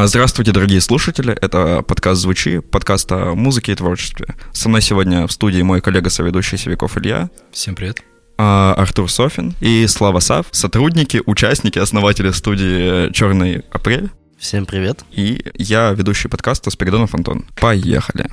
А, 0.00 0.06
Здравствуйте, 0.06 0.52
дорогие 0.52 0.80
слушатели. 0.80 1.34
Это 1.42 1.82
подкаст 1.82 2.22
«Звучи», 2.22 2.60
подкаст 2.60 3.12
о 3.12 3.34
музыке 3.34 3.72
и 3.72 3.74
творчестве. 3.74 4.34
Со 4.50 4.70
мной 4.70 4.80
сегодня 4.80 5.26
в 5.26 5.30
студии 5.30 5.60
мой 5.60 5.82
коллега-соведущий 5.82 6.56
Севиков 6.56 6.96
Илья, 6.96 7.28
Всем 7.52 7.74
привет. 7.74 7.98
а, 8.38 8.72
Артур 8.78 9.10
Софин 9.10 9.54
и 9.60 9.86
Слава 9.88 10.20
Сав, 10.20 10.46
сотрудники, 10.52 11.20
участники, 11.26 11.78
основатели 11.78 12.30
студии 12.30 13.12
«Черный 13.12 13.62
апрель». 13.70 14.08
Всем 14.38 14.64
привет. 14.64 15.04
И 15.10 15.44
я, 15.56 15.90
ведущий 15.90 16.28
подкаста 16.28 16.70
Спиридонов 16.70 17.14
Антон. 17.14 17.44
Поехали. 17.60 18.30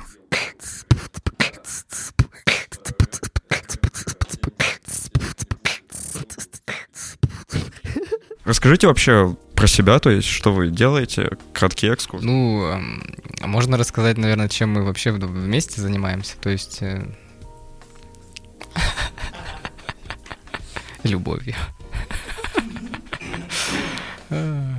Расскажите 8.46 8.86
вообще 8.86 9.36
про 9.58 9.66
себя, 9.66 9.98
то 9.98 10.08
есть, 10.08 10.28
что 10.28 10.52
вы 10.52 10.70
делаете, 10.70 11.30
краткий 11.52 11.88
экскурс. 11.88 12.22
Ну, 12.22 12.64
эм, 12.64 13.02
можно 13.40 13.76
рассказать, 13.76 14.16
наверное, 14.16 14.48
чем 14.48 14.70
мы 14.70 14.84
вообще 14.84 15.10
вместе 15.10 15.80
занимаемся. 15.80 16.36
То 16.40 16.50
есть... 16.50 16.78
э, 16.80 17.04
Любовью. 21.02 21.56
А 24.30 24.76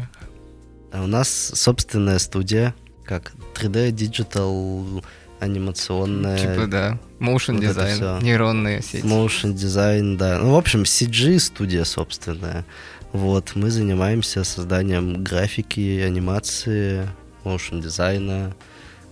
у 0.93 1.07
нас 1.07 1.29
собственная 1.55 2.19
студия, 2.19 2.73
как 3.03 3.33
3D, 3.55 3.91
digital, 3.91 5.03
анимационная, 5.41 6.37
Типа, 6.37 6.67
да. 6.67 6.99
Motion 7.19 7.55
вот 7.55 7.61
дизайн, 7.61 8.23
нейронные 8.23 8.81
сети. 8.81 9.05
motion 9.05 9.51
дизайн, 9.51 10.17
да. 10.17 10.39
Ну, 10.39 10.53
в 10.53 10.57
общем, 10.57 10.83
CG 10.83 11.37
студия 11.39 11.83
собственная. 11.83 12.65
Вот, 13.11 13.55
мы 13.55 13.71
занимаемся 13.71 14.43
созданием 14.43 15.23
графики, 15.23 15.99
анимации, 16.01 17.09
motion 17.43 17.81
дизайна 17.81 18.53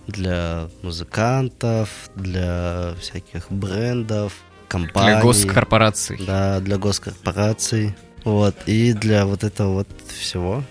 для 0.06 0.68
музыкантов, 0.82 1.90
для 2.14 2.94
всяких 3.00 3.50
брендов, 3.50 4.34
компаний. 4.68 5.14
Для 5.14 5.22
госкорпораций. 5.22 6.20
Да, 6.24 6.60
для 6.60 6.78
госкорпораций. 6.78 7.94
Вот, 8.24 8.54
и 8.66 8.92
для 8.92 9.26
вот 9.26 9.42
этого 9.44 9.74
вот 9.74 9.88
всего. 10.08 10.62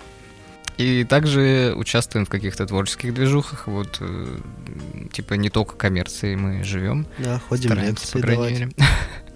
И 0.78 1.04
также 1.06 1.74
участвуем 1.76 2.26
в 2.26 2.30
каких-то 2.30 2.66
творческих 2.68 3.14
движухах. 3.14 3.68
Вот, 3.68 3.98
э, 4.00 4.38
типа, 5.12 5.34
не 5.34 5.50
только 5.50 5.76
коммерции 5.76 6.36
мы 6.36 6.64
живем. 6.64 7.08
Да, 7.18 7.40
ходим 7.40 7.74
лекции 7.74 8.22
давать. 8.22 8.52
мере. 8.52 8.70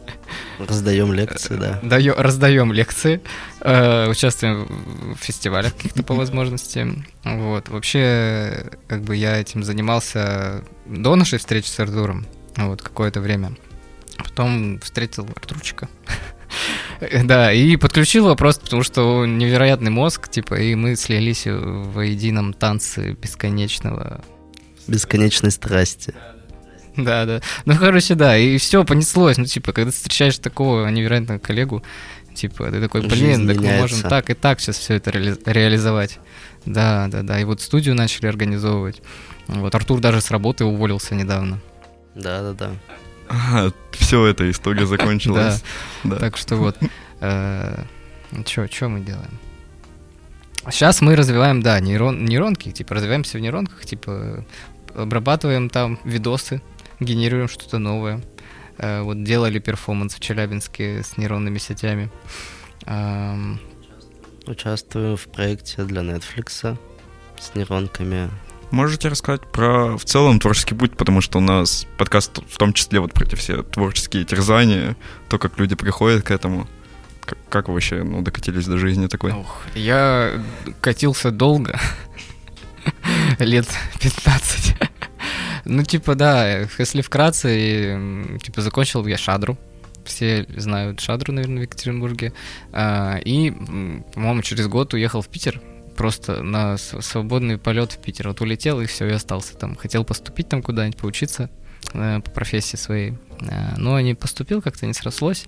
Раздаем 0.59 1.14
лекции, 1.14 1.56
да. 1.56 1.80
Даё- 1.81 2.16
раздаем 2.16 2.72
лекции, 2.72 3.22
э, 3.62 4.09
участвуем 4.09 5.16
в 5.16 5.23
фестивалях 5.23 5.76
каких-то 5.76 6.03
по 6.03 6.14
возможности. 6.22 7.03
Вот. 7.23 7.70
Вообще, 7.70 8.72
как 8.88 9.02
бы 9.03 9.16
я 9.16 9.38
этим 9.38 9.64
занимался 9.64 10.64
до 10.86 11.16
нашей 11.16 11.40
встречи 11.40 11.68
с 11.68 11.80
Артуром, 11.80 12.26
вот, 12.58 12.81
какое-то 12.81 13.22
время. 13.22 13.53
Потом 14.18 14.80
встретил 14.80 15.28
Артурчика. 15.36 15.88
Да, 17.23 17.52
и 17.53 17.78
подключил 17.78 18.25
его 18.25 18.36
просто 18.36 18.66
потому, 18.66 18.84
что 18.84 19.20
он 19.20 19.38
невероятный 19.38 19.90
мозг, 19.90 20.30
типа, 20.30 20.56
и 20.56 20.75
мы 20.75 20.96
слились 20.96 21.44
в 21.48 22.00
едином 22.02 22.53
танце 22.53 23.14
бесконечного 23.14 24.22
Бесконечной 24.88 25.52
страсти. 25.52 26.14
Да, 26.97 27.25
да. 27.25 27.42
Ну, 27.66 27.75
короче, 27.78 28.16
да, 28.16 28.38
и 28.38 28.58
все 28.58 28.84
понеслось. 28.84 29.38
Ну, 29.38 29.45
типа, 29.45 29.73
когда 29.73 29.92
ты 29.92 29.97
встречаешь 29.97 30.38
такого 30.38 30.88
невероятного 30.89 31.39
коллегу, 31.39 31.84
типа, 32.36 32.70
ты 32.72 32.81
такой, 32.81 33.02
блин, 33.02 33.11
Жизнь 33.36 33.47
так 33.47 33.58
мы 33.58 33.64
меняется. 33.64 33.81
можем 33.95 34.09
так 34.09 34.30
и 34.30 34.34
так 34.34 34.59
сейчас 34.59 34.78
все 34.78 34.95
это 34.95 35.12
реали- 35.12 35.38
реализовать. 35.45 36.19
Да, 36.66 37.08
да, 37.08 37.22
да. 37.23 37.39
И 37.39 37.44
вот 37.44 37.62
студию 37.62 37.95
начали 37.95 38.28
организовывать. 38.28 39.02
Вот 39.47 39.73
Артур 39.75 40.00
даже 40.00 40.22
с 40.22 40.31
работы 40.31 40.66
уволился 40.66 41.16
недавно. 41.16 41.59
Да-да-да. 42.16 42.72
все, 43.92 44.25
эта 44.25 44.50
история 44.50 44.86
закончилась. 44.86 45.63
Да. 46.03 46.16
Так 46.18 46.38
что 46.38 46.56
вот. 46.58 46.78
Что 48.46 48.90
мы 48.90 49.00
делаем? 49.02 49.40
Сейчас 50.69 51.02
мы 51.02 51.16
развиваем, 51.16 51.62
да, 51.62 51.79
нейрон, 51.79 52.23
нейронки, 52.25 52.72
типа, 52.72 52.96
развиваемся 52.96 53.38
в 53.38 53.41
нейронках, 53.41 53.84
типа, 53.84 54.46
обрабатываем 54.96 55.69
там 55.69 56.00
видосы, 56.03 56.62
генерируем 57.01 57.47
что-то 57.50 57.78
новое. 57.79 58.22
Э, 58.78 59.01
Вот 59.01 59.23
делали 59.23 59.59
перформанс 59.59 60.16
в 60.16 60.19
Челябинске 60.19 61.03
с 61.03 61.17
нейронными 61.17 61.57
сетями. 61.57 62.09
Участвую 64.47 65.17
в 65.17 65.28
проекте 65.28 65.84
для 65.84 66.01
Netflix 66.01 66.78
с 67.40 67.56
нейронками. 67.56 68.29
Можете 68.72 69.09
рассказать 69.09 69.41
про 69.51 69.97
в 69.97 70.06
целом 70.06 70.40
творческий 70.40 70.75
путь, 70.75 70.95
потому 70.95 71.22
что 71.22 71.40
у 71.40 71.41
нас 71.41 71.85
подкаст 71.97 72.40
в 72.50 72.57
том 72.57 72.73
числе 72.73 73.00
вот 73.01 73.13
про 73.13 73.25
эти 73.25 73.35
все 73.35 73.63
творческие 73.63 74.23
терзания, 74.23 74.95
то, 75.29 75.38
как 75.38 75.59
люди 75.59 75.75
приходят 75.75 76.23
к 76.23 76.31
этому. 76.31 76.67
Как, 77.25 77.38
как 77.50 77.67
вы 77.67 77.75
вообще 77.75 78.03
ну, 78.03 78.22
докатились 78.22 78.66
до 78.66 78.78
жизни 78.78 79.07
такой? 79.07 79.34
Ух, 79.34 79.61
я 79.75 80.41
катился 80.79 81.31
долго, 81.31 81.79
лет 83.40 83.67
15. 84.00 84.91
Ну, 85.66 85.83
типа, 85.83 86.16
да, 86.16 86.59
если 86.77 87.01
вкратце, 87.01 88.38
типа, 88.44 88.61
закончил 88.61 89.05
я 89.07 89.17
шадру. 89.17 89.57
Все 90.05 90.47
знают 90.57 90.99
шадру, 90.99 91.33
наверное, 91.33 91.59
в 91.59 91.61
Екатеринбурге. 91.61 92.33
А, 92.72 93.17
И, 93.23 93.51
по-моему, 93.51 94.41
через 94.41 94.67
год 94.67 94.94
уехал 94.94 95.22
в 95.22 95.27
Питер. 95.27 95.61
Просто 95.95 96.41
на 96.41 96.77
свободный 96.77 97.57
полет 97.57 97.91
в 97.91 98.01
Питер. 98.01 98.29
Вот 98.29 98.41
улетел, 98.41 98.81
и 98.81 98.85
все, 98.85 99.07
и 99.07 99.11
остался 99.11 99.55
там. 99.55 99.75
Хотел 99.75 100.03
поступить 100.03 100.49
там 100.49 100.63
куда-нибудь, 100.63 100.97
поучиться 100.97 101.49
э, 101.93 102.19
по 102.23 102.31
профессии 102.31 102.78
своей. 102.78 103.13
Э, 103.41 103.75
Но 103.78 103.99
не 103.99 104.16
поступил, 104.16 104.61
как-то 104.61 104.88
не 104.88 104.93
срослось. 104.93 105.45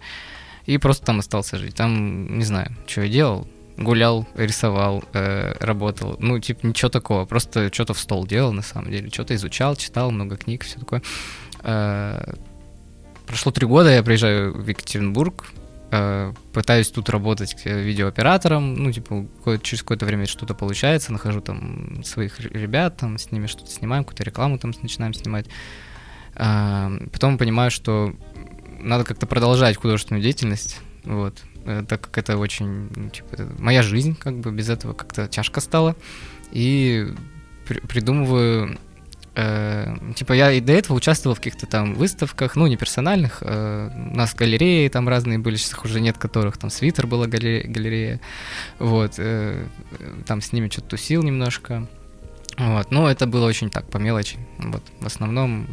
И 0.66 0.78
просто 0.78 1.06
там 1.06 1.20
остался 1.20 1.58
жить. 1.58 1.76
Там, 1.76 2.38
не 2.38 2.46
знаю, 2.46 2.76
что 2.86 3.02
я 3.02 3.08
делал. 3.10 3.48
Гулял, 3.78 4.28
рисовал, 4.36 5.04
э, 5.14 5.54
работал. 5.60 6.16
Ну, 6.20 6.40
типа, 6.40 6.68
ничего 6.68 6.90
такого. 6.90 7.26
Просто 7.26 7.74
что-то 7.74 7.94
в 7.94 8.00
стол 8.00 8.28
делал, 8.28 8.54
на 8.54 8.62
самом 8.62 8.92
деле. 8.92 9.10
Что-то 9.10 9.34
изучал, 9.36 9.76
читал, 9.76 10.12
много 10.12 10.38
книг, 10.38 10.64
все 10.64 10.80
такое. 10.80 11.02
Э, 11.64 12.34
прошло 13.26 13.52
три 13.52 13.66
года, 13.66 13.90
я 13.90 14.04
приезжаю 14.04 14.54
в 14.54 14.68
Екатеринбург, 14.68 15.52
э, 15.92 16.34
пытаюсь 16.54 16.90
тут 16.92 17.10
работать 17.10 17.56
э, 17.66 17.82
видеооператором, 17.82 18.76
ну, 18.76 18.92
типа, 18.92 19.26
какое- 19.38 19.58
через 19.58 19.82
какое-то 19.82 20.06
время 20.06 20.26
что-то 20.28 20.54
получается, 20.54 21.12
нахожу 21.12 21.42
там 21.42 22.04
своих 22.04 22.40
ребят, 22.40 22.98
там, 22.98 23.18
с 23.18 23.32
ними 23.32 23.48
что-то 23.48 23.72
снимаем, 23.72 24.04
какую-то 24.04 24.24
рекламу 24.24 24.60
там 24.60 24.74
начинаем 24.82 25.14
снимать. 25.14 25.48
А, 26.36 26.92
Потом 27.12 27.38
понимаю, 27.38 27.72
что 27.72 28.14
надо 28.80 29.04
как-то 29.04 29.26
продолжать 29.26 29.78
художественную 29.78 30.22
деятельность, 30.22 30.80
вот, 31.06 31.42
э, 31.53 31.53
так 31.88 32.02
как 32.02 32.18
это 32.18 32.38
очень, 32.38 32.90
ну, 32.96 33.10
типа, 33.10 33.50
моя 33.58 33.82
жизнь, 33.84 34.16
как 34.16 34.40
бы, 34.40 34.52
без 34.52 34.70
этого 34.70 34.94
как-то 34.94 35.28
тяжко 35.28 35.62
стало, 35.62 35.96
и 36.52 37.08
при- 37.68 37.80
придумываю, 37.80 38.78
э, 39.36 39.96
типа, 40.16 40.34
я 40.34 40.52
и 40.52 40.60
до 40.62 40.74
этого 40.74 40.98
участвовал 40.98 41.36
в 41.36 41.40
каких-то 41.40 41.66
там 41.66 41.96
выставках, 41.96 42.56
ну, 42.56 42.68
не 42.68 42.78
персональных, 42.78 43.40
э, 43.42 43.90
у 44.12 44.16
нас 44.16 44.36
галереи 44.36 44.88
там 44.90 45.08
разные 45.10 45.40
были, 45.40 45.56
сейчас 45.56 45.80
уже 45.84 46.02
нет 46.02 46.18
которых, 46.18 46.58
там 46.58 46.70
Свитер 46.70 47.08
была 47.08 47.28
галерея, 47.28 47.68
галерея 47.68 48.20
вот, 48.80 49.14
э, 49.18 49.66
там 50.28 50.42
с 50.42 50.52
ними 50.54 50.70
что-то 50.70 50.90
тусил 50.90 51.24
немножко, 51.24 51.88
вот, 52.58 52.92
но 52.92 53.10
это 53.10 53.26
было 53.26 53.48
очень 53.48 53.70
так, 53.70 53.90
по 53.90 53.98
мелочи, 53.98 54.38
вот, 54.60 54.84
в 55.00 55.06
основном 55.06 55.68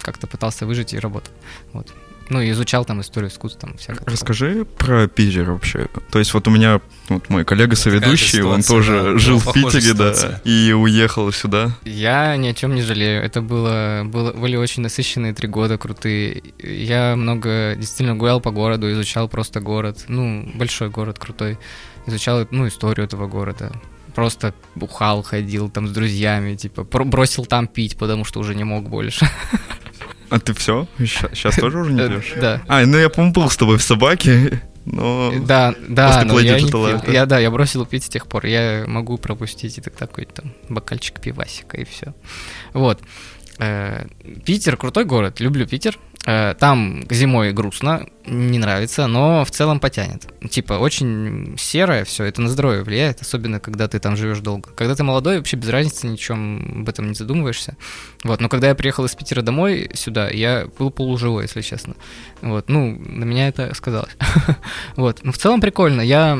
как-то 0.00 0.26
пытался 0.26 0.66
выжить 0.66 0.92
и 0.94 0.98
работал, 0.98 1.32
вот. 1.72 1.92
Ну, 2.30 2.42
изучал 2.50 2.84
там 2.84 3.00
историю 3.00 3.30
искусства, 3.30 3.68
там 3.68 3.76
всякое. 3.76 3.98
такое. 3.98 4.12
Расскажи 4.12 4.64
про 4.64 5.08
Питер 5.08 5.50
вообще. 5.50 5.88
То 6.10 6.18
есть 6.18 6.32
вот 6.32 6.48
у 6.48 6.50
меня 6.50 6.80
вот 7.08 7.28
мой 7.28 7.44
коллега-соведущий, 7.44 8.42
он 8.42 8.62
тоже 8.62 9.12
да, 9.12 9.18
жил 9.18 9.38
в 9.38 9.52
Питере, 9.52 9.92
да, 9.92 10.14
ситуация. 10.14 10.40
и 10.44 10.72
уехал 10.72 11.30
сюда. 11.32 11.76
Я 11.84 12.36
ни 12.36 12.48
о 12.48 12.54
чем 12.54 12.74
не 12.74 12.82
жалею. 12.82 13.22
Это 13.22 13.42
было, 13.42 14.02
было 14.04 14.32
были 14.32 14.56
очень 14.56 14.82
насыщенные 14.82 15.34
три 15.34 15.48
года 15.48 15.76
крутые. 15.76 16.42
Я 16.58 17.14
много 17.16 17.74
действительно 17.76 18.16
гулял 18.16 18.40
по 18.40 18.50
городу, 18.50 18.90
изучал 18.90 19.28
просто 19.28 19.60
город. 19.60 20.04
Ну, 20.08 20.50
большой 20.54 20.88
город 20.88 21.18
крутой. 21.18 21.58
Изучал, 22.06 22.46
ну, 22.50 22.68
историю 22.68 23.04
этого 23.04 23.26
города. 23.26 23.70
Просто 24.14 24.54
бухал, 24.74 25.22
ходил 25.22 25.68
там 25.68 25.88
с 25.88 25.90
друзьями, 25.90 26.54
типа, 26.54 26.84
бросил 26.84 27.44
там 27.46 27.66
пить, 27.66 27.98
потому 27.98 28.24
что 28.24 28.40
уже 28.40 28.54
не 28.54 28.64
мог 28.64 28.88
больше. 28.88 29.28
А 30.34 30.40
ты 30.40 30.52
все? 30.54 30.88
Сейчас 30.98 31.54
тоже 31.56 31.78
уже 31.78 31.92
не 31.92 32.00
Э, 32.02 32.08
пьешь? 32.08 32.32
Да. 32.40 32.60
А, 32.66 32.84
ну 32.84 32.98
я, 32.98 33.08
по-моему, 33.08 33.32
был 33.34 33.48
с 33.50 33.56
тобой 33.56 33.78
в 33.78 33.82
собаке, 33.82 34.60
но... 34.84 35.32
Да, 35.46 35.74
да, 35.88 36.08
после 36.08 36.24
но 36.24 36.40
я, 36.40 36.60
не 36.60 36.68
пил. 36.68 36.86
это- 36.86 37.10
я 37.12 37.24
да, 37.26 37.38
я 37.38 37.50
бросил 37.52 37.86
пить 37.86 38.02
с 38.04 38.08
тех 38.08 38.26
пор. 38.26 38.44
Я 38.46 38.82
могу 38.88 39.16
пропустить 39.16 39.78
это 39.78 39.90
такой 39.90 40.24
там 40.26 40.52
бокальчик 40.68 41.20
пивасика 41.20 41.76
и 41.80 41.84
все. 41.84 42.14
Вот. 42.72 43.00
Э, 43.58 44.06
Питер 44.44 44.76
крутой 44.76 45.04
город, 45.04 45.40
люблю 45.40 45.66
Питер. 45.66 45.98
Э, 46.26 46.54
там 46.58 47.02
зимой 47.10 47.52
грустно, 47.52 48.06
не 48.26 48.58
нравится, 48.58 49.06
но 49.06 49.44
в 49.44 49.50
целом 49.50 49.78
потянет. 49.78 50.26
Типа 50.48 50.74
очень 50.74 51.56
серое 51.58 52.04
все, 52.04 52.24
это 52.24 52.40
на 52.40 52.48
здоровье 52.48 52.82
влияет, 52.82 53.20
особенно 53.20 53.60
когда 53.60 53.88
ты 53.88 53.98
там 53.98 54.16
живешь 54.16 54.40
долго. 54.40 54.70
Когда 54.70 54.94
ты 54.94 55.04
молодой, 55.04 55.36
вообще 55.36 55.56
без 55.56 55.68
разницы, 55.68 56.06
ничем 56.06 56.80
об 56.80 56.88
этом 56.88 57.08
не 57.08 57.14
задумываешься. 57.14 57.76
Вот, 58.22 58.40
но 58.40 58.48
когда 58.48 58.68
я 58.68 58.74
приехал 58.74 59.04
из 59.04 59.14
Питера 59.14 59.42
домой 59.42 59.90
сюда, 59.92 60.30
я 60.30 60.66
был 60.78 60.90
полуживой, 60.90 61.42
если 61.42 61.60
честно. 61.60 61.94
Вот, 62.40 62.70
ну, 62.70 62.98
на 63.04 63.24
меня 63.24 63.48
это 63.48 63.74
сказалось. 63.74 64.16
вот, 64.96 65.20
но 65.22 65.32
в 65.32 65.38
целом 65.38 65.60
прикольно. 65.60 66.00
Я 66.00 66.38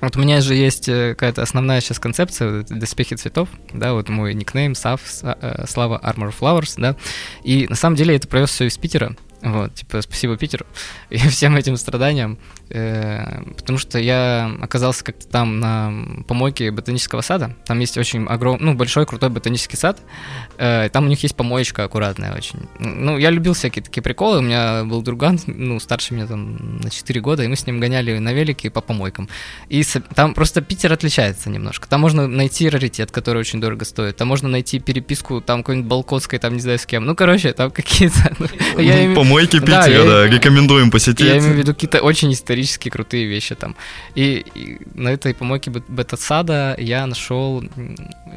вот 0.00 0.16
у 0.16 0.20
меня 0.20 0.40
же 0.40 0.54
есть 0.54 0.88
э, 0.88 1.10
какая-то 1.10 1.42
основная 1.42 1.80
сейчас 1.80 1.98
концепция, 1.98 2.64
доспехи 2.68 3.16
цветов, 3.16 3.48
да, 3.72 3.92
вот 3.92 4.08
мой 4.08 4.34
никнейм, 4.34 4.74
Сав, 4.74 5.00
э, 5.22 5.64
Слава 5.68 6.00
Armor 6.02 6.34
Flowers, 6.38 6.74
да, 6.76 6.96
и 7.42 7.66
на 7.68 7.76
самом 7.76 7.96
деле 7.96 8.16
это 8.16 8.28
провез 8.28 8.50
все 8.50 8.66
из 8.66 8.78
Питера, 8.78 9.16
вот, 9.42 9.74
типа, 9.74 10.02
спасибо 10.02 10.36
Питеру 10.36 10.66
и 11.10 11.18
всем 11.18 11.56
этим 11.56 11.76
страданиям. 11.76 12.38
Э, 12.70 13.42
потому 13.56 13.78
что 13.78 13.98
я 13.98 14.50
оказался 14.60 15.04
как-то 15.04 15.26
там 15.26 15.58
на 15.60 15.92
помойке 16.26 16.70
ботанического 16.70 17.22
сада. 17.22 17.54
Там 17.66 17.78
есть 17.78 17.96
очень 17.96 18.26
огромный, 18.26 18.66
ну, 18.66 18.74
большой, 18.74 19.06
крутой 19.06 19.30
ботанический 19.30 19.76
сад. 19.76 20.00
Э, 20.58 20.88
там 20.92 21.06
у 21.06 21.08
них 21.08 21.22
есть 21.22 21.34
помоечка 21.34 21.84
аккуратная 21.84 22.34
очень. 22.36 22.68
Ну, 22.78 23.16
я 23.16 23.30
любил 23.30 23.54
всякие 23.54 23.82
такие 23.82 24.02
приколы. 24.02 24.38
У 24.38 24.42
меня 24.42 24.84
был 24.84 25.02
друган, 25.02 25.40
ну, 25.46 25.80
старше 25.80 26.14
меня 26.14 26.26
там 26.26 26.80
на 26.80 26.90
4 26.90 27.20
года, 27.20 27.42
и 27.42 27.48
мы 27.48 27.56
с 27.56 27.66
ним 27.66 27.80
гоняли 27.80 28.18
на 28.18 28.32
велике 28.32 28.70
по 28.70 28.80
помойкам. 28.80 29.28
И 29.68 29.82
там 30.14 30.34
просто 30.34 30.60
Питер 30.60 30.92
отличается 30.92 31.48
немножко. 31.48 31.88
Там 31.88 32.00
можно 32.00 32.26
найти 32.26 32.68
раритет, 32.68 33.10
который 33.10 33.38
очень 33.38 33.60
дорого 33.60 33.84
стоит. 33.84 34.16
Там 34.16 34.28
можно 34.28 34.48
найти 34.48 34.78
переписку 34.78 35.40
там 35.40 35.62
какой-нибудь 35.62 35.88
Балкотской, 35.88 36.38
там 36.38 36.54
не 36.54 36.60
знаю 36.60 36.78
с 36.78 36.86
кем. 36.86 37.06
Ну, 37.06 37.14
короче, 37.14 37.52
там 37.52 37.70
какие-то... 37.70 38.36
Ну, 38.38 39.14
помойки 39.14 39.58
Питера, 39.58 40.04
да, 40.04 40.26
рекомендуем 40.26 40.90
посетить. 40.90 41.26
Я 41.26 41.38
имею 41.38 41.54
в 41.54 41.56
виду 41.56 41.74
какие-то 41.74 42.00
очень 42.00 42.32
исторические 42.32 42.57
исторически 42.58 42.88
крутые 42.88 43.26
вещи 43.26 43.54
там. 43.54 43.76
И, 44.14 44.44
и 44.54 44.78
на 44.94 45.08
этой 45.08 45.34
помойке 45.34 45.70
бета-сада 45.70 46.74
я 46.78 47.06
нашел 47.06 47.64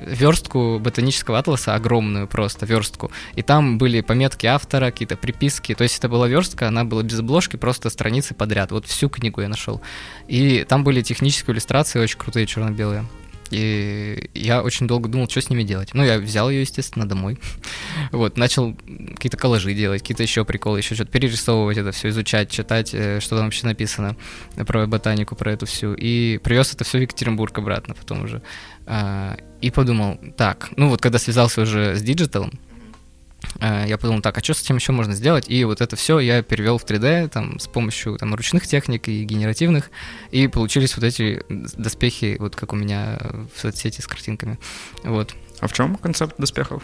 верстку 0.08 0.80
ботанического 0.80 1.38
атласа, 1.38 1.76
огромную 1.76 2.28
просто 2.28 2.66
верстку. 2.66 3.12
И 3.36 3.42
там 3.42 3.78
были 3.78 4.02
пометки 4.02 4.46
автора, 4.48 4.92
какие-то 4.92 5.16
приписки. 5.16 5.74
То 5.74 5.84
есть 5.84 5.98
это 6.00 6.10
была 6.10 6.28
верстка, 6.28 6.68
она 6.68 6.84
была 6.84 7.04
без 7.04 7.20
обложки, 7.20 7.58
просто 7.58 7.90
страницы 7.90 8.34
подряд. 8.34 8.72
Вот 8.72 8.86
всю 8.86 9.10
книгу 9.10 9.42
я 9.42 9.50
нашел. 9.50 9.82
И 10.28 10.66
там 10.68 10.84
были 10.84 11.02
технические 11.02 11.54
иллюстрации 11.54 12.00
очень 12.00 12.18
крутые, 12.18 12.46
черно-белые. 12.46 13.06
И 13.52 14.30
я 14.34 14.64
очень 14.64 14.88
долго 14.88 15.10
думал, 15.10 15.30
что 15.30 15.42
с 15.42 15.50
ними 15.50 15.64
делать. 15.64 15.90
Ну, 15.94 16.04
я 16.04 16.18
взял 16.18 16.50
ее, 16.50 16.62
естественно, 16.62 17.08
домой. 17.08 17.38
Вот, 18.12 18.38
начал 18.38 18.76
какие-то 19.16 19.38
коллажи 19.38 19.74
делать, 19.74 20.02
какие-то 20.02 20.24
еще 20.24 20.44
приколы, 20.44 20.80
еще 20.80 20.96
что-то 20.96 21.12
перерисовывать 21.12 21.78
это 21.78 21.92
все, 21.92 22.10
изучать, 22.10 22.50
читать, 22.50 22.94
э, 22.94 23.20
что 23.20 23.36
там 23.36 23.46
вообще 23.46 23.68
написано 23.68 24.16
про 24.68 24.88
ботанику, 24.88 25.36
про 25.36 25.52
эту 25.52 25.66
всю. 25.66 25.94
И 25.94 26.40
привез 26.44 26.74
это 26.74 26.84
все 26.84 26.98
в 26.98 27.02
Екатеринбург 27.02 27.58
обратно 27.58 27.94
потом 27.94 28.24
уже. 28.24 28.42
А, 28.86 29.38
и 29.62 29.72
подумал, 29.72 30.20
так, 30.38 30.70
ну 30.76 30.90
вот 30.90 31.02
когда 31.02 31.20
связался 31.20 31.62
уже 31.62 31.96
с 31.96 32.02
digital 32.02 32.37
ом, 32.37 32.52
я 33.60 33.98
подумал, 34.00 34.22
так, 34.22 34.38
а 34.38 34.44
что 34.44 34.54
с 34.54 34.62
этим 34.62 34.78
еще 34.78 34.92
можно 34.92 35.14
сделать? 35.14 35.50
И 35.50 35.64
вот 35.66 35.82
это 35.82 35.96
все 35.96 36.20
я 36.20 36.42
перевел 36.44 36.78
в 36.78 36.86
3D 36.86 37.30
там, 37.30 37.60
с 37.60 37.68
помощью 37.68 38.18
там, 38.18 38.34
ручных 38.36 38.68
техник 38.68 39.08
и 39.08 39.24
генеративных, 39.24 39.90
и 40.32 40.48
получились 40.48 40.96
вот 40.96 41.04
эти 41.04 41.44
доспехи, 41.50 42.38
вот 42.40 42.56
как 42.56 42.74
у 42.74 42.76
меня 42.76 43.20
в 43.54 43.60
соцсети 43.60 44.02
с 44.02 44.08
картинками. 44.08 44.60
Вот. 45.04 45.36
А 45.60 45.68
в 45.68 45.74
чем 45.74 45.96
концепт 45.96 46.36
доспехов? 46.38 46.84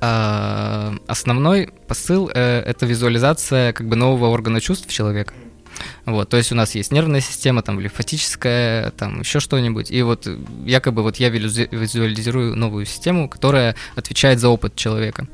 А, 0.00 0.94
основной 1.06 1.72
посыл 1.88 2.30
э, 2.32 2.60
это 2.60 2.84
визуализация 2.84 3.72
как 3.72 3.88
бы 3.88 3.96
нового 3.96 4.26
органа 4.26 4.60
чувств 4.60 4.90
человека. 4.90 5.34
Вот, 6.04 6.28
то 6.28 6.36
есть 6.36 6.52
у 6.52 6.54
нас 6.54 6.74
есть 6.74 6.92
нервная 6.92 7.20
система, 7.20 7.62
там 7.62 7.80
лимфатическая, 7.80 8.90
там 8.90 9.20
еще 9.20 9.40
что-нибудь. 9.40 9.90
И 9.90 10.02
вот 10.02 10.28
якобы 10.64 11.02
вот 11.02 11.16
я 11.16 11.28
визуализирую 11.30 12.56
новую 12.56 12.86
систему, 12.86 13.28
которая 13.28 13.74
отвечает 13.96 14.40
за 14.40 14.48
опыт 14.48 14.76
человека. 14.76 15.26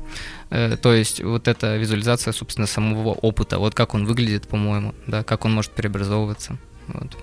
Э, 0.49 0.77
то 0.81 0.93
есть 0.93 1.21
вот 1.21 1.47
эта 1.47 1.77
визуализация, 1.77 2.33
собственно, 2.33 2.67
самого 2.67 3.09
опыта, 3.09 3.59
вот 3.59 3.75
как 3.75 3.93
он 3.93 4.05
выглядит, 4.05 4.47
по-моему, 4.47 4.93
да, 5.07 5.23
как 5.23 5.45
он 5.45 5.53
может 5.53 5.71
преобразовываться. 5.71 6.57
Вот. 6.87 7.17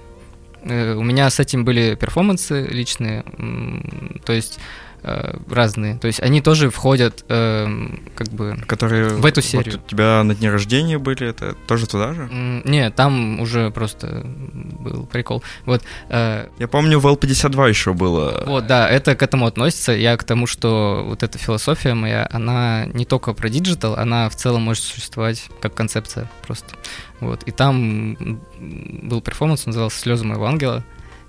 Э, 0.63 0.95
у 0.95 1.03
меня 1.03 1.31
с 1.31 1.41
этим 1.41 1.65
были 1.65 1.95
перформансы 1.95 2.67
личные, 2.67 3.25
то 4.25 4.33
есть 4.33 4.59
Э, 4.59 4.88
разные. 5.49 5.99
То 5.99 6.07
есть 6.07 6.21
они 6.21 6.41
тоже 6.41 6.71
входят 6.71 7.25
э, 7.29 7.67
как 8.15 8.29
бы 8.29 8.57
Которые 8.67 9.09
в 9.09 9.25
эту 9.25 9.43
серию. 9.43 9.75
Вот 9.77 9.85
у 9.87 9.89
тебя 9.89 10.23
на 10.23 10.35
дне 10.35 10.51
рождения 10.51 10.99
были, 10.99 11.29
это 11.29 11.55
тоже 11.67 11.87
туда 11.87 12.15
же? 12.15 12.29
Не, 12.65 12.91
там 12.91 13.41
уже 13.41 13.71
просто 13.71 14.23
был 14.25 15.07
прикол. 15.07 15.43
Вот. 15.65 15.83
Э, 16.09 16.49
Я 16.59 16.69
помню, 16.69 16.99
в 16.99 17.07
L52 17.07 17.69
еще 17.69 17.93
было. 17.93 18.45
Вот, 18.47 18.67
да, 18.67 18.89
это 18.89 19.15
к 19.15 19.23
этому 19.23 19.47
относится. 19.47 19.93
Я 19.93 20.17
к 20.17 20.25
тому, 20.25 20.47
что 20.47 21.05
вот 21.07 21.23
эта 21.23 21.39
философия 21.39 21.95
моя, 21.95 22.29
она 22.33 22.87
не 22.87 23.05
только 23.05 23.33
про 23.33 23.49
digital, 23.49 23.95
она 23.95 24.29
в 24.29 24.37
целом 24.37 24.63
может 24.63 24.83
существовать 24.83 25.49
как 25.61 25.75
концепция 25.75 26.31
просто. 26.47 26.75
Вот. 27.21 27.43
И 27.45 27.51
там 27.51 28.17
был 29.03 29.21
перформанс, 29.21 29.67
назывался 29.67 29.99
«Слезы 30.01 30.25
моего 30.25 30.47
ангела», 30.47 30.85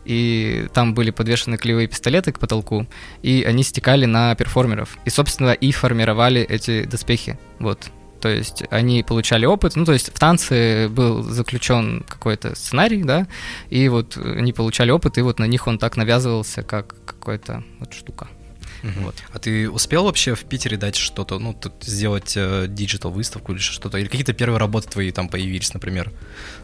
и 0.05 0.67
там 0.73 0.93
были 0.93 1.11
подвешены 1.11 1.57
клеевые 1.57 1.87
пистолеты 1.87 2.31
к 2.31 2.39
потолку, 2.39 2.87
и 3.21 3.43
они 3.43 3.63
стекали 3.63 4.05
на 4.05 4.35
перформеров. 4.35 4.97
И, 5.05 5.09
собственно, 5.09 5.51
и 5.51 5.71
формировали 5.71 6.41
эти 6.41 6.85
доспехи. 6.85 7.37
Вот. 7.59 7.91
То 8.19 8.29
есть 8.29 8.63
они 8.69 9.03
получали 9.03 9.45
опыт, 9.45 9.75
ну, 9.75 9.85
то 9.85 9.93
есть 9.93 10.13
в 10.13 10.19
танце 10.19 10.89
был 10.89 11.23
заключен 11.23 12.03
какой-то 12.07 12.53
сценарий, 12.55 13.03
да, 13.03 13.27
и 13.69 13.87
вот 13.87 14.17
они 14.17 14.51
получали 14.51 14.91
опыт, 14.91 15.17
и 15.17 15.21
вот 15.21 15.39
на 15.39 15.45
них 15.45 15.67
он 15.67 15.77
так 15.77 15.95
навязывался, 15.95 16.63
как 16.63 16.95
какая-то 17.05 17.63
вот 17.79 17.93
штука. 17.93 18.27
Угу. 18.83 19.01
Вот. 19.01 19.15
А 19.31 19.39
ты 19.39 19.69
успел 19.69 20.05
вообще 20.05 20.35
в 20.35 20.43
Питере 20.45 20.77
дать 20.77 20.95
что-то, 20.95 21.39
ну, 21.39 21.53
тут 21.53 21.73
сделать 21.81 22.33
digital 22.35 23.11
э, 23.11 23.13
выставку 23.13 23.53
или 23.53 23.59
что-то? 23.59 23.97
Или 23.97 24.07
какие-то 24.07 24.33
первые 24.33 24.59
работы 24.59 24.89
твои 24.89 25.11
там 25.11 25.29
появились, 25.29 25.73
например? 25.73 26.11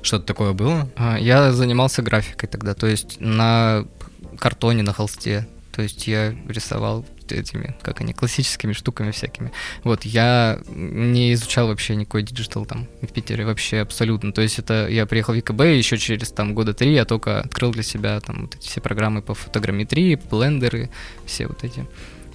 Что-то 0.01 0.25
такое 0.25 0.53
было? 0.53 0.89
А, 0.95 1.17
я 1.17 1.51
занимался 1.51 2.01
графикой 2.01 2.49
тогда, 2.49 2.73
то 2.73 2.87
есть 2.87 3.17
на 3.19 3.85
картоне, 4.37 4.83
на 4.83 4.93
холсте. 4.93 5.47
То 5.71 5.81
есть 5.81 6.07
я 6.07 6.33
рисовал 6.47 7.05
этими, 7.31 7.75
как 7.81 8.01
они, 8.01 8.13
классическими 8.13 8.73
штуками 8.73 9.11
всякими. 9.11 9.51
Вот, 9.83 10.03
я 10.03 10.59
не 10.67 11.33
изучал 11.33 11.67
вообще 11.67 11.95
никакой 11.95 12.23
digital 12.23 12.65
там 12.65 12.87
в 13.01 13.07
Питере, 13.07 13.45
вообще 13.45 13.79
абсолютно. 13.79 14.31
То 14.31 14.41
есть 14.41 14.59
это 14.59 14.87
я 14.89 15.05
приехал 15.05 15.33
в 15.33 15.39
ЕКБ, 15.39 15.61
еще 15.61 15.97
через 15.97 16.31
там 16.31 16.53
года 16.53 16.73
три 16.73 16.93
я 16.93 17.05
только 17.05 17.41
открыл 17.41 17.71
для 17.71 17.83
себя 17.83 18.19
там 18.19 18.43
вот 18.43 18.55
эти 18.55 18.67
все 18.67 18.81
программы 18.81 19.21
по 19.21 19.33
фотограмметрии, 19.33 20.19
блендеры, 20.29 20.89
все 21.25 21.47
вот 21.47 21.63
эти. 21.63 21.85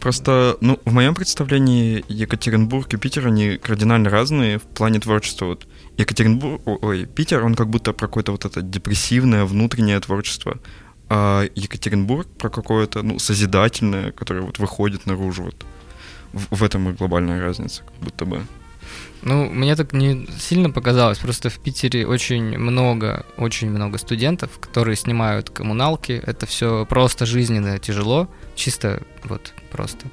Просто, 0.01 0.57
ну, 0.63 0.81
в 0.87 0.93
моем 0.95 1.15
представлении 1.15 2.03
Екатеринбург 2.09 2.93
и 2.95 2.97
Питер, 2.97 3.27
они 3.27 3.59
кардинально 3.59 4.09
разные 4.09 4.59
в 4.59 4.63
плане 4.63 4.99
творчества. 4.99 5.45
Вот 5.45 5.67
Екатеринбург, 5.99 6.63
ой, 6.65 7.05
Питер, 7.05 7.45
он 7.45 7.55
как 7.55 7.69
будто 7.69 7.93
про 7.93 8.07
какое-то 8.07 8.33
вот 8.33 8.47
это 8.47 8.63
депрессивное 8.63 9.45
внутреннее 9.45 10.01
творчество 10.01 10.59
а 11.11 11.49
Екатеринбург 11.57 12.29
про 12.39 12.49
какое-то, 12.51 13.03
ну, 13.03 13.19
созидательное, 13.19 14.13
которое 14.13 14.43
вот 14.43 14.61
выходит 14.61 15.07
наружу. 15.07 15.43
Вот. 15.43 15.67
В, 16.33 16.57
в 16.59 16.63
этом 16.63 16.89
и 16.89 16.93
глобальная 16.93 17.41
разница, 17.41 17.83
как 17.83 17.97
будто 17.97 18.25
бы. 18.25 18.43
Ну, 19.23 19.51
мне 19.51 19.75
так 19.75 19.93
не 19.93 20.29
сильно 20.39 20.71
показалось. 20.71 21.19
Просто 21.19 21.51
в 21.51 21.59
Питере 21.59 22.07
очень 22.07 22.57
много, 22.57 23.27
очень 23.37 23.71
много 23.71 23.99
студентов, 23.99 24.59
которые 24.61 24.95
снимают 24.95 25.51
коммуналки. 25.51 26.13
Это 26.13 26.47
все 26.47 26.87
просто 26.87 27.27
жизненно 27.27 27.81
тяжело, 27.81 28.29
чисто 28.55 29.03
вот 29.25 29.53
просто. 29.73 30.07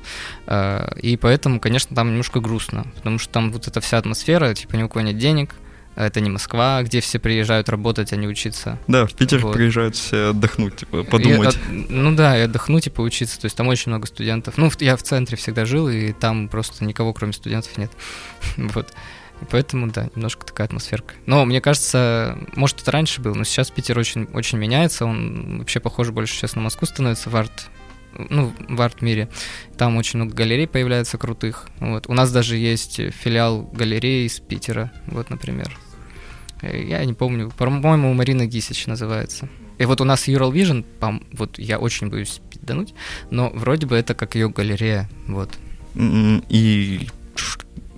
А, 0.47 0.95
и 0.97 1.15
поэтому, 1.15 1.59
конечно, 1.59 1.95
там 1.95 2.09
немножко 2.09 2.39
грустно, 2.39 2.87
потому 2.95 3.19
что 3.19 3.31
там 3.31 3.51
вот 3.51 3.67
эта 3.67 3.79
вся 3.81 3.99
атмосфера, 3.99 4.53
типа 4.55 4.75
ни 4.75 4.81
у 4.83 4.89
кого 4.89 5.05
нет 5.05 5.19
денег, 5.19 5.55
это 6.05 6.21
не 6.21 6.29
Москва, 6.29 6.83
где 6.83 7.01
все 7.01 7.17
приезжают 7.17 7.69
работать, 7.69 8.13
а 8.13 8.15
не 8.15 8.27
учиться. 8.27 8.77
Да, 8.87 9.07
в 9.07 9.13
Питер 9.13 9.39
вот. 9.39 9.53
приезжают 9.53 9.95
все 9.95 10.29
отдохнуть, 10.29 10.75
типа, 10.75 11.03
подумать. 11.03 11.57
И, 11.71 11.87
ну 11.89 12.15
да, 12.15 12.37
и 12.37 12.41
отдохнуть 12.41 12.85
и 12.85 12.89
поучиться. 12.91 13.39
То 13.41 13.45
есть 13.45 13.57
там 13.57 13.67
очень 13.67 13.89
много 13.89 14.05
студентов. 14.05 14.57
Ну, 14.57 14.71
я 14.79 14.95
в 14.95 15.01
центре 15.01 15.37
всегда 15.37 15.65
жил, 15.65 15.89
и 15.89 16.13
там 16.13 16.49
просто 16.49 16.85
никого, 16.85 17.13
кроме 17.13 17.33
студентов, 17.33 17.75
нет. 17.77 17.91
вот. 18.57 18.93
И 19.41 19.45
поэтому, 19.49 19.87
да, 19.87 20.09
немножко 20.15 20.45
такая 20.45 20.67
атмосферка. 20.67 21.15
Но 21.25 21.45
мне 21.45 21.61
кажется, 21.61 22.37
может, 22.55 22.81
это 22.81 22.91
раньше 22.91 23.19
было, 23.19 23.33
но 23.33 23.43
сейчас 23.43 23.71
Питер 23.71 23.97
очень, 23.97 24.25
очень 24.33 24.59
меняется. 24.59 25.05
Он 25.05 25.59
вообще 25.59 25.79
похож 25.79 26.09
больше 26.11 26.35
сейчас 26.35 26.55
на 26.55 26.61
Москву 26.61 26.85
становится 26.87 27.31
в 27.31 27.35
арт 27.35 27.69
ну, 28.29 28.53
в 28.67 28.81
арт-мире. 28.81 29.29
Там 29.77 29.97
очень 29.97 30.17
много 30.17 30.33
галерей 30.33 30.67
появляется 30.67 31.17
крутых. 31.17 31.67
Вот. 31.79 32.07
У 32.07 32.13
нас 32.13 32.31
даже 32.31 32.57
есть 32.57 32.99
филиал 33.13 33.63
галереи 33.63 34.25
из 34.25 34.39
Питера, 34.39 34.91
вот, 35.07 35.29
например. 35.29 35.77
Я 36.61 37.05
не 37.05 37.13
помню, 37.13 37.51
по-моему, 37.57 38.13
Марина 38.13 38.45
Гисич 38.45 38.87
называется. 38.87 39.47
И 39.77 39.85
вот 39.85 40.01
у 40.01 40.03
нас 40.03 40.27
Ural 40.27 40.51
Vision, 40.51 40.85
вот 41.33 41.59
я 41.59 41.77
очень 41.77 42.09
боюсь 42.09 42.41
пиздануть, 42.49 42.93
но 43.29 43.51
вроде 43.51 43.85
бы 43.85 43.95
это 43.95 44.15
как 44.15 44.35
ее 44.35 44.49
галерея, 44.49 45.09
вот. 45.27 45.51
И 45.95 47.07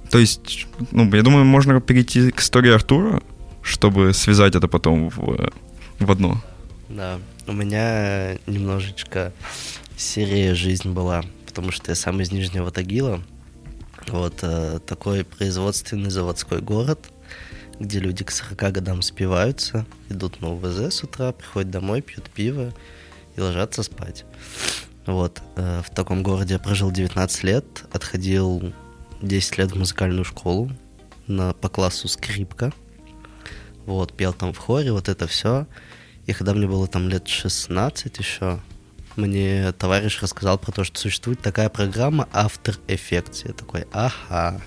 То 0.09 0.17
есть, 0.19 0.67
ну, 0.91 1.13
я 1.13 1.21
думаю, 1.21 1.45
можно 1.45 1.79
перейти 1.79 2.31
к 2.31 2.39
истории 2.39 2.73
Артура, 2.73 3.21
чтобы 3.61 4.13
связать 4.13 4.55
это 4.55 4.67
потом 4.67 5.09
в, 5.09 5.51
в 5.99 6.11
одно. 6.11 6.41
Да, 6.89 7.19
у 7.47 7.53
меня 7.53 8.37
немножечко 8.47 9.31
серия 9.95 10.55
жизнь 10.55 10.89
была, 10.89 11.23
потому 11.45 11.71
что 11.71 11.91
я 11.91 11.95
сам 11.95 12.19
из 12.21 12.31
Нижнего 12.31 12.71
Тагила. 12.71 13.21
Вот 14.07 14.39
э, 14.41 14.79
такой 14.87 15.23
производственный 15.23 16.09
заводской 16.09 16.61
город, 16.61 17.11
где 17.79 17.99
люди 17.99 18.23
к 18.23 18.31
40 18.31 18.73
годам 18.73 19.01
спиваются, 19.01 19.85
идут 20.09 20.41
на 20.41 20.53
УВЗ 20.53 20.93
с 20.93 21.03
утра, 21.03 21.31
приходят 21.31 21.71
домой, 21.71 22.01
пьют 22.01 22.29
пиво 22.29 22.73
и 23.35 23.41
ложатся 23.41 23.83
спать. 23.83 24.25
Вот, 25.05 25.41
э, 25.55 25.81
в 25.85 25.89
таком 25.93 26.21
городе 26.23 26.55
я 26.55 26.59
прожил 26.59 26.91
19 26.91 27.43
лет, 27.43 27.65
отходил 27.91 28.73
10 29.21 29.57
лет 29.57 29.71
в 29.71 29.75
музыкальную 29.75 30.25
школу 30.25 30.71
на, 31.27 31.53
по 31.53 31.69
классу 31.69 32.07
скрипка. 32.07 32.73
Вот, 33.85 34.13
пел 34.15 34.33
там 34.33 34.53
в 34.53 34.57
хоре, 34.57 34.91
вот 34.91 35.09
это 35.09 35.25
все. 35.27 35.65
И 36.27 36.33
когда 36.33 36.53
мне 36.53 36.67
было 36.67 36.87
там 36.87 37.09
лет 37.09 37.27
16 37.27 38.17
еще, 38.19 38.59
мне 39.15 39.71
товарищ 39.71 40.21
рассказал 40.21 40.59
про 40.59 40.71
то, 40.71 40.83
что 40.83 40.99
существует 40.99 41.41
такая 41.41 41.69
программа 41.69 42.27
After 42.31 42.77
Effects. 42.87 43.47
Я 43.47 43.53
такой, 43.53 43.87
ага. 43.91 44.61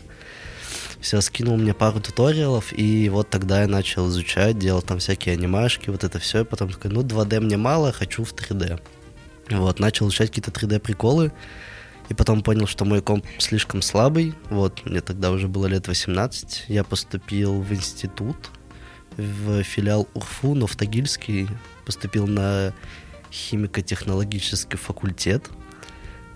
Все, 1.02 1.20
скинул 1.20 1.56
мне 1.56 1.74
пару 1.74 2.00
туториалов, 2.00 2.72
и 2.72 3.08
вот 3.08 3.28
тогда 3.28 3.62
я 3.62 3.66
начал 3.66 4.08
изучать, 4.08 4.56
делал 4.56 4.82
там 4.82 5.00
всякие 5.00 5.32
анимашки, 5.34 5.90
вот 5.90 6.04
это 6.04 6.20
все, 6.20 6.42
и 6.42 6.44
потом 6.44 6.70
такой, 6.70 6.92
ну 6.92 7.02
2D 7.02 7.40
мне 7.40 7.56
мало, 7.56 7.90
хочу 7.90 8.22
в 8.22 8.32
3D. 8.32 8.80
Вот, 9.50 9.80
начал 9.80 10.06
изучать 10.06 10.28
какие-то 10.28 10.52
3D-приколы, 10.52 11.32
и 12.08 12.14
потом 12.14 12.42
понял, 12.42 12.68
что 12.68 12.84
мой 12.84 13.02
комп 13.02 13.26
слишком 13.38 13.82
слабый, 13.82 14.34
вот, 14.48 14.86
мне 14.86 15.00
тогда 15.00 15.32
уже 15.32 15.48
было 15.48 15.66
лет 15.66 15.88
18, 15.88 16.66
я 16.68 16.84
поступил 16.84 17.60
в 17.60 17.72
институт, 17.72 18.36
в 19.16 19.64
филиал 19.64 20.08
УРФУ, 20.14 20.54
но 20.54 20.68
в 20.68 20.76
Тагильский, 20.76 21.48
поступил 21.84 22.28
на 22.28 22.72
химико-технологический 23.32 24.76
факультет. 24.76 25.50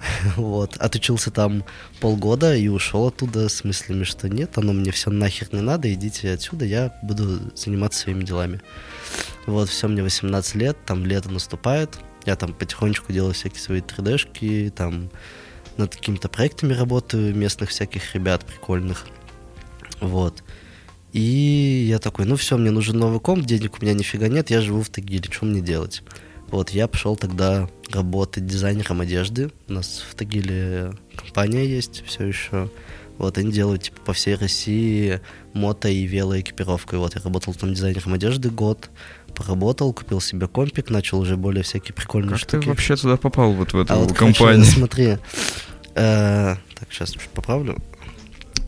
Вот. 0.37 0.77
Отучился 0.77 1.31
там 1.31 1.65
полгода 2.01 2.55
и 2.55 2.69
ушел 2.69 3.09
оттуда 3.09 3.49
с 3.49 3.65
мыслями, 3.65 4.05
что 4.05 4.29
нет, 4.29 4.57
оно 4.59 4.73
мне 4.73 4.91
все 4.91 5.11
нахер 5.11 5.49
не 5.53 5.61
надо, 5.61 5.93
идите 5.93 6.33
отсюда, 6.33 6.65
я 6.65 6.99
буду 7.03 7.41
заниматься 7.55 8.01
своими 8.01 8.25
делами. 8.25 8.61
Вот, 9.47 9.69
все, 9.69 9.89
мне 9.89 10.03
18 10.03 10.55
лет, 10.57 10.77
там 10.85 11.05
лето 11.05 11.31
наступает, 11.31 11.99
я 12.25 12.37
там 12.37 12.53
потихонечку 12.53 13.13
делаю 13.13 13.35
всякие 13.35 13.61
свои 13.61 13.81
3D-шки, 13.81 14.71
там 14.71 15.11
над 15.77 15.95
какими-то 15.95 16.29
проектами 16.29 16.73
работаю, 16.73 17.35
местных 17.35 17.71
всяких 17.71 18.15
ребят 18.15 18.45
прикольных. 18.45 19.07
Вот. 20.01 20.43
И 21.13 21.87
я 21.89 21.99
такой, 21.99 22.27
ну 22.27 22.37
все, 22.37 22.59
мне 22.59 22.71
нужен 22.71 22.99
новый 22.99 23.21
комп, 23.21 23.47
денег 23.47 23.79
у 23.79 23.85
меня 23.85 23.95
нифига 23.95 24.29
нет, 24.29 24.51
я 24.51 24.61
живу 24.61 24.83
в 24.83 24.89
Тагиле, 24.89 25.31
что 25.31 25.47
мне 25.47 25.61
делать? 25.61 26.03
Вот, 26.51 26.71
я 26.71 26.87
пошел 26.87 27.17
тогда 27.17 27.69
работать 27.91 28.47
дизайнером 28.47 29.01
одежды. 29.01 29.51
У 29.69 29.73
нас 29.73 30.05
в 30.09 30.15
Тагиле 30.15 30.93
компания 31.17 31.67
есть 31.67 32.05
все 32.07 32.27
еще. 32.27 32.71
Вот, 33.19 33.39
они 33.39 33.51
делают 33.51 33.85
типа, 33.85 33.99
по 34.05 34.13
всей 34.13 34.35
России 34.35 35.21
мото 35.55 35.89
и 35.89 36.05
велоэкипировку. 36.05 36.97
И 36.97 36.99
вот, 36.99 37.15
я 37.15 37.23
работал 37.23 37.55
там 37.55 37.73
дизайнером 37.73 38.13
одежды 38.15 38.51
год, 38.51 38.91
поработал, 39.35 39.93
купил 39.93 40.21
себе 40.21 40.47
компик, 40.47 40.91
начал 40.91 41.19
уже 41.21 41.37
более 41.37 41.63
всякие 41.63 41.95
прикольные 41.95 42.31
как 42.31 42.41
штуки. 42.41 42.63
ты 42.63 42.69
вообще 42.69 42.97
туда 42.97 43.17
попал, 43.17 43.53
вот 43.53 43.73
в 43.73 43.81
эту 43.81 43.93
а 43.93 43.97
вот, 43.97 44.13
компанию? 44.13 44.65
Короче, 44.65 44.71
смотри, 44.79 45.19
э, 45.95 46.57
так, 46.75 46.89
сейчас 46.91 47.15
поправлю. 47.35 47.77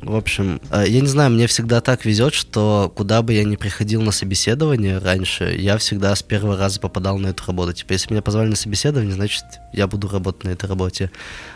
В 0.03 0.15
общем, 0.15 0.61
э, 0.71 0.85
я 0.87 1.01
не 1.01 1.07
знаю, 1.07 1.31
мне 1.31 1.47
всегда 1.47 1.81
так 1.81 2.05
везет, 2.05 2.33
что 2.33 2.93
куда 2.97 3.21
бы 3.23 3.33
я 3.33 3.45
ни 3.45 3.57
приходил 3.57 4.01
на 4.01 4.13
собеседование 4.13 4.99
раньше, 4.99 5.55
я 5.59 5.77
всегда 5.77 6.15
с 6.15 6.23
первого 6.23 6.57
раза 6.57 6.81
попадал 6.81 7.19
на 7.19 7.29
эту 7.29 7.45
работу. 7.47 7.73
Типа, 7.73 7.93
если 7.93 8.13
меня 8.13 8.23
позвали 8.23 8.49
на 8.49 8.57
собеседование, 8.57 9.13
значит, 9.13 9.45
я 9.73 9.87
буду 9.87 10.09
работать 10.09 10.45
на 10.45 10.51
этой 10.51 10.67
работе. 10.69 11.11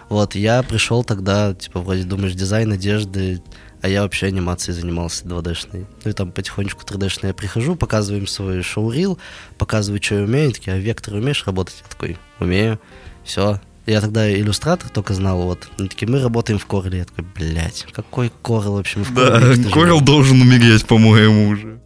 Вот, 0.09 0.35
я 0.35 0.63
пришел 0.63 1.05
тогда, 1.05 1.55
типа, 1.55 1.81
вроде 1.81 2.05
думаешь, 2.05 2.35
дизайн 2.35 2.73
одежды, 2.73 3.43
а 3.81 3.89
я 3.89 4.03
вообще 4.03 4.27
анимацией 4.27 4.77
занимался 4.77 5.25
2D-шной. 5.25 5.87
Ну 6.05 6.11
и 6.11 6.15
там 6.15 6.31
потихонечку 6.31 6.83
3D-шной 6.85 7.29
я 7.29 7.35
прихожу, 7.35 7.77
показываю 7.77 8.21
им 8.23 8.27
свой 8.27 8.63
шоу-рил, 8.63 9.19
показываю, 9.57 10.03
что 10.03 10.17
я 10.17 10.23
умею, 10.25 10.53
такие, 10.53 10.75
а 10.75 10.79
вектор 10.79 11.15
умеешь 11.15 11.47
работать? 11.47 11.77
Я 11.83 11.89
такой, 11.89 12.19
умею, 12.39 12.79
все, 13.25 13.61
я 13.87 14.01
тогда 14.01 14.33
иллюстратор 14.33 14.91
только 14.91 15.15
знал, 15.15 15.43
вот. 15.43 15.69
Они 15.79 15.89
такие, 15.89 16.09
мы 16.09 16.21
работаем 16.21 16.59
в 16.59 16.67
Corel. 16.67 16.97
Я 16.97 17.05
такой, 17.05 17.25
блядь, 17.35 17.87
какой 17.93 18.31
вообще? 18.45 19.01
Мы 19.01 19.05
в 19.05 19.15
Да, 19.15 19.41
Corel 19.41 19.57
никто 19.57 19.71
Корел 19.71 19.97
живет». 19.97 20.05
должен 20.05 20.41
умереть, 20.41 20.87
по-моему, 20.87 21.49
уже. 21.49 21.81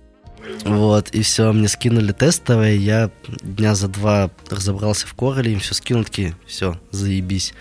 Вот, 0.64 1.10
и 1.10 1.22
все, 1.22 1.52
мне 1.52 1.68
скинули 1.68 2.12
тестовые, 2.12 2.76
я 2.76 3.10
дня 3.42 3.74
за 3.74 3.88
два 3.88 4.30
разобрался 4.50 5.06
в 5.06 5.14
Corel, 5.14 5.48
им 5.48 5.60
все 5.60 5.74
скинул, 5.74 6.04
такие, 6.04 6.36
все, 6.46 6.80
заебись. 6.90 7.54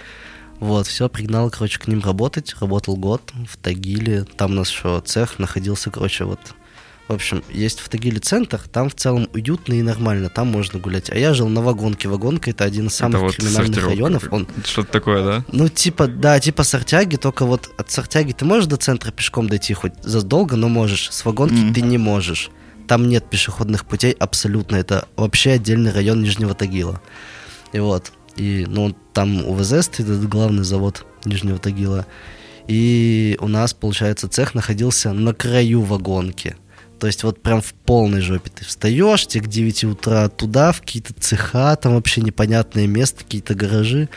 Вот, 0.59 0.87
все, 0.87 1.09
пригнал, 1.09 1.49
короче, 1.49 1.79
к 1.79 1.87
ним 1.87 2.01
работать, 2.01 2.55
работал 2.59 2.95
год 2.95 3.31
в 3.47 3.57
Тагиле, 3.57 4.23
там 4.37 4.51
у 4.51 4.55
нас 4.55 4.69
еще 4.69 5.01
цех 5.05 5.39
находился, 5.39 5.91
короче, 5.91 6.25
вот 6.25 6.39
в 7.07 7.13
общем, 7.13 7.43
есть 7.51 7.79
в 7.79 7.89
Тагиле 7.89 8.19
центр, 8.19 8.59
там 8.71 8.89
в 8.89 8.95
целом 8.95 9.29
уютно 9.33 9.73
и 9.73 9.81
нормально, 9.83 10.29
там 10.29 10.47
можно 10.47 10.79
гулять. 10.79 11.09
А 11.11 11.17
я 11.17 11.33
жил 11.35 11.47
на 11.49 11.61
Вагонке. 11.61 12.09
Вагонка 12.09 12.49
это 12.49 12.63
один 12.63 12.87
из 12.87 12.95
самых 12.95 13.15
Это 13.17 13.25
вот 13.25 13.35
криминальных 13.35 13.85
районов. 13.85 14.27
Он 14.31 14.47
Что-то 14.63 14.91
такое, 14.91 15.23
да? 15.23 15.45
Ну, 15.51 15.69
типа, 15.69 16.07
да, 16.07 16.39
типа 16.39 16.63
Сартяги, 16.63 17.17
только 17.17 17.45
вот 17.45 17.69
от 17.77 17.91
Сартяги 17.91 18.31
ты 18.31 18.43
можешь 18.45 18.65
до 18.67 18.77
центра 18.77 19.11
пешком 19.11 19.47
дойти 19.47 19.73
хоть 19.75 19.93
задолго, 20.03 20.55
но 20.55 20.67
можешь. 20.67 21.11
С 21.11 21.23
вагонки 21.25 21.53
Мгм. 21.53 21.73
ты 21.73 21.81
не 21.81 21.97
можешь. 21.99 22.49
Там 22.87 23.07
нет 23.07 23.29
пешеходных 23.29 23.85
путей 23.85 24.11
абсолютно. 24.13 24.75
Это 24.75 25.07
вообще 25.15 25.51
отдельный 25.51 25.91
район 25.91 26.21
Нижнего 26.23 26.53
Тагила. 26.55 27.01
И 27.71 27.79
вот. 27.79 28.11
И, 28.35 28.65
ну, 28.67 28.95
там 29.13 29.45
УВЗ 29.45 29.83
стоит, 29.85 30.09
это 30.09 30.27
главный 30.27 30.63
завод 30.63 31.05
Нижнего 31.23 31.57
Тагила. 31.59 32.05
И 32.67 33.37
у 33.39 33.47
нас, 33.47 33.73
получается, 33.73 34.27
цех 34.27 34.55
находился 34.55 35.13
на 35.13 35.33
краю 35.33 35.81
вагонки. 35.81 36.55
То 36.99 37.07
есть 37.07 37.23
вот 37.23 37.41
прям 37.41 37.61
в 37.61 37.73
полной 37.73 38.21
жопе 38.21 38.49
ты 38.49 38.65
встаешь, 38.65 39.27
тебе 39.27 39.43
к 39.43 39.47
9 39.47 39.83
утра 39.85 40.29
туда, 40.29 40.71
в 40.71 40.81
какие-то 40.81 41.13
цеха, 41.13 41.75
там 41.75 41.95
вообще 41.95 42.21
непонятное 42.21 42.87
место, 42.87 43.23
какие-то 43.23 43.55
гаражи. 43.55 44.09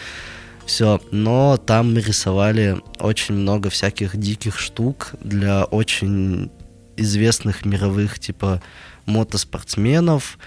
Все, 0.67 1.01
но 1.11 1.57
там 1.57 1.95
мы 1.95 2.01
рисовали 2.01 2.77
очень 2.99 3.35
много 3.35 3.71
всяких 3.71 4.17
диких 4.17 4.59
штук 4.59 5.15
для 5.23 5.65
очень 5.65 6.51
известных 6.97 7.65
мировых, 7.65 8.19
типа, 8.19 8.63
мотоспортсменов. 9.07 10.39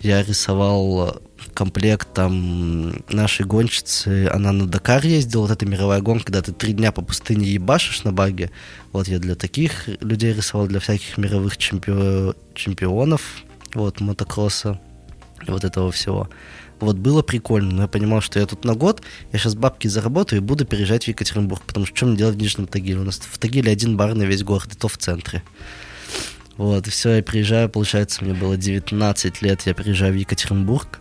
Я 0.00 0.22
рисовал 0.22 1.20
комплект 1.54 2.08
там 2.14 3.02
нашей 3.10 3.44
гонщицы, 3.44 4.28
она 4.32 4.52
на 4.52 4.66
Дакар 4.66 5.04
ездила, 5.04 5.42
вот 5.42 5.50
эта 5.50 5.66
мировая 5.66 6.00
гонка, 6.00 6.26
когда 6.26 6.42
ты 6.42 6.52
три 6.52 6.72
дня 6.72 6.92
по 6.92 7.02
пустыне 7.02 7.46
ебашишь 7.46 8.04
на 8.04 8.12
баге. 8.12 8.50
Вот 8.92 9.08
я 9.08 9.18
для 9.18 9.34
таких 9.34 9.88
людей 10.00 10.32
рисовал, 10.32 10.66
для 10.66 10.80
всяких 10.80 11.18
мировых 11.18 11.56
чемпио- 11.56 12.34
чемпионов, 12.54 13.42
вот, 13.74 14.00
мотокросса, 14.00 14.80
вот 15.46 15.64
этого 15.64 15.92
всего. 15.92 16.28
Вот 16.80 16.96
было 16.96 17.22
прикольно, 17.22 17.74
но 17.74 17.82
я 17.82 17.88
понимал, 17.88 18.20
что 18.20 18.38
я 18.38 18.46
тут 18.46 18.64
на 18.64 18.74
год, 18.74 19.02
я 19.32 19.38
сейчас 19.38 19.56
бабки 19.56 19.88
заработаю 19.88 20.40
и 20.40 20.44
буду 20.44 20.64
переезжать 20.64 21.04
в 21.04 21.08
Екатеринбург, 21.08 21.62
потому 21.66 21.86
что 21.86 21.96
что 21.96 22.06
мне 22.06 22.16
делать 22.16 22.36
в 22.36 22.38
Нижнем 22.38 22.66
Тагиле? 22.66 23.00
У 23.00 23.04
нас 23.04 23.18
в 23.18 23.38
Тагиле 23.38 23.72
один 23.72 23.96
бар 23.96 24.14
на 24.14 24.22
весь 24.22 24.44
город, 24.44 24.72
и 24.72 24.76
то 24.76 24.86
в 24.88 24.96
центре. 24.96 25.42
Вот, 26.56 26.86
и 26.86 26.90
все, 26.90 27.16
я 27.16 27.22
приезжаю, 27.22 27.68
получается, 27.68 28.24
мне 28.24 28.34
было 28.34 28.56
19 28.56 29.42
лет, 29.42 29.62
я 29.66 29.74
приезжаю 29.74 30.12
в 30.12 30.16
Екатеринбург, 30.16 31.00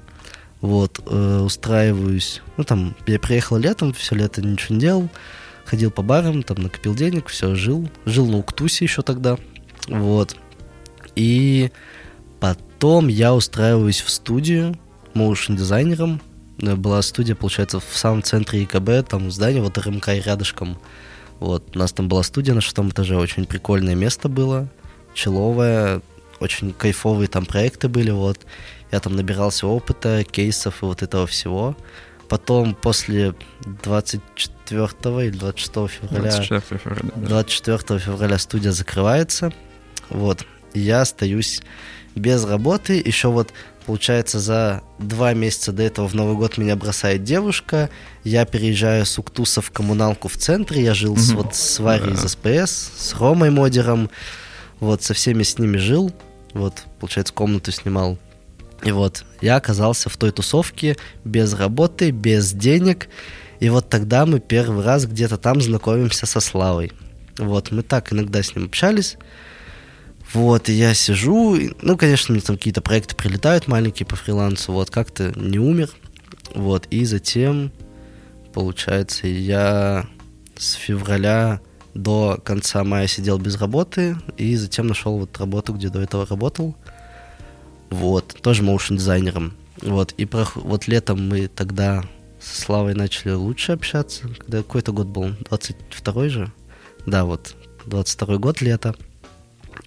вот, 0.61 0.99
э, 1.05 1.39
устраиваюсь, 1.39 2.41
ну, 2.57 2.63
там, 2.63 2.95
я 3.05 3.19
приехал 3.19 3.57
летом, 3.57 3.93
все 3.93 4.15
лето 4.15 4.41
ничего 4.41 4.75
не 4.75 4.81
делал, 4.81 5.09
ходил 5.67 5.91
по 5.91 6.01
барам, 6.01 6.43
там, 6.43 6.57
накопил 6.57 6.95
денег, 6.95 7.27
все, 7.27 7.55
жил, 7.55 7.89
жил 8.05 8.27
на 8.27 8.37
Уктусе 8.37 8.85
еще 8.85 9.01
тогда, 9.01 9.37
вот, 9.87 10.35
и 11.15 11.71
потом 12.39 13.07
я 13.07 13.33
устраиваюсь 13.35 14.01
в 14.01 14.09
студию 14.09 14.77
моушн-дизайнером, 15.13 16.21
Э, 16.61 16.75
была 16.75 17.01
студия, 17.01 17.35
получается, 17.35 17.79
в 17.79 17.97
самом 17.97 18.23
центре 18.23 18.63
ИКБ, 18.63 19.07
там 19.07 19.31
здание, 19.31 19.61
вот 19.61 19.77
РМК 19.77 20.09
и 20.09 20.21
рядышком, 20.21 20.77
вот, 21.39 21.75
у 21.75 21.79
нас 21.79 21.91
там 21.93 22.07
была 22.07 22.23
студия 22.23 22.53
на 22.53 22.61
шестом 22.61 22.89
этаже, 22.89 23.17
очень 23.17 23.45
прикольное 23.45 23.95
место 23.95 24.27
было, 24.27 24.67
человое, 25.13 26.01
очень 26.39 26.73
кайфовые 26.73 27.27
там 27.27 27.45
проекты 27.45 27.87
были, 27.87 28.11
вот. 28.11 28.39
Я 28.91 28.99
там 29.01 29.15
набирался 29.15 29.67
опыта, 29.67 30.23
кейсов 30.23 30.81
и 30.81 30.85
вот 30.85 31.01
этого 31.03 31.27
всего. 31.27 31.75
Потом 32.29 32.73
после 32.73 33.35
24 33.83 34.55
или 34.71 35.37
26 35.37 35.71
февраля 35.89 36.31
24 36.31 36.61
февраля, 36.79 37.11
да. 37.15 37.27
24 37.27 37.99
февраля 37.99 38.37
студия 38.37 38.71
закрывается. 38.71 39.51
Вот. 40.09 40.45
я 40.73 41.01
остаюсь 41.01 41.61
без 42.15 42.43
работы. 42.45 43.01
Еще 43.03 43.29
вот, 43.29 43.53
получается, 43.85 44.39
за 44.39 44.83
два 44.99 45.33
месяца 45.33 45.71
до 45.71 45.83
этого 45.83 46.07
в 46.07 46.13
Новый 46.13 46.35
год 46.35 46.57
меня 46.57 46.75
бросает 46.75 47.23
девушка. 47.23 47.89
Я 48.23 48.45
переезжаю 48.45 49.05
с 49.05 49.17
Уктуса 49.17 49.61
в 49.61 49.71
коммуналку 49.71 50.27
в 50.27 50.37
центре. 50.37 50.83
Я 50.83 50.93
жил 50.93 51.15
с, 51.17 51.31
вот 51.31 51.55
с 51.55 51.79
Варей 51.79 52.13
из. 52.13 52.31
СПС, 52.31 52.91
с 52.97 53.15
Ромой 53.19 53.49
Модером. 53.49 54.09
Вот, 54.79 55.03
со 55.03 55.13
всеми 55.13 55.43
с 55.43 55.57
ними 55.57 55.77
жил. 55.77 56.11
Вот, 56.53 56.83
получается, 56.99 57.33
комнату 57.33 57.71
снимал. 57.71 58.17
И 58.83 58.91
вот, 58.91 59.25
я 59.41 59.55
оказался 59.55 60.09
в 60.09 60.17
той 60.17 60.31
тусовке 60.31 60.97
без 61.23 61.53
работы, 61.53 62.11
без 62.11 62.51
денег. 62.51 63.09
И 63.59 63.69
вот 63.69 63.89
тогда 63.89 64.25
мы 64.25 64.39
первый 64.39 64.83
раз 64.83 65.05
где-то 65.05 65.37
там 65.37 65.61
знакомимся 65.61 66.25
со 66.25 66.39
Славой. 66.39 66.91
Вот, 67.37 67.71
мы 67.71 67.83
так 67.83 68.13
иногда 68.13 68.41
с 68.41 68.55
ним 68.55 68.65
общались. 68.65 69.17
Вот, 70.33 70.69
и 70.69 70.73
я 70.73 70.93
сижу, 70.93 71.55
и, 71.55 71.71
ну, 71.81 71.97
конечно, 71.97 72.33
мне 72.33 72.41
там 72.41 72.57
какие-то 72.57 72.81
проекты 72.81 73.15
прилетают 73.15 73.67
маленькие 73.67 74.05
по 74.05 74.15
фрилансу, 74.15 74.73
вот, 74.73 74.89
как-то 74.89 75.31
не 75.39 75.57
умер. 75.57 75.89
Вот, 76.53 76.85
и 76.89 77.05
затем, 77.05 77.71
получается, 78.53 79.27
я 79.27 80.05
с 80.57 80.73
февраля 80.73 81.61
до 81.93 82.39
конца 82.43 82.83
мая 82.83 83.07
сидел 83.07 83.37
без 83.37 83.55
работы, 83.55 84.17
и 84.37 84.55
затем 84.55 84.87
нашел 84.87 85.17
вот 85.17 85.37
работу, 85.37 85.73
где 85.73 85.89
до 85.89 86.01
этого 86.01 86.25
работал. 86.25 86.75
Вот, 87.89 88.37
тоже 88.41 88.63
моушен 88.63 88.97
дизайнером. 88.97 89.53
Вот, 89.81 90.11
и 90.17 90.25
прох- 90.25 90.59
вот 90.61 90.87
летом 90.87 91.29
мы 91.29 91.47
тогда 91.47 92.03
со 92.47 92.61
Славой 92.61 92.93
начали 92.93 93.33
лучше 93.33 93.73
общаться, 93.73 94.29
когда 94.39 94.59
какой-то 94.59 94.93
год 94.93 95.07
был, 95.07 95.33
22 95.49 96.29
же? 96.29 96.51
Да, 97.05 97.25
вот, 97.25 97.55
22 97.85 98.37
год, 98.37 98.61
лето. 98.61 98.95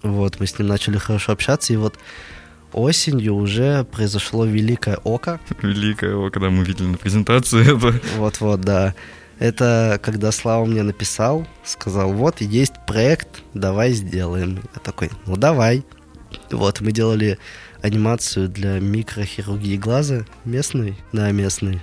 Вот, 0.03 0.39
мы 0.41 0.47
с 0.47 0.59
ним 0.59 0.69
начали 0.69 0.99
хорошо 0.99 1.33
общаться, 1.33 1.73
и 1.73 1.77
вот 1.77 1.99
осенью 2.73 3.35
уже 3.35 3.85
произошло 3.85 4.45
великое 4.45 4.97
око. 4.97 5.41
Великое, 5.63 6.15
о, 6.15 6.31
когда 6.31 6.51
мы 6.51 6.65
видели 6.65 6.87
на 6.87 6.99
презентации 6.99 7.77
это. 7.77 7.99
Вот-вот, 8.17 8.61
да. 8.61 8.95
Это 9.39 9.99
когда 10.03 10.33
Слава 10.33 10.67
мне 10.67 10.83
написал, 10.83 11.47
сказал, 11.65 12.13
вот, 12.13 12.43
есть 12.43 12.75
проект, 12.87 13.43
давай 13.55 13.93
сделаем. 13.93 14.63
Я 14.75 14.81
такой, 14.81 15.11
ну 15.27 15.37
давай. 15.37 15.85
Вот, 16.51 16.81
мы 16.81 16.93
делали 16.93 17.39
анимацию 17.81 18.49
для 18.49 18.79
микрохирургии 18.79 19.77
глаза 19.77 20.27
местной, 20.45 20.97
да, 21.13 21.31
местной. 21.33 21.81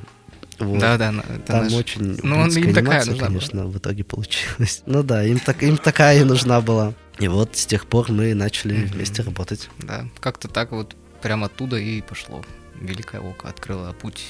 Вот. 0.59 0.79
Да, 0.79 0.97
да, 0.97 1.13
это 1.29 1.39
Там 1.45 1.63
наш- 1.65 1.73
очень 1.73 2.19
Ну, 2.23 2.37
он- 2.39 2.49
им 2.49 2.73
такая 2.73 2.99
нужна 3.05 3.13
была. 3.15 3.25
конечно, 3.27 3.65
в 3.67 3.77
итоге 3.77 4.03
получилась. 4.03 4.81
Ну 4.85 5.03
да, 5.03 5.23
им, 5.23 5.39
так, 5.39 5.61
им 5.63 5.77
такая 5.77 6.19
и 6.21 6.23
нужна 6.23 6.61
была. 6.61 6.93
И 7.19 7.27
вот 7.27 7.55
с 7.57 7.65
тех 7.65 7.85
пор 7.87 8.11
мы 8.11 8.33
начали 8.33 8.77
Мгм. 8.77 8.87
вместе 8.93 9.21
работать. 9.23 9.69
Да, 9.79 10.05
как-то 10.19 10.47
так 10.47 10.71
вот 10.71 10.95
прямо 11.21 11.45
оттуда 11.47 11.77
и 11.77 12.01
пошло. 12.01 12.43
Великое 12.79 13.21
око 13.21 13.47
открыло 13.49 13.93
путь. 13.93 14.23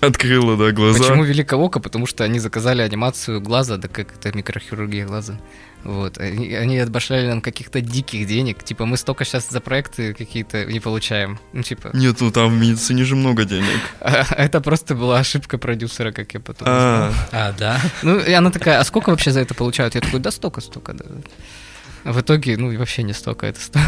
Открыла, 0.00 0.56
да, 0.56 0.72
глаза. 0.72 0.98
Почему 0.98 1.24
Великое 1.24 1.56
око? 1.56 1.80
Потому 1.80 2.06
что 2.06 2.24
они 2.24 2.38
заказали 2.38 2.82
анимацию 2.82 3.40
глаза, 3.40 3.76
да 3.76 3.88
как 3.88 4.14
это 4.14 4.36
микрохирургия 4.36 5.06
глаза. 5.06 5.38
Вот. 5.84 6.18
Они, 6.18 6.54
они 6.54 6.78
отбашляли 6.78 7.26
нам 7.28 7.40
каких-то 7.40 7.80
диких 7.80 8.26
денег. 8.26 8.62
Типа, 8.62 8.84
мы 8.84 8.96
столько 8.96 9.24
сейчас 9.24 9.48
за 9.48 9.60
проекты 9.60 10.12
какие-то 10.12 10.64
не 10.64 10.80
получаем. 10.80 11.38
Ну, 11.52 11.62
типа, 11.62 11.90
Нет, 11.94 12.20
ну 12.20 12.30
там 12.30 12.50
в 12.50 12.60
медицине 12.60 13.04
же 13.04 13.16
много 13.16 13.44
денег. 13.44 13.80
а 14.00 14.24
это 14.36 14.60
просто 14.60 14.94
была 14.94 15.18
ошибка 15.18 15.56
продюсера, 15.58 16.12
как 16.12 16.34
я 16.34 16.40
потом 16.40 16.68
А, 16.68 17.10
узнал. 17.10 17.24
А, 17.32 17.52
да? 17.52 17.80
Ну, 18.02 18.18
и 18.18 18.32
она 18.32 18.50
такая, 18.50 18.80
а 18.80 18.84
сколько 18.84 19.10
вообще 19.10 19.30
за 19.30 19.40
это 19.40 19.54
получают? 19.54 19.94
Я 19.94 20.00
такой, 20.00 20.20
да 20.20 20.30
столько, 20.30 20.60
столько, 20.60 20.94
да. 20.94 21.04
А 22.04 22.12
в 22.12 22.20
итоге, 22.20 22.56
ну, 22.56 22.76
вообще 22.76 23.02
не 23.02 23.12
столько 23.12 23.46
это 23.46 23.60
стоило. 23.60 23.86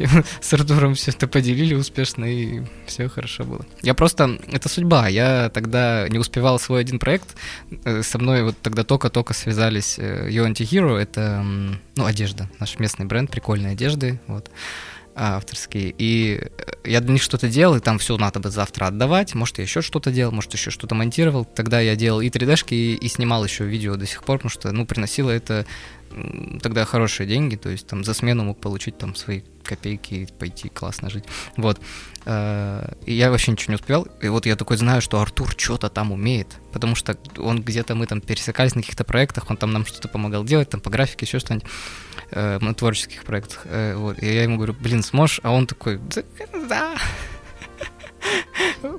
С 0.40 0.52
Артуром 0.52 0.94
все 0.94 1.10
это 1.10 1.26
поделили 1.26 1.74
успешно, 1.74 2.24
и 2.24 2.62
все 2.86 3.08
хорошо 3.08 3.44
было. 3.44 3.66
Я 3.82 3.94
просто... 3.94 4.38
Это 4.50 4.68
судьба. 4.68 5.08
Я 5.08 5.50
тогда 5.50 6.08
не 6.08 6.18
успевал 6.18 6.58
свой 6.58 6.80
один 6.80 6.98
проект. 6.98 7.36
Э, 7.84 8.02
Со 8.02 8.18
мной 8.18 8.42
вот 8.42 8.56
тогда 8.62 8.84
только-только 8.84 9.34
связались 9.34 9.98
э, 9.98 10.28
You 10.30 10.46
Anti-Hero. 10.50 10.96
Это, 10.96 11.44
ну, 11.96 12.04
одежда. 12.04 12.48
Наш 12.58 12.78
местный 12.78 13.06
бренд, 13.06 13.30
прикольные 13.30 13.72
одежды. 13.72 14.20
Вот 14.26 14.50
а, 15.14 15.36
авторские. 15.36 15.94
И 15.98 16.40
э, 16.40 16.72
я 16.84 17.00
для 17.00 17.12
них 17.12 17.22
что-то 17.22 17.48
делал, 17.48 17.76
и 17.76 17.80
там 17.80 17.98
все 17.98 18.16
надо 18.16 18.40
бы 18.40 18.50
завтра 18.50 18.86
отдавать. 18.86 19.34
Может, 19.34 19.58
я 19.58 19.64
еще 19.64 19.82
что-то 19.82 20.10
делал, 20.10 20.32
может, 20.32 20.52
еще 20.52 20.70
что-то 20.70 20.94
монтировал. 20.94 21.44
Тогда 21.44 21.80
я 21.80 21.96
делал 21.96 22.20
и 22.20 22.28
3D-шки, 22.30 22.74
и, 22.74 22.94
и 22.94 23.08
снимал 23.08 23.44
еще 23.44 23.64
видео 23.64 23.96
до 23.96 24.06
сих 24.06 24.24
пор, 24.24 24.38
потому 24.38 24.50
что, 24.50 24.72
ну, 24.72 24.86
приносило 24.86 25.30
это 25.30 25.66
тогда 26.60 26.84
хорошие 26.84 27.26
деньги, 27.26 27.54
то 27.54 27.68
есть 27.68 27.86
там 27.86 28.02
за 28.02 28.14
смену 28.14 28.42
мог 28.42 28.60
получить 28.60 28.98
там 28.98 29.14
свои 29.14 29.42
копейки 29.62 30.14
и 30.14 30.26
пойти 30.26 30.68
классно 30.68 31.08
жить. 31.08 31.24
Вот. 31.56 31.80
Э, 32.24 32.94
И 33.06 33.12
я 33.14 33.30
вообще 33.30 33.52
ничего 33.52 33.72
не 33.72 33.74
успевал. 33.76 34.08
И 34.20 34.26
вот 34.28 34.44
я 34.46 34.56
такой 34.56 34.76
знаю, 34.76 35.00
что 35.02 35.20
Артур 35.20 35.54
что-то 35.56 35.88
там 35.88 36.10
умеет, 36.10 36.48
потому 36.72 36.96
что 36.96 37.16
он 37.38 37.62
где-то 37.62 37.94
мы 37.94 38.06
там 38.06 38.20
пересекались 38.20 38.74
на 38.74 38.80
каких-то 38.82 39.04
проектах, 39.04 39.48
он 39.50 39.56
там 39.56 39.72
нам 39.72 39.86
что-то 39.86 40.08
помогал 40.08 40.42
делать, 40.44 40.68
там 40.70 40.80
по 40.80 40.90
графике, 40.90 41.26
еще 41.26 41.38
что-нибудь 41.38 41.68
э, 42.32 42.58
на 42.60 42.74
творческих 42.74 43.22
проектах. 43.22 43.60
Э, 43.66 43.94
Вот. 43.94 44.20
И 44.20 44.26
я 44.26 44.42
ему 44.42 44.56
говорю, 44.56 44.74
блин, 44.80 45.04
сможешь? 45.04 45.38
А 45.44 45.52
он 45.52 45.68
такой, 45.68 45.98
«Да, 45.98 46.22
да. 46.70 46.94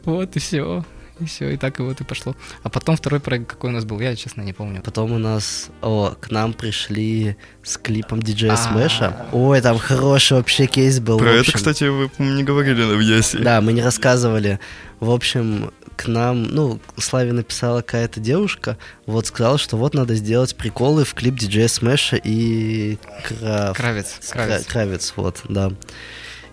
Вот 0.03 0.36
и 0.36 0.39
все. 0.39 0.86
И 1.19 1.25
все, 1.25 1.51
и 1.51 1.57
так 1.57 1.79
и 1.79 1.84
вот 1.84 2.01
и 2.01 2.03
пошло. 2.03 2.36
А 2.63 2.69
потом 2.69 2.97
второй 2.97 3.19
проект 3.19 3.47
какой 3.47 3.69
у 3.69 3.73
нас 3.73 3.86
был, 3.86 3.99
я, 3.99 4.15
честно, 4.15 4.41
не 4.41 4.53
помню. 4.53 4.81
Потом 4.81 5.12
у 5.12 5.19
нас, 5.19 5.69
о, 5.81 6.15
к 6.19 6.31
нам 6.31 6.53
пришли 6.53 7.38
с 7.62 7.77
клипом 7.77 8.23
диджея 8.23 8.53
А. 8.53 8.57
Смэша. 8.57 9.27
Ой, 9.31 9.62
там 9.62 9.77
хороший 9.77 10.38
вообще 10.38 10.65
кейс 10.65 10.99
был. 10.99 11.19
про 11.19 11.31
это, 11.34 11.51
кстати, 11.51 11.84
вы 11.84 12.10
не 12.17 12.43
говорили 12.43 12.84
на 12.84 12.99
Ясе. 12.99 13.38
Да, 13.38 13.62
мы 13.62 13.71
не 13.73 13.84
рассказывали. 13.84 14.60
В 14.99 15.12
общем, 15.12 15.71
к 15.95 16.07
нам, 16.07 16.43
ну, 16.43 16.79
Славе 16.97 17.34
написала 17.34 17.81
какая-то 17.81 18.19
девушка, 18.19 18.77
вот 19.05 19.27
сказала, 19.27 19.60
что 19.60 19.77
вот 19.77 19.93
надо 19.93 20.15
сделать 20.15 20.55
приколы 20.55 21.05
в 21.05 21.13
клип 21.13 21.36
диджея 21.36 21.67
Смэша 21.67 22.15
и 22.15 22.97
Краф... 23.27 23.77
Кравец, 23.77 24.19
Кравец. 24.27 24.65
Кра- 24.65 24.71
Кравец, 24.73 25.13
вот, 25.15 25.41
да. 25.47 25.71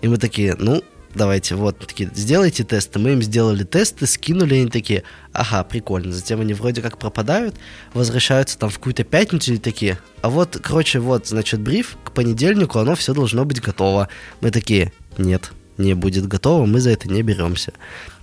И 0.01 0.07
мы 0.07 0.17
такие, 0.17 0.55
ну, 0.59 0.83
давайте, 1.15 1.55
вот, 1.55 1.79
такие, 1.79 2.09
сделайте 2.13 2.63
тесты. 2.63 2.99
Мы 2.99 3.13
им 3.13 3.21
сделали 3.21 3.63
тесты, 3.63 4.05
скинули, 4.05 4.55
и 4.55 4.61
они 4.61 4.69
такие, 4.69 5.03
ага, 5.33 5.63
прикольно. 5.63 6.11
Затем 6.11 6.41
они 6.41 6.53
вроде 6.53 6.81
как 6.81 6.97
пропадают, 6.97 7.55
возвращаются 7.93 8.57
там 8.57 8.69
в 8.69 8.77
какую-то 8.77 9.03
пятницу 9.03 9.53
и 9.53 9.57
такие, 9.57 9.99
а 10.21 10.29
вот, 10.29 10.59
короче, 10.61 10.99
вот, 10.99 11.27
значит, 11.27 11.59
бриф, 11.59 11.97
к 12.03 12.11
понедельнику 12.11 12.79
оно 12.79 12.95
все 12.95 13.13
должно 13.13 13.45
быть 13.45 13.61
готово. 13.61 14.09
Мы 14.41 14.51
такие, 14.51 14.93
нет, 15.17 15.51
не 15.77 15.93
будет 15.93 16.27
готово, 16.27 16.65
мы 16.65 16.79
за 16.79 16.91
это 16.91 17.09
не 17.09 17.21
беремся. 17.23 17.73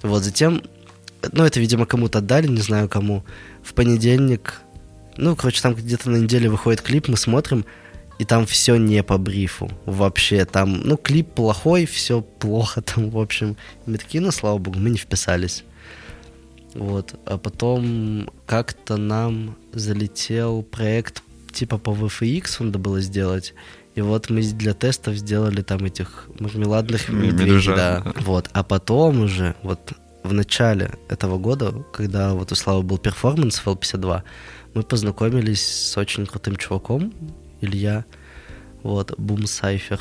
Вот, 0.03 0.23
затем, 0.23 0.63
ну, 1.33 1.45
это, 1.45 1.61
видимо, 1.61 1.87
кому-то 1.87 2.19
отдали, 2.19 2.47
не 2.47 2.61
знаю 2.61 2.89
кому. 2.89 3.25
В 3.63 3.75
понедельник, 3.75 4.61
ну, 5.17 5.35
короче, 5.35 5.63
там 5.63 5.75
где-то 5.75 6.11
на 6.11 6.17
неделе 6.17 6.49
выходит 6.49 6.83
клип, 6.83 7.09
мы 7.09 7.17
смотрим, 7.17 7.65
и 8.19 8.25
там 8.25 8.47
все 8.47 8.77
не 8.77 9.03
по 9.03 9.19
брифу. 9.19 9.71
Вообще, 9.85 10.45
там, 10.45 10.81
ну, 10.83 10.97
клип 10.97 11.35
плохой, 11.35 11.87
все 11.87 12.21
плохо 12.21 12.81
там, 12.83 13.11
в 13.11 13.19
общем. 13.19 13.57
И 13.87 13.91
мы 13.91 13.99
такие, 13.99 14.23
ну, 14.23 14.31
слава 14.31 14.59
богу, 14.59 14.79
мы 14.79 14.91
не 14.91 14.99
вписались. 14.99 15.65
Вот. 16.75 17.15
А 17.27 17.39
потом 17.39 18.31
как-то 18.47 18.97
нам 18.97 19.57
залетел 19.73 20.63
проект 20.63 21.23
типа 21.53 21.79
по 21.79 21.91
VFX, 21.91 22.63
надо 22.63 22.79
было 22.79 23.01
сделать. 23.01 23.55
И 23.95 24.03
вот 24.03 24.29
мы 24.29 24.43
для 24.43 24.75
тестов 24.75 25.17
сделали 25.17 25.63
там 25.63 25.85
этих 25.85 26.29
мармеладных 26.39 27.09
медведей, 27.09 27.75
да. 27.75 28.01
да. 28.01 28.13
Вот. 28.21 28.51
А 28.53 28.63
потом 28.63 29.23
уже, 29.23 29.55
вот 29.63 29.93
в 30.23 30.33
начале 30.35 30.91
этого 31.09 31.39
года, 31.39 31.73
когда 31.93 32.35
вот 32.35 32.53
у 32.53 32.55
Славы 32.55 32.83
был 32.83 32.99
перформанс 32.99 33.59
в 33.59 33.67
L52, 33.67 34.23
мы 34.75 34.83
познакомились 34.83 35.67
с 35.67 35.97
очень 35.97 36.27
крутым 36.27 36.57
чуваком, 36.57 37.15
Илья, 37.67 38.05
вот, 38.83 39.15
Бум 39.19 39.47
Сайфер. 39.47 40.01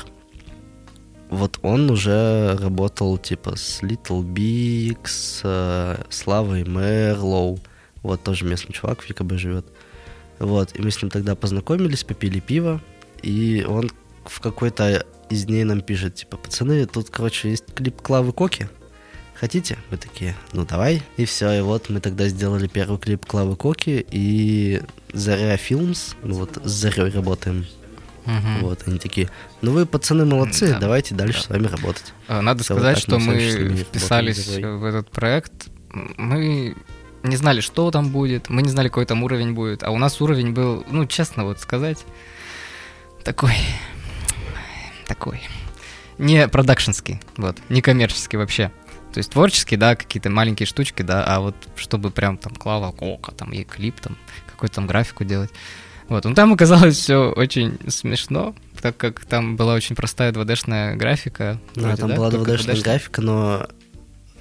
Вот 1.28 1.58
он 1.62 1.90
уже 1.90 2.56
работал 2.56 3.18
типа 3.18 3.56
с 3.56 3.82
Little 3.82 4.22
Big, 4.22 4.98
с 5.04 5.40
э, 5.42 6.02
Славой 6.08 6.62
Мерлоу. 6.64 7.58
Вот 8.02 8.22
тоже 8.22 8.44
местный 8.44 8.72
чувак 8.72 9.00
в 9.00 9.10
ЕКБ 9.10 9.32
живет. 9.34 9.66
Вот, 10.38 10.76
и 10.76 10.82
мы 10.82 10.90
с 10.90 11.02
ним 11.02 11.10
тогда 11.10 11.34
познакомились, 11.34 12.04
попили 12.04 12.40
пиво, 12.40 12.80
и 13.22 13.66
он 13.68 13.90
в 14.24 14.40
какой-то 14.40 15.04
из 15.30 15.44
дней 15.44 15.64
нам 15.64 15.80
пишет, 15.80 16.14
типа, 16.14 16.36
пацаны, 16.36 16.86
тут, 16.86 17.10
короче, 17.10 17.50
есть 17.50 17.64
клип 17.74 18.00
Клавы 18.02 18.32
Коки, 18.32 18.68
хотите? 19.38 19.78
Мы 19.90 19.96
такие, 19.96 20.34
ну 20.52 20.64
давай. 20.64 21.02
И 21.16 21.24
все, 21.24 21.52
и 21.52 21.60
вот 21.60 21.88
мы 21.88 22.00
тогда 22.00 22.28
сделали 22.28 22.66
первый 22.66 22.98
клип 22.98 23.26
Клавы 23.26 23.56
Коки 23.56 24.06
и 24.10 24.82
Заря 25.12 25.56
Филмс, 25.56 26.14
вот 26.22 26.58
с 26.62 26.70
Зарей 26.70 27.10
работаем. 27.10 27.66
Мгм. 28.24 28.60
Вот, 28.62 28.82
они 28.86 28.98
такие, 28.98 29.30
ну 29.62 29.70
вы, 29.70 29.86
пацаны, 29.86 30.24
молодцы, 30.24 30.72
Да, 30.72 30.80
давайте 30.80 31.14
дальше 31.14 31.38
да. 31.38 31.44
с 31.44 31.48
вами 31.48 31.66
работать. 31.68 32.12
А, 32.26 32.42
Надо 32.42 32.58
вот 32.58 32.64
сказать, 32.64 32.94
так 32.96 33.02
что 33.02 33.18
мы 33.20 33.38
вписались 33.76 34.48
в 34.48 34.84
этот 34.84 35.10
проект. 35.10 35.68
Мы 35.92 36.74
не 37.22 37.36
знали, 37.36 37.60
что 37.60 37.90
там 37.92 38.08
будет, 38.10 38.48
мы 38.48 38.62
не 38.62 38.68
знали, 38.68 38.88
какой 38.88 39.06
там 39.06 39.22
уровень 39.22 39.52
будет. 39.52 39.84
А 39.84 39.90
у 39.90 39.98
нас 39.98 40.20
уровень 40.20 40.52
был, 40.52 40.84
ну, 40.90 41.06
честно 41.06 41.44
вот 41.44 41.60
сказать, 41.60 42.04
такой, 43.22 43.54
такой, 45.06 45.40
не 46.18 46.48
продакшенский, 46.48 47.20
вот, 47.36 47.56
не 47.68 47.80
коммерческий 47.80 48.36
вообще. 48.36 48.72
То 49.16 49.20
есть 49.20 49.30
творческий, 49.30 49.78
да, 49.78 49.96
какие-то 49.96 50.28
маленькие 50.28 50.66
штучки, 50.66 51.00
да, 51.00 51.24
а 51.24 51.40
вот 51.40 51.56
чтобы 51.76 52.10
прям 52.10 52.36
там 52.36 52.54
клава 52.54 52.92
кока, 52.92 53.32
там 53.32 53.50
и 53.50 53.64
клип, 53.64 53.98
там 53.98 54.18
какую-то 54.46 54.74
там 54.74 54.86
графику 54.86 55.24
делать. 55.24 55.48
Вот, 56.10 56.26
ну 56.26 56.34
там 56.34 56.52
оказалось 56.52 56.96
все 56.98 57.30
очень 57.30 57.78
смешно, 57.88 58.54
так 58.82 58.98
как 58.98 59.24
там 59.24 59.56
была 59.56 59.72
очень 59.72 59.96
простая 59.96 60.32
2D-шная 60.32 60.96
графика. 60.96 61.58
Да, 61.74 61.80
вроде, 61.80 61.96
там 61.96 62.14
была 62.14 62.30
Только 62.30 62.50
2D-шная 62.50 62.74
2D-шная. 62.74 62.82
графика, 62.82 63.22
но 63.22 63.66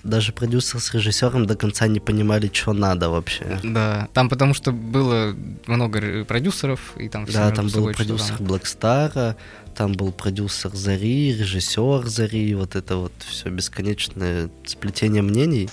даже 0.03 0.33
продюсер 0.33 0.81
с 0.81 0.93
режиссером 0.93 1.45
до 1.45 1.55
конца 1.55 1.87
не 1.87 2.01
понимали, 2.01 2.51
что 2.51 2.73
надо 2.73 3.09
вообще. 3.09 3.61
Да, 3.63 4.09
там 4.13 4.27
потому 4.27 4.53
что 4.53 4.73
было 4.73 5.33
много 5.67 6.25
продюсеров, 6.25 6.81
и 6.97 7.07
там 7.07 7.27
все 7.27 7.37
Да, 7.37 7.51
там 7.51 7.69
был 7.69 7.93
продюсер 7.93 8.35
там. 8.37 8.45
Блэкстара, 8.45 9.37
там 9.75 9.93
был 9.93 10.11
продюсер 10.11 10.71
Зари, 10.73 11.35
режиссер 11.35 12.05
Зари, 12.07 12.55
вот 12.55 12.75
это 12.75 12.97
вот 12.97 13.13
все 13.27 13.49
бесконечное 13.49 14.49
сплетение 14.65 15.21
мнений. 15.21 15.69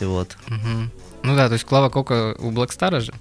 И 0.00 0.04
вот. 0.04 0.36
Мгм. 0.48 0.90
Ну 1.24 1.36
да, 1.36 1.48
то 1.48 1.54
есть 1.54 1.64
Клава 1.64 1.90
Кока 1.90 2.34
у 2.38 2.50
Блэкстара 2.50 3.00
же. 3.00 3.12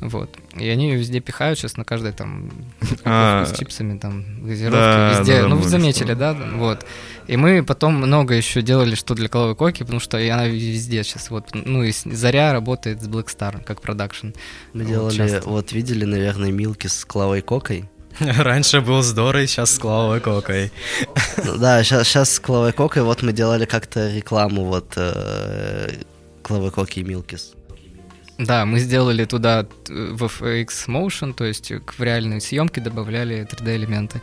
Вот. 0.00 0.30
И 0.56 0.68
они 0.68 0.90
ее 0.90 0.96
везде 0.98 1.18
пихают 1.18 1.58
сейчас 1.58 1.76
на 1.76 1.84
каждой 1.84 2.12
там 2.12 2.50
А, 3.04 3.44
с 3.46 3.56
чипсами, 3.58 3.98
там, 3.98 4.44
газировки, 4.46 4.76
да, 4.78 5.18
везде. 5.18 5.42
да, 5.42 5.48
ну, 5.48 5.56
вы 5.56 5.68
заметили, 5.68 6.12
что. 6.12 6.14
да? 6.16 6.32
Вот. 6.54 6.86
И 7.26 7.36
мы 7.36 7.64
потом 7.64 7.94
много 7.96 8.34
еще 8.34 8.62
делали, 8.62 8.94
что 8.94 9.14
для 9.14 9.28
Клавы 9.28 9.56
Коки, 9.56 9.82
потому 9.82 9.98
что 9.98 10.18
и 10.18 10.28
она 10.28 10.46
везде 10.46 11.02
сейчас. 11.02 11.30
Вот. 11.30 11.48
Ну, 11.52 11.82
и 11.82 11.92
Заря 11.92 12.52
работает 12.52 13.02
с 13.02 13.08
Blackstar 13.08 13.62
как 13.64 13.80
продакшн. 13.80 14.28
Мы 14.72 14.84
Вот 14.84 14.88
делали, 14.88 15.16
часто. 15.16 15.48
вот 15.48 15.72
видели, 15.72 16.04
наверное, 16.04 16.52
Милки 16.52 16.86
с 16.86 17.04
Клавой 17.04 17.40
Кокой. 17.42 17.88
Раньше 18.20 18.80
был 18.80 19.02
здорово, 19.02 19.46
сейчас 19.46 19.74
с 19.74 19.78
Клавой 19.78 20.20
Кокой. 20.20 20.72
Ну 21.44 21.56
Да, 21.58 21.84
сейчас 21.84 22.34
с 22.34 22.40
Клавой 22.40 22.72
Кокой, 22.72 23.02
вот 23.02 23.22
мы 23.22 23.32
делали 23.32 23.64
как-то 23.64 24.10
рекламу 24.10 24.64
вот 24.64 24.92
э, 24.96 25.90
Клавы 26.42 26.70
Коки 26.70 27.00
и 27.00 27.04
Милкис. 27.04 27.52
Да, 28.38 28.64
мы 28.64 28.78
сделали 28.78 29.24
туда 29.24 29.64
т- 29.64 29.92
VFX 29.92 30.68
Motion, 30.86 31.34
то 31.34 31.44
есть 31.44 31.72
в 31.72 32.02
реальные 32.02 32.40
съемки 32.40 32.78
добавляли 32.78 33.44
3D-элементы. 33.50 34.22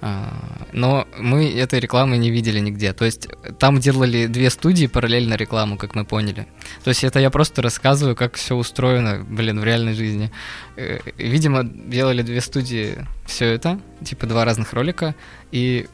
А, 0.00 0.32
Но 0.72 1.04
мы 1.18 1.50
этой 1.52 1.80
рекламы 1.80 2.16
не 2.16 2.30
видели 2.30 2.60
нигде. 2.60 2.92
То 2.92 3.04
есть 3.04 3.28
там 3.58 3.80
делали 3.80 4.26
две 4.26 4.50
студии 4.50 4.86
параллельно 4.86 5.34
рекламу, 5.34 5.76
как 5.78 5.96
мы 5.96 6.04
поняли. 6.04 6.46
То 6.84 6.90
есть 6.90 7.02
это 7.02 7.18
я 7.18 7.28
просто 7.30 7.60
рассказываю, 7.60 8.14
как 8.14 8.34
все 8.36 8.54
устроено, 8.54 9.24
блин, 9.28 9.58
в 9.58 9.64
реальной 9.64 9.94
жизни. 9.94 10.30
Э, 10.76 11.00
Видимо, 11.18 11.64
делали 11.64 12.22
две 12.22 12.40
студии 12.40 12.94
все 13.26 13.46
это, 13.46 13.80
типа 14.04 14.26
два 14.26 14.44
разных 14.44 14.72
ролика, 14.74 15.16
и 15.50 15.86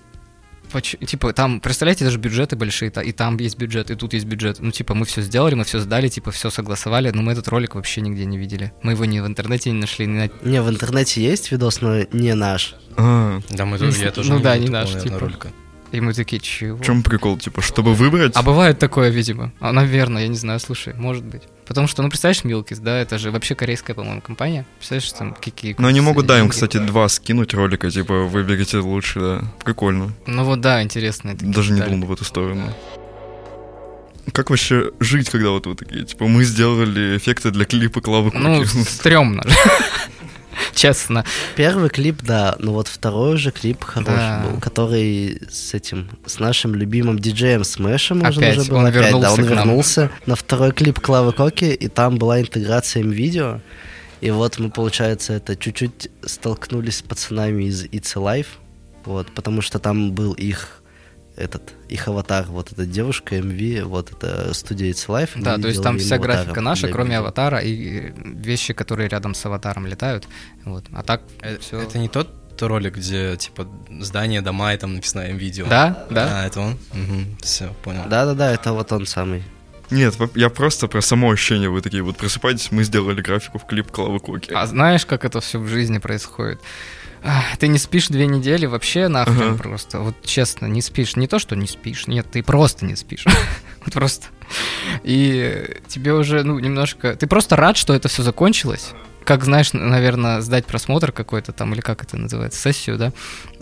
типа, 1.07 1.33
там, 1.33 1.61
представляете, 1.61 2.05
даже 2.05 2.19
бюджеты 2.19 2.57
большие, 2.57 2.91
и 3.05 3.13
там 3.13 3.37
есть 3.37 3.59
бюджет, 3.59 3.91
и 3.91 3.95
тут 3.95 4.15
есть 4.15 4.25
бюджет. 4.27 4.57
Ну, 4.61 4.71
типа, 4.71 4.95
мы 4.95 5.05
все 5.05 5.21
сделали, 5.23 5.55
мы 5.55 5.65
все 5.65 5.79
сдали, 5.81 6.09
типа, 6.09 6.31
все 6.31 6.51
согласовали, 6.51 7.11
но 7.11 7.23
мы 7.23 7.33
этот 7.33 7.49
ролик 7.49 7.75
вообще 7.75 8.01
нигде 8.01 8.25
не 8.25 8.39
видели. 8.39 8.73
Мы 8.83 8.93
его 8.93 9.05
ни 9.05 9.21
в 9.21 9.27
интернете 9.27 9.71
не 9.71 9.79
нашли, 9.81 10.07
ни 10.07 10.13
на- 10.13 10.31
Не, 10.49 10.63
в 10.63 10.69
интернете 10.71 11.23
есть 11.23 11.53
видос, 11.53 11.81
но 11.81 12.03
не 12.13 12.35
наш. 12.35 12.75
А, 12.97 13.41
Да, 13.51 13.65
мы 13.67 13.79
тоже, 13.79 14.03
я 14.05 14.11
тоже 14.13 14.31
ну 14.31 14.39
не 14.39 14.43
да, 14.45 14.57
не 14.57 14.69
наш, 14.69 14.91
типа. 15.03 15.19
ролика. 15.19 15.49
И 15.93 16.01
мы 16.01 16.15
такие, 16.15 16.41
чего? 16.41 16.79
в 16.79 16.83
чем 16.83 17.03
прикол? 17.03 17.39
Типа, 17.39 17.61
чтобы 17.61 17.95
выбрать... 17.95 18.33
А 18.35 18.43
бывает 18.43 18.79
такое, 18.79 19.11
видимо. 19.11 19.53
А, 19.61 19.73
наверное, 19.73 20.23
я 20.23 20.29
не 20.29 20.37
знаю, 20.37 20.59
слушай, 20.59 20.95
может 20.95 21.23
быть. 21.23 21.43
Потому 21.67 21.87
что, 21.87 22.03
ну, 22.03 22.09
представляешь, 22.09 22.45
Милкис, 22.45 22.79
да, 22.79 22.99
это 22.99 23.19
же 23.19 23.31
вообще 23.31 23.55
корейская, 23.55 23.93
по-моему, 23.93 24.23
компания. 24.23 24.65
Представляешь, 24.79 25.13
там 25.13 25.35
какие... 25.35 25.77
Но 25.79 25.89
они 25.89 26.01
могут, 26.01 26.27
да, 26.27 26.41
им, 26.41 26.49
кстати, 26.49 26.79
два 26.79 27.09
скинуть 27.09 27.53
ролика, 27.53 27.91
типа, 27.91 28.23
выберите 28.23 28.79
лучше, 28.79 29.21
да. 29.21 29.45
Прикольно. 29.65 30.13
Ну 30.27 30.45
вот 30.45 30.61
да, 30.61 30.83
интересно. 30.83 31.35
Даже 31.39 31.73
не 31.75 31.83
думал 31.83 32.07
в 32.07 32.13
эту 32.13 32.25
сторону. 32.25 32.73
Как 34.33 34.51
вообще 34.51 34.93
жить, 35.01 35.29
когда 35.29 35.51
вот 35.51 35.67
вы 35.67 35.75
такие, 35.75 36.05
типа, 36.05 36.27
мы 36.27 36.45
сделали 36.45 37.17
эффекты 37.17 37.51
для 37.51 37.65
клипа 37.65 38.01
Клавы 38.01 38.31
Ну, 38.33 38.61
Коки? 38.61 38.83
стрёмно. 38.89 39.43
Честно. 40.75 41.25
Первый 41.57 41.91
клип, 41.91 42.23
да, 42.23 42.57
но 42.59 42.73
вот 42.73 42.89
второй 42.89 43.35
уже 43.35 43.51
клип 43.51 43.85
хороший 43.85 44.15
Да. 44.17 44.45
был, 44.47 44.61
который 44.61 45.41
с 45.51 45.75
этим, 45.75 46.09
с 46.27 46.39
нашим 46.39 46.75
любимым 46.75 47.19
диджеем 47.19 47.65
Смэшем 47.65 48.25
Опять, 48.25 48.59
уже 48.59 48.71
был 48.71 48.79
он 48.79 48.87
опять, 48.87 49.03
да, 49.03 49.09
вернулся 49.11 49.31
он 49.31 49.37
к 49.37 49.39
нам. 49.39 49.49
вернулся 49.49 50.11
на 50.27 50.37
второй 50.37 50.73
клип 50.73 51.01
Клавы 51.01 51.33
Коки, 51.33 51.73
и 51.73 51.89
там 51.89 52.17
была 52.17 52.41
интеграция 52.41 53.03
видео 53.03 53.61
и 54.21 54.31
вот 54.31 54.59
мы, 54.61 54.71
получается, 54.71 55.33
это 55.33 55.57
чуть-чуть 55.57 56.09
столкнулись 56.25 56.99
с 56.99 57.03
пацанами 57.03 57.65
из 57.65 57.85
It's 57.87 58.15
Alive, 58.15 58.47
вот, 59.05 59.33
потому 59.35 59.63
что 59.63 59.81
там 59.81 60.13
был 60.13 60.33
их 60.33 60.82
этот, 61.43 61.75
их 61.89 62.09
аватар, 62.09 62.47
вот 62.47 62.73
эта 62.73 62.87
девушка, 62.87 63.37
MV, 63.37 63.85
вот 63.85 64.13
это 64.13 64.55
студия 64.55 64.93
It's 64.93 65.07
мы 65.09 65.43
Да, 65.43 65.59
то 65.59 65.69
есть 65.69 65.83
там 65.83 65.99
вся 65.99 66.17
аватара 66.17 66.35
графика 66.45 66.61
наша, 66.61 66.87
для 66.87 66.93
кроме 66.93 67.19
аватара 67.19 67.59
и 67.59 68.11
э, 68.11 68.13
вещи, 68.17 68.73
которые 68.75 69.09
рядом 69.09 69.35
с 69.35 69.45
аватаром 69.47 69.87
летают. 69.87 70.29
Вот. 70.65 70.85
А 70.93 71.03
так 71.03 71.23
Э, 71.41 71.59
все. 71.59 71.81
Это 71.81 71.99
не 71.99 72.09
тот 72.09 72.29
ролик, 72.61 72.97
где, 72.97 73.37
типа, 73.37 73.67
здание, 74.01 74.41
дома, 74.41 74.75
и 74.75 74.77
там 74.77 74.95
написано 74.95 75.23
М-видео? 75.23 75.67
Да, 75.69 76.07
да. 76.11 76.43
А, 76.43 76.47
это 76.47 76.61
он? 76.61 76.79
Все, 77.41 77.75
понял. 77.83 78.03
Да-да-да, 78.09 78.53
это 78.53 78.73
вот 78.73 78.93
он 78.93 79.07
самый. 79.07 79.43
Нет, 79.93 80.17
я 80.35 80.49
просто 80.49 80.89
про 80.89 81.01
само 81.03 81.31
ощущение. 81.31 81.69
Вы 81.69 81.81
такие 81.83 82.03
вот 82.03 82.17
просыпаетесь, 82.17 82.73
мы 82.73 82.83
сделали 82.85 83.21
графику 83.21 83.59
в 83.59 83.67
клип 83.67 83.91
Клавы 83.91 84.21
Коки. 84.21 84.53
А 84.53 84.67
знаешь, 84.67 85.05
как 85.07 85.25
это 85.25 85.41
все 85.41 85.59
в 85.59 85.69
жизни 85.69 85.99
происходит? 85.99 86.61
Ты 87.59 87.69
не 87.69 87.79
спишь 87.79 88.09
две 88.09 88.27
недели 88.27 88.67
вообще 88.67 89.07
нахрен 89.09 89.51
Ага. 89.55 89.63
просто. 89.63 90.01
Вот 90.01 90.17
честно, 90.25 90.67
не 90.67 90.83
спишь. 90.83 91.15
Не 91.15 91.29
то, 91.29 91.39
что 91.39 91.55
не 91.55 91.67
спишь. 91.69 92.07
Нет, 92.09 92.27
ты 92.31 92.43
просто 92.43 92.85
не 92.85 92.97
спишь. 92.97 93.25
Вот 93.85 93.95
просто. 93.95 94.29
И 95.03 95.81
тебе 95.89 96.15
уже, 96.15 96.45
ну, 96.45 96.57
немножко... 96.61 97.17
Ты 97.17 97.27
просто 97.27 97.57
рад, 97.57 97.77
что 97.77 97.93
это 97.93 98.07
все 98.09 98.23
закончилось. 98.23 98.93
Как, 99.25 99.45
знаешь, 99.45 99.73
наверное, 99.73 100.41
сдать 100.41 100.67
просмотр 100.67 101.13
какой-то 101.13 101.53
там, 101.53 101.73
или 101.75 101.81
как 101.81 102.03
это 102.03 102.17
называется, 102.17 102.61
сессию, 102.61 102.99
да? 102.99 103.13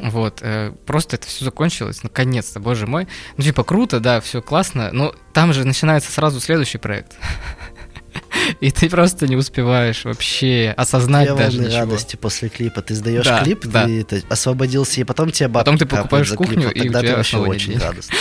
Вот. 0.00 0.38
э, 0.42 0.72
Просто 0.86 1.16
это 1.16 1.26
все 1.26 1.44
закончилось, 1.44 2.02
наконец-то, 2.02 2.60
боже 2.60 2.86
мой. 2.86 3.06
Ну, 3.36 3.44
типа, 3.44 3.62
круто, 3.64 4.00
да, 4.00 4.20
все 4.20 4.40
классно, 4.42 4.90
но 4.92 5.14
там 5.32 5.52
же 5.52 5.64
начинается 5.64 6.10
сразу 6.10 6.40
следующий 6.40 6.78
проект. 6.78 7.12
И 8.60 8.70
ты 8.72 8.88
просто 8.90 9.28
не 9.28 9.36
успеваешь 9.36 10.04
вообще 10.04 10.74
осознать 10.76 11.34
даже 11.36 11.58
ничего. 11.60 11.76
радости 11.78 12.16
после 12.16 12.48
клипа. 12.48 12.82
Ты 12.82 12.94
сдаешь 12.94 13.24
Да, 13.24 13.42
клип, 13.44 13.66
да. 13.66 13.84
ты 13.84 14.00
это, 14.00 14.20
освободился, 14.28 15.00
и 15.00 15.04
потом 15.04 15.30
тебе 15.30 15.48
Потом 15.48 15.78
ты 15.78 15.86
покупаешь 15.86 16.28
клип, 16.28 16.38
кухню, 16.38 16.68
вот 16.68 16.72
и 16.76 16.80
тогда 16.80 17.00
ты 17.02 17.16
вообще 17.16 17.36
очень 17.38 17.72
денег. 17.72 17.82
радостно. 17.84 18.16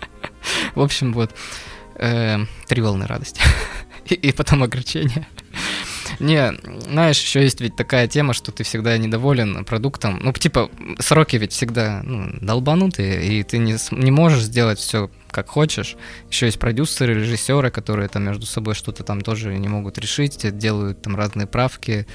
В 0.74 0.80
общем, 0.82 1.12
вот. 1.12 1.30
э, 1.94 2.38
Три 2.66 2.82
волны 2.82 3.06
радости. 3.06 3.40
И, 4.08 4.14
и 4.14 4.32
потом 4.32 4.62
огорчение. 4.62 5.26
Не, 6.18 6.52
знаешь, 6.88 7.20
еще 7.20 7.42
есть 7.42 7.60
ведь 7.60 7.76
такая 7.76 8.08
тема, 8.08 8.34
что 8.34 8.52
ты 8.52 8.64
всегда 8.64 8.96
недоволен 8.98 9.64
продуктом. 9.64 10.18
Ну, 10.22 10.32
типа, 10.32 10.70
сроки 10.98 11.36
ведь 11.36 11.52
всегда 11.52 12.02
ну, 12.04 12.30
долбанутые, 12.40 13.26
и 13.26 13.42
ты 13.42 13.58
не, 13.58 13.76
не 13.90 14.10
можешь 14.10 14.42
сделать 14.42 14.78
все 14.78 15.10
как 15.30 15.48
хочешь. 15.48 15.96
Еще 16.30 16.46
есть 16.46 16.58
продюсеры, 16.58 17.14
режиссеры, 17.14 17.70
которые 17.70 18.08
там 18.08 18.24
между 18.24 18.46
собой 18.46 18.74
что-то 18.74 19.04
там 19.04 19.20
тоже 19.20 19.56
не 19.58 19.68
могут 19.68 19.98
решить, 19.98 20.38
те 20.38 20.50
делают 20.50 21.02
там 21.02 21.16
разные 21.16 21.46
правки. 21.46 22.06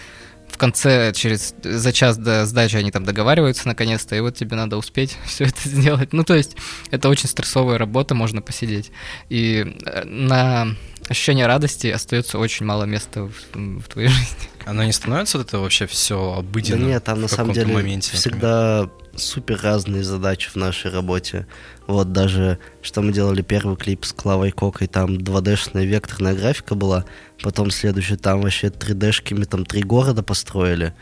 В 0.47 0.57
конце, 0.57 1.13
через 1.13 1.55
за 1.63 1.93
час 1.93 2.17
до 2.17 2.45
сдачи 2.45 2.75
они 2.75 2.91
там 2.91 3.05
договариваются 3.05 3.67
наконец-то, 3.67 4.15
и 4.15 4.19
вот 4.19 4.35
тебе 4.35 4.57
надо 4.57 4.77
успеть 4.77 5.17
все 5.25 5.45
это 5.45 5.69
сделать. 5.69 6.13
Ну, 6.13 6.23
то 6.23 6.35
есть, 6.35 6.57
это 6.89 7.09
очень 7.09 7.29
стрессовая 7.29 7.77
работа, 7.77 8.15
можно 8.15 8.41
посидеть. 8.41 8.91
И 9.29 9.77
э, 9.85 10.03
на 10.03 10.75
ощущение 11.11 11.45
радости 11.45 11.87
остается 11.87 12.39
очень 12.39 12.65
мало 12.65 12.85
места 12.85 13.23
в, 13.23 13.55
в 13.55 13.87
твоей 13.87 14.09
жизни. 14.09 14.49
Оно 14.65 14.83
не 14.83 14.91
становится 14.91 15.37
вот 15.37 15.47
это 15.47 15.59
вообще 15.59 15.85
все 15.85 16.33
Да 16.33 16.39
обыденно? 16.39 16.85
нет, 16.85 17.03
там 17.03 17.19
в 17.19 17.21
на 17.21 17.27
самом 17.27 17.53
деле 17.53 17.73
моменте, 17.73 18.11
например? 18.13 18.19
всегда 18.19 18.89
супер 19.15 19.59
разные 19.61 20.03
задачи 20.03 20.49
в 20.49 20.55
нашей 20.55 20.91
работе. 20.91 21.47
Вот 21.87 22.11
даже, 22.13 22.59
что 22.81 23.01
мы 23.01 23.11
делали 23.11 23.41
первый 23.41 23.75
клип 23.75 24.05
с 24.05 24.13
Клавой 24.13 24.51
Кокой, 24.51 24.87
там 24.87 25.17
2D-шная 25.17 25.85
векторная 25.85 26.33
графика 26.33 26.75
была, 26.75 27.05
потом 27.41 27.71
следующий 27.71 28.15
там 28.15 28.41
вообще 28.41 28.67
3D-шками 28.67 29.45
там 29.45 29.65
три 29.65 29.83
города 29.83 30.23
построили. 30.23 30.93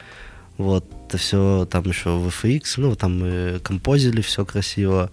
Вот, 0.58 0.86
это 1.08 1.18
все 1.18 1.68
там 1.70 1.84
еще 1.84 2.10
VFX, 2.10 2.64
ну, 2.78 2.96
там 2.96 3.20
мы 3.20 3.60
композили 3.60 4.22
все 4.22 4.46
красиво. 4.46 5.12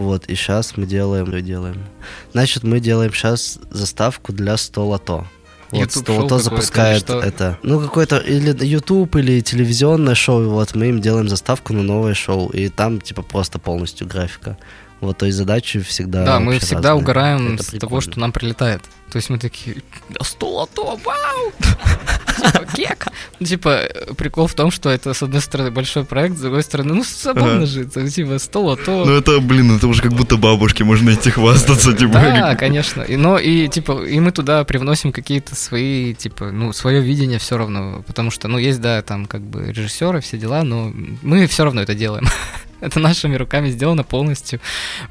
Вот, 0.00 0.24
и 0.30 0.34
сейчас 0.34 0.78
мы 0.78 0.86
делаем, 0.86 1.28
мы 1.30 1.42
делаем. 1.42 1.84
Значит, 2.32 2.62
мы 2.62 2.80
делаем 2.80 3.12
сейчас 3.12 3.58
заставку 3.70 4.32
для 4.32 4.56
100 4.56 4.86
лото. 4.88 5.26
Вот, 5.72 5.80
YouTube 5.80 6.04
100 6.04 6.04
шоу 6.06 6.14
лото 6.14 6.22
какое-то 6.28 6.44
запускает 6.44 7.02
что? 7.02 7.20
это. 7.20 7.58
Ну, 7.62 7.78
какой-то 7.80 8.16
или 8.16 8.56
YouTube, 8.64 9.14
или 9.16 9.40
телевизионное 9.42 10.14
шоу, 10.14 10.48
вот 10.48 10.74
мы 10.74 10.88
им 10.88 11.00
делаем 11.02 11.28
заставку 11.28 11.74
на 11.74 11.82
новое 11.82 12.14
шоу, 12.14 12.48
и 12.48 12.70
там, 12.70 12.98
типа, 13.00 13.20
просто 13.20 13.58
полностью 13.58 14.06
графика. 14.06 14.56
Вот, 15.02 15.18
то 15.18 15.26
есть 15.26 15.36
задачи 15.36 15.80
всегда 15.80 16.24
Да, 16.24 16.40
мы 16.40 16.58
всегда 16.58 16.90
разные. 16.90 17.02
угораем 17.02 17.54
Это 17.54 17.62
с 17.62 17.66
того, 17.66 17.78
прикольно. 17.80 18.00
что 18.00 18.20
нам 18.20 18.32
прилетает. 18.32 18.82
То 19.10 19.16
есть 19.16 19.30
мы 19.30 19.38
такие, 19.38 19.76
да 20.08 20.24
сто 20.24 20.48
лото, 20.48 20.98
вау! 21.04 21.52
Типа, 22.40 22.64
кек. 22.74 23.06
Ну, 23.38 23.46
типа, 23.46 23.88
прикол 24.16 24.46
в 24.46 24.54
том, 24.54 24.70
что 24.70 24.88
это, 24.88 25.12
с 25.14 25.22
одной 25.22 25.40
стороны, 25.40 25.70
большой 25.70 26.04
проект, 26.04 26.36
с 26.36 26.40
другой 26.40 26.62
стороны, 26.62 26.94
ну, 26.94 27.04
забавно 27.04 27.66
же, 27.66 27.82
это, 27.82 28.08
типа, 28.08 28.38
стол, 28.38 28.70
а 28.70 28.76
то... 28.76 29.04
Ну 29.04 29.12
это, 29.12 29.40
блин, 29.40 29.76
это 29.76 29.88
уже 29.88 30.02
как 30.02 30.12
будто 30.12 30.36
бабушке 30.36 30.84
можно 30.84 31.12
идти 31.12 31.30
хвастаться, 31.30 31.92
типа. 31.92 32.12
Да, 32.12 32.54
конечно. 32.54 33.02
И, 33.02 33.16
но 33.16 33.38
и 33.38 33.68
типа, 33.68 34.04
и 34.04 34.20
мы 34.20 34.30
туда 34.32 34.64
привносим 34.64 35.12
какие-то 35.12 35.54
свои, 35.54 36.14
типа, 36.14 36.50
ну, 36.50 36.72
свое 36.72 37.00
видение 37.00 37.38
все 37.38 37.56
равно. 37.56 38.02
Потому 38.06 38.30
что, 38.30 38.48
ну, 38.48 38.58
есть, 38.58 38.80
да, 38.80 39.02
там, 39.02 39.26
как 39.26 39.42
бы, 39.42 39.72
режиссеры, 39.72 40.20
все 40.20 40.38
дела, 40.38 40.62
но 40.62 40.92
мы 41.22 41.46
все 41.46 41.64
равно 41.64 41.82
это 41.82 41.94
делаем. 41.94 42.26
Это 42.80 42.98
нашими 42.98 43.36
руками 43.36 43.68
сделано 43.70 44.04
полностью. 44.04 44.60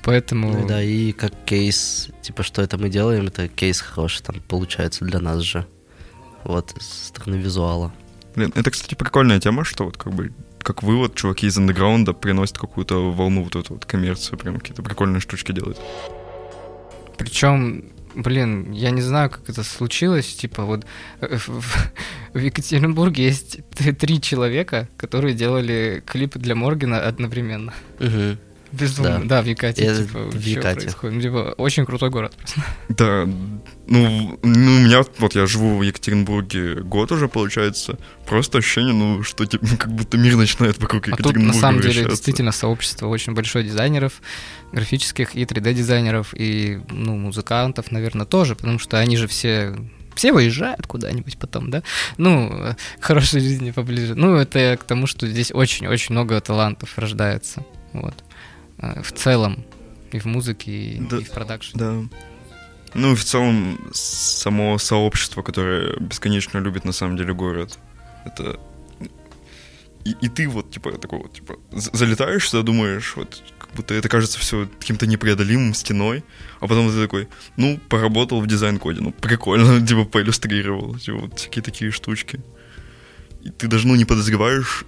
Поэтому. 0.04 0.52
Ну 0.52 0.68
да, 0.68 0.82
и 0.82 1.12
как 1.12 1.32
кейс, 1.46 2.10
типа, 2.22 2.44
что 2.44 2.62
это 2.62 2.78
мы 2.78 2.90
делаем, 2.90 3.28
это 3.28 3.48
кейс 3.48 3.82
хороший 3.90 4.22
там 4.24 4.36
получается 4.48 5.06
для 5.06 5.20
нас 5.20 5.42
же. 5.42 5.66
Вот, 6.44 6.74
со 6.80 7.08
стороны 7.08 7.36
визуала. 7.36 7.92
Блин, 8.36 8.54
это, 8.56 8.72
кстати, 8.72 8.96
прикольная 8.96 9.40
тема, 9.40 9.66
что 9.66 9.86
вот 9.86 9.98
как 9.98 10.14
бы 10.14 10.32
как 10.60 10.84
вывод, 10.84 11.16
чуваки 11.16 11.48
из 11.48 11.58
андеграунда 11.58 12.14
приносят 12.14 12.58
какую-то 12.58 13.12
волну 13.12 13.44
вот 13.44 13.56
эту 13.56 13.74
вот 13.74 13.86
коммерцию, 13.86 14.38
прям 14.38 14.58
какие-то 14.60 14.84
прикольные 14.84 15.20
штучки 15.20 15.52
делают. 15.52 15.80
Причем, 17.18 17.86
блин, 18.16 18.72
я 18.72 18.92
не 18.92 19.02
знаю, 19.02 19.30
как 19.30 19.50
это 19.50 19.64
случилось. 19.64 20.36
Типа, 20.36 20.64
вот 20.64 20.86
э, 21.22 21.38
в, 21.38 21.48
в- 22.34 22.38
Екатеринбурге 22.38 23.26
есть 23.26 23.60
три 23.72 24.22
человека, 24.22 24.88
которые 24.98 25.34
делали 25.34 26.04
клип 26.06 26.38
для 26.38 26.56
Моргина 26.56 27.02
одновременно. 27.02 27.74
Мгм. 28.00 28.38
Безумно. 28.72 29.20
Да. 29.20 29.26
Да, 29.26 29.42
в 29.42 29.46
Якате. 29.46 29.84
Это 29.84 30.06
типа, 30.06 30.20
в 30.20 30.42
Якате. 30.42 30.82
происходит? 30.82 31.16
Ну, 31.16 31.22
типа, 31.22 31.54
очень 31.58 31.86
крутой 31.86 32.10
город 32.10 32.36
просто. 32.36 32.62
Да, 32.90 33.26
ну, 33.88 34.40
ну, 34.42 34.42
у 34.44 34.48
меня, 34.48 35.04
вот 35.18 35.36
я 35.36 35.48
живу 35.48 35.78
в 35.78 35.82
Екатеринбурге 35.82 36.76
год 36.76 37.12
уже, 37.12 37.28
получается, 37.28 37.98
просто 38.26 38.60
ощущение, 38.60 38.94
ну, 38.94 39.24
что 39.24 39.46
типа, 39.46 39.66
как 39.80 39.92
будто 39.92 40.18
мир 40.18 40.36
начинает 40.36 40.78
вокруг 40.78 41.08
А 41.08 41.12
Екатеринбурга 41.12 41.48
тут 41.48 41.56
на 41.56 41.60
самом 41.60 41.82
деле 41.82 42.06
действительно 42.06 42.52
сообщество 42.52 43.08
очень 43.08 43.34
большое 43.34 43.66
дизайнеров, 43.66 44.22
графических 44.72 45.36
и 45.36 45.44
3D-дизайнеров, 45.44 46.34
и 46.36 46.82
ну, 46.90 47.16
музыкантов, 47.16 47.92
наверное, 47.92 48.26
тоже, 48.26 48.56
потому 48.56 48.80
что 48.80 49.00
они 49.00 49.18
же 49.18 49.28
все 49.28 49.76
все 50.16 50.34
выезжают 50.34 50.86
куда-нибудь 50.86 51.38
потом, 51.38 51.72
да? 51.72 51.82
Ну, 52.18 52.76
к 53.00 53.06
хорошей 53.06 53.40
жизни 53.40 53.72
поближе. 53.72 54.16
Ну, 54.16 54.36
это 54.36 54.60
я 54.60 54.76
к 54.76 54.84
тому, 54.84 55.08
что 55.08 55.26
здесь 55.26 55.52
очень-очень 55.54 56.14
много 56.14 56.42
талантов 56.42 56.98
рождается. 56.98 57.64
Вот. 57.94 58.14
Э, 58.82 59.02
В 59.02 59.12
целом. 59.12 59.64
И 60.12 60.20
в 60.20 60.26
музыке, 60.26 60.72
и, 60.72 61.00
Да. 61.00 61.18
и 61.18 61.24
в 61.24 61.32
продакшене. 61.32 61.80
Да. 61.80 62.18
Ну 62.96 63.12
и 63.12 63.16
в 63.16 63.24
целом 63.24 63.80
само 63.94 64.78
сообщество, 64.80 65.44
которое 65.44 65.96
бесконечно 66.00 66.58
любит 66.58 66.86
на 66.86 66.92
самом 66.92 67.18
деле 67.18 67.34
город. 67.34 67.78
Это 68.26 68.60
и, 70.06 70.16
и 70.22 70.30
ты 70.30 70.48
вот 70.48 70.72
типа 70.72 70.94
такой 70.94 71.20
вот 71.20 71.34
типа 71.34 71.58
залетаешь 71.72 72.50
сюда, 72.50 72.64
думаешь 72.64 73.14
вот 73.16 73.44
как 73.60 73.70
будто 73.76 73.94
это 73.94 74.10
кажется 74.10 74.40
все 74.40 74.68
каким-то 74.80 75.06
непреодолимым 75.06 75.74
стеной, 75.76 76.24
а 76.60 76.68
потом 76.68 76.90
ты 76.90 77.00
такой, 77.02 77.28
ну 77.58 77.80
поработал 77.90 78.42
в 78.42 78.48
дизайн-коде, 78.48 79.02
ну 79.02 79.12
прикольно, 79.12 79.86
типа 79.88 80.06
поиллюстрировал, 80.06 80.98
типа 80.98 81.18
вот 81.20 81.38
всякие 81.40 81.62
такие 81.62 81.92
штучки. 81.92 82.40
И 83.44 83.50
ты 83.52 83.68
даже 83.68 83.88
ну 83.88 83.96
не 83.96 84.06
подозреваешь 84.06 84.86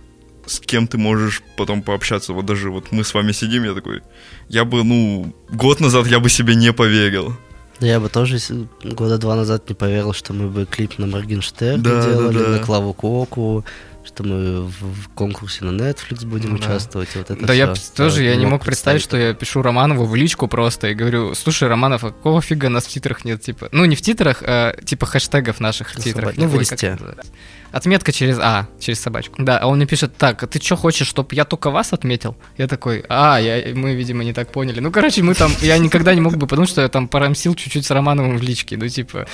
с 0.52 0.60
кем 0.60 0.88
ты 0.88 0.98
можешь 0.98 1.42
потом 1.58 1.82
пообщаться. 1.82 2.34
Вот 2.34 2.46
даже 2.46 2.70
вот 2.70 2.92
мы 2.92 3.04
с 3.04 3.14
вами 3.14 3.32
сидим, 3.32 3.64
я 3.64 3.74
такой, 3.74 4.02
я 4.50 4.66
бы, 4.66 4.84
ну, 4.84 5.34
год 5.50 5.80
назад 5.80 6.08
я 6.08 6.20
бы 6.20 6.30
себе 6.30 6.56
не 6.56 6.74
поверил. 6.74 7.34
Да 7.80 7.88
Я 7.88 8.00
бы 8.00 8.10
тоже 8.10 8.38
года 8.84 9.18
два 9.18 9.36
назад 9.36 9.68
не 9.70 9.76
поверил, 9.76 10.14
что 10.14 10.34
мы 10.34 10.48
бы 10.48 10.66
клип 10.66 11.00
на 11.00 11.08
Моргенштерна 11.08 11.84
Да, 11.84 12.02
да, 12.04 12.10
делали, 12.10 12.38
да. 12.38 12.50
на 12.50 12.60
Клаву 12.60 12.94
Коку, 12.94 13.66
что 14.04 14.24
мы 14.24 14.62
в, 14.64 15.10
конкурсе 15.16 15.64
на 15.66 15.72
Netflix 15.80 16.26
будем 16.26 16.52
Ну 16.52 16.58
да. 16.58 16.66
участвовать. 16.66 17.10
Вот 17.16 17.30
это 17.30 17.46
Да, 17.46 17.54
я 17.54 17.74
всё. 17.74 17.92
п- 17.92 17.98
тоже, 17.98 18.24
я 18.24 18.36
не 18.36 18.46
мог 18.46 18.64
представить, 18.66 19.02
что 19.02 19.16
я 19.18 19.34
пишу 19.34 19.62
Романову 19.62 20.06
в 20.06 20.16
личку 20.16 20.48
просто 20.48 20.88
и 20.90 20.94
говорю, 20.94 21.36
слушай, 21.36 21.68
Романов, 21.68 22.04
а 22.04 22.08
какого 22.12 22.42
фига 22.42 22.70
нас 22.70 22.86
в 22.86 22.90
титрах 22.90 23.26
нет, 23.26 23.42
типа, 23.42 23.70
ну 23.72 23.86
не 23.86 23.96
в 23.96 24.02
титрах, 24.02 24.42
а 24.46 24.76
типа 24.84 25.06
хэштегов 25.06 25.60
наших 25.60 25.92
в 25.94 25.96
титрах. 26.04 26.36
ну, 26.38 26.48
в 26.48 26.60
листе. 26.60 26.98
Отметка 27.72 28.12
через 28.12 28.38
А, 28.38 28.68
через 28.82 29.00
собачку. 29.00 29.42
Да, 29.42 29.58
а 29.60 29.68
он 29.68 29.78
мне 29.78 29.86
пишет, 29.86 30.18
так, 30.18 30.44
а 30.44 30.48
ты 30.48 30.60
что 30.62 30.76
хочешь, 30.76 31.08
чтобы 31.08 31.34
я 31.36 31.46
только 31.46 31.70
вас 31.72 31.94
отметил? 31.94 32.36
Я 32.58 32.68
такой, 32.68 33.06
а, 33.08 33.40
я, 33.40 33.74
мы, 33.74 33.96
видимо, 33.96 34.26
не 34.26 34.34
так 34.34 34.52
поняли. 34.52 34.82
Ну, 34.82 34.92
короче, 34.92 35.24
мы 35.24 35.36
там, 35.36 35.54
я 35.62 35.78
никогда 35.78 36.14
не 36.14 36.20
мог 36.20 36.36
бы, 36.36 36.48
потому 36.48 36.68
что 36.68 36.82
я 36.82 36.90
там 36.90 37.08
порамсил 37.08 37.56
чуть-чуть 37.56 37.86
с 37.86 37.92
Романовым 37.92 38.38
в 38.38 38.42
личке. 38.42 38.76
Ну, 38.76 38.90
типа, 38.90 39.26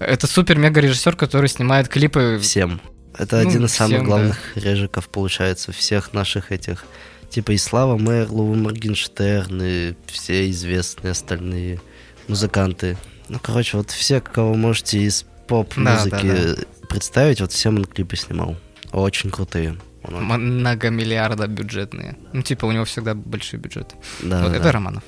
это 0.00 0.26
супер-мега-режиссер, 0.26 1.14
который 1.14 1.48
снимает 1.48 1.86
клипы. 1.88 2.40
Всем. 2.42 2.80
Это 3.18 3.42
Ну, 3.42 3.48
один 3.48 3.64
из 3.64 3.72
самых 3.72 3.98
всем, 3.98 4.04
да. 4.04 4.06
главных 4.06 4.56
режиков, 4.56 5.08
получается, 5.08 5.72
всех 5.72 6.12
наших 6.12 6.52
этих. 6.52 6.84
Типа 7.30 7.52
и 7.52 7.56
Слава 7.58 7.98
Мерлоу, 7.98 8.54
и 8.54 8.58
Моргенштерн, 8.58 9.62
и 9.62 9.94
все 10.06 10.48
известные 10.50 11.12
остальные 11.12 11.80
музыканты. 12.28 12.96
Ну, 13.28 13.38
короче, 13.42 13.76
вот 13.78 13.90
все, 13.90 14.20
кого 14.20 14.54
можете 14.54 14.98
из 14.98 15.24
поп-музыки 15.48 16.26
Да, 16.26 16.56
представить, 16.88 17.40
вот 17.40 17.52
всем 17.52 17.76
он 17.76 17.84
клипы 17.84 18.16
снимал. 18.16 18.56
Очень 18.92 19.30
крутые. 19.30 19.76
Многомиллиарда 20.04 21.48
бюджетные. 21.48 22.16
Ну, 22.32 22.42
типа, 22.42 22.66
у 22.66 22.72
него 22.72 22.84
всегда 22.84 23.14
большие 23.14 23.58
бюджеты. 23.58 23.96
Да, 24.22 24.42
вот 24.42 24.50
да, 24.50 24.56
это 24.56 24.64
да. 24.64 24.72
Романов. 24.72 25.02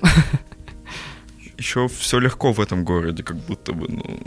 Еще 1.56 1.88
все 1.88 2.18
легко 2.18 2.52
в 2.52 2.60
этом 2.60 2.84
городе, 2.84 3.22
как 3.22 3.36
будто 3.36 3.72
бы, 3.72 3.86
ну... 3.88 4.20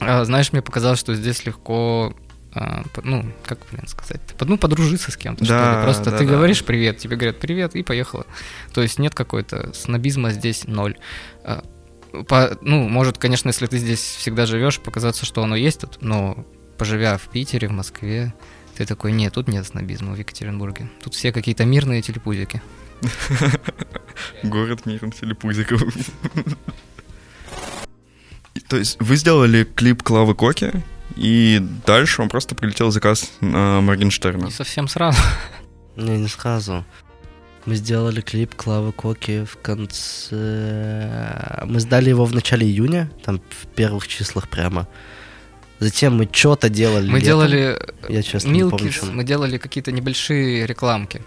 А, 0.00 0.24
Знаешь, 0.24 0.52
мне 0.52 0.62
показалось, 0.62 0.98
что 0.98 1.14
здесь 1.14 1.44
легко, 1.44 2.14
ну, 2.54 3.24
как, 3.44 3.58
блин, 3.70 3.86
сказать, 3.86 4.20
ну, 4.40 4.58
подружиться 4.58 5.10
с 5.10 5.16
кем-то, 5.16 5.44
что 5.44 5.54
Да, 5.54 5.78
ли. 5.78 5.84
Просто 5.84 6.10
да, 6.10 6.18
ты 6.18 6.24
да. 6.26 6.32
говоришь 6.32 6.64
привет, 6.64 6.98
тебе 6.98 7.16
говорят 7.16 7.38
привет, 7.38 7.76
и 7.76 7.82
поехала. 7.82 8.26
То 8.72 8.82
есть 8.82 8.98
нет 8.98 9.14
какой-то 9.14 9.72
снобизма 9.72 10.30
здесь 10.32 10.64
ноль. 10.66 10.96
А, 11.44 11.64
по- 12.26 12.58
ну, 12.60 12.88
может, 12.88 13.18
конечно, 13.18 13.48
если 13.48 13.66
ты 13.66 13.78
здесь 13.78 14.00
всегда 14.00 14.46
живешь, 14.46 14.80
показаться, 14.80 15.24
что 15.24 15.42
оно 15.42 15.54
есть 15.56 15.80
тут, 15.82 15.98
но 16.02 16.44
поживя 16.76 17.18
в 17.18 17.28
Питере, 17.28 17.68
в 17.68 17.72
Москве, 17.72 18.34
ты 18.76 18.86
такой, 18.86 19.12
нет, 19.12 19.34
тут 19.34 19.46
нет 19.48 19.66
снобизма 19.66 20.12
в 20.14 20.18
Екатеринбурге. 20.18 20.90
Тут 21.04 21.14
все 21.14 21.32
какие-то 21.32 21.64
мирные 21.64 22.02
телепузики. 22.02 22.62
Город 24.42 24.86
миром 24.86 25.12
телепузиков. 25.12 25.82
То 28.68 28.76
есть 28.76 28.96
вы 29.00 29.16
сделали 29.16 29.64
клип 29.64 30.02
Клавы 30.02 30.34
Коки, 30.34 30.72
и 31.16 31.60
дальше 31.86 32.22
вам 32.22 32.28
просто 32.28 32.54
прилетел 32.54 32.90
заказ 32.90 33.30
на 33.40 33.80
Моргенштерна. 33.80 34.44
Не 34.46 34.50
совсем 34.50 34.88
сразу. 34.88 35.20
Не, 35.96 36.18
не 36.18 36.28
сразу. 36.28 36.84
Мы 37.66 37.74
сделали 37.74 38.20
клип 38.22 38.54
Клавы 38.54 38.92
Коки 38.92 39.44
в 39.44 39.58
конце... 39.60 40.34
Мы 41.66 41.80
сдали 41.80 42.08
его 42.08 42.24
в 42.24 42.34
начале 42.34 42.66
июня, 42.66 43.10
там 43.22 43.40
в 43.50 43.66
первых 43.74 44.08
числах 44.08 44.48
прямо. 44.48 44.88
Затем 45.78 46.16
мы 46.16 46.28
что-то 46.30 46.68
делали 46.68 47.06
Мы 47.10 47.18
летом. 47.18 47.26
делали 47.26 47.78
Я 48.08 48.22
честно 48.22 48.48
не 48.50 48.60
помню, 48.62 48.84
Милкис, 48.84 48.96
что... 48.96 49.06
мы 49.12 49.24
делали 49.24 49.58
какие-то 49.58 49.92
небольшие 49.92 50.66
рекламки. 50.66 51.22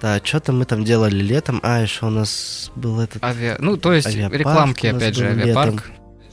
Да, 0.00 0.20
что-то 0.22 0.52
мы 0.52 0.64
там 0.64 0.84
делали 0.84 1.16
летом. 1.16 1.60
А, 1.62 1.80
еще 1.80 2.06
у 2.06 2.10
нас 2.10 2.70
был 2.74 3.00
этот... 3.00 3.22
Авиа... 3.22 3.56
Ну, 3.60 3.76
то 3.76 3.92
есть 3.92 4.08
Авиапарк 4.08 4.38
рекламки, 4.38 4.86
опять 4.88 5.16
же, 5.16 5.26
авиапарк. 5.28 5.90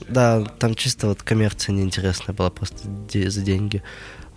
Да, 0.07 0.43
там 0.59 0.75
чисто 0.75 1.07
вот 1.07 1.21
коммерция 1.23 1.73
неинтересная 1.73 2.35
была, 2.35 2.49
просто 2.49 2.77
за 3.13 3.41
деньги. 3.41 3.83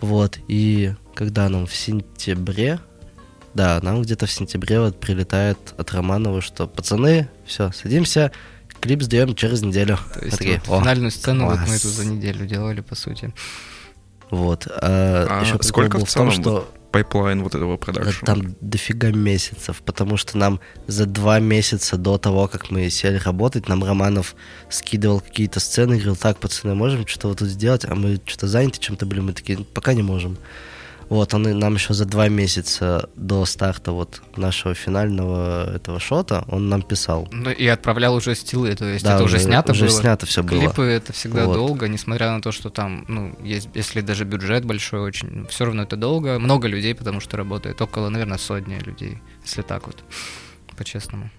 Вот, 0.01 0.37
и 0.47 0.93
когда 1.15 1.47
нам 1.49 1.65
в 1.65 1.75
сентябре, 1.75 2.79
да, 3.53 3.79
нам 3.81 4.01
где-то 4.01 4.25
в 4.25 4.31
сентябре 4.31 4.79
вот 4.79 4.99
прилетает 4.99 5.57
от 5.77 5.91
Романова, 5.93 6.41
что 6.41 6.67
пацаны, 6.67 7.29
все, 7.45 7.71
садимся, 7.71 8.31
клип 8.79 9.01
сдаем 9.01 9.33
через 9.35 9.61
неделю. 9.61 9.97
То 10.13 10.25
есть 10.25 10.37
такие, 10.37 10.61
вот 10.65 10.77
«О, 10.77 10.81
финальную 10.81 11.11
сцену 11.11 11.45
вот 11.45 11.59
мы 11.59 11.65
класс». 11.65 11.79
эту 11.79 11.87
за 11.89 12.05
неделю 12.05 12.45
делали, 12.45 12.81
по 12.81 12.95
сути. 12.95 13.33
Вот. 14.29 14.67
А, 14.67 15.27
А 15.29 15.41
еще 15.41 15.61
сколько 15.61 15.97
был 15.97 16.05
в 16.05 16.09
в 16.09 16.13
том, 16.13 16.31
целом 16.31 16.41
что 16.41 16.73
Пайплайн 16.93 17.41
вот 17.41 17.55
этого 17.55 17.75
Да 17.75 17.85
продакшена. 17.85 18.25
там 18.25 18.55
дофига 18.61 19.11
месяцев, 19.11 19.81
потому 19.83 20.15
что 20.15 20.37
нам 20.37 20.59
за 20.85 21.07
два 21.07 21.39
месяца 21.39 21.97
до 21.97 22.19
того, 22.19 22.47
как 22.47 22.69
мы 22.69 22.87
сели 22.91 23.17
работать, 23.17 23.67
нам 23.67 23.83
Романов 23.83 24.35
скидывал 24.69 25.19
какие-то 25.19 25.59
сцены, 25.59 25.95
говорил, 25.95 26.15
так, 26.15 26.37
пацаны, 26.37 26.75
можем 26.75 27.07
что-то 27.07 27.29
вот 27.29 27.39
тут 27.39 27.49
сделать, 27.49 27.83
а 27.83 27.95
мы 27.95 28.21
что-то 28.25 28.47
заняты 28.47 28.79
чем-то 28.79 29.07
были, 29.07 29.21
мы 29.21 29.33
такие, 29.33 29.57
пока 29.57 29.93
не 29.93 30.03
можем. 30.03 30.37
Вот, 31.13 31.31
он 31.35 31.47
и 31.47 31.53
нам 31.53 31.75
еще 31.75 31.93
за 31.93 32.05
два 32.05 32.27
месяца 32.27 33.07
до 33.15 33.45
старта 33.45 33.91
вот 33.91 34.23
нашего 34.35 34.73
финального 34.73 35.71
этого 35.75 35.99
шота, 35.99 36.43
он 36.47 36.69
нам 36.69 36.81
писал. 36.81 37.27
Ну 37.31 37.51
и 37.51 37.67
отправлял 37.67 38.15
уже 38.15 38.33
стилы, 38.33 38.75
то 38.75 38.85
есть 38.85 39.05
Да, 39.05 39.13
это 39.13 39.23
уже, 39.23 39.37
снято 39.37 39.73
уже 39.73 39.85
было. 39.85 40.01
снято 40.01 40.25
все 40.25 40.41
было. 40.41 40.59
Клипы 40.59 40.81
это 40.81 41.13
всегда 41.13 41.45
Вот. 41.45 41.53
долго, 41.53 41.87
несмотря 41.87 42.31
на 42.31 42.41
то, 42.41 42.51
что 42.51 42.71
там, 42.71 43.05
ну, 43.07 43.37
есть, 43.43 43.69
если 43.75 44.01
даже 44.01 44.23
бюджет 44.25 44.65
большой 44.65 45.01
очень, 45.01 45.45
все 45.49 45.65
равно 45.65 45.83
это 45.83 45.95
долго. 45.97 46.39
Много 46.39 46.67
людей, 46.67 46.95
потому 46.95 47.19
что 47.19 47.37
работает 47.37 47.79
около, 47.79 48.09
наверное, 48.09 48.39
сотни 48.39 48.79
людей, 48.79 49.19
если 49.45 49.61
так 49.61 49.85
вот, 49.85 49.97
по-честному. 50.75 51.29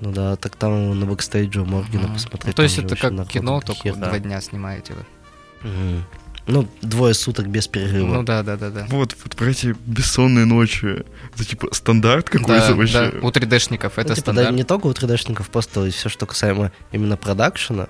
Ну 0.00 0.10
да, 0.10 0.34
так 0.34 0.56
там 0.56 0.98
на 0.98 1.06
бэкстейджу 1.06 1.64
Моргена 1.64 2.04
Мгм. 2.08 2.14
посмотреть. 2.14 2.46
Ну, 2.46 2.52
то 2.54 2.62
есть 2.64 2.78
это 2.78 2.96
как 2.96 3.28
кино, 3.28 3.60
только 3.60 3.78
вот 3.90 3.96
хера. 3.96 4.08
два 4.08 4.18
дня 4.18 4.40
снимаете 4.40 4.94
вы. 4.94 5.68
Мгм. 5.70 6.04
Ну, 6.50 6.68
двое 6.82 7.14
суток 7.14 7.48
без 7.48 7.68
перерыва. 7.68 8.06
Ну 8.14 8.22
да, 8.22 8.42
да, 8.42 8.56
да, 8.56 8.70
да. 8.70 8.86
Вот, 8.90 9.16
вот 9.22 9.36
про 9.36 9.50
эти 9.50 9.76
бессонные 9.86 10.44
ночи. 10.46 11.04
Это 11.34 11.44
типа 11.44 11.68
стандарт 11.72 12.28
какой-то 12.28 12.68
Да, 12.68 12.74
вообще. 12.74 13.10
да, 13.12 13.26
у 13.26 13.30
3D-шников 13.30 13.92
Ну, 13.96 14.02
это 14.02 14.14
типа, 14.14 14.20
стандарт. 14.20 14.48
да, 14.48 14.54
не 14.54 14.64
только 14.64 14.86
у 14.86 14.92
3D-шников, 14.92 15.50
просто 15.50 15.90
все, 15.90 16.08
что 16.08 16.26
касаемо 16.26 16.72
именно 16.92 17.16
продакшена. 17.16 17.88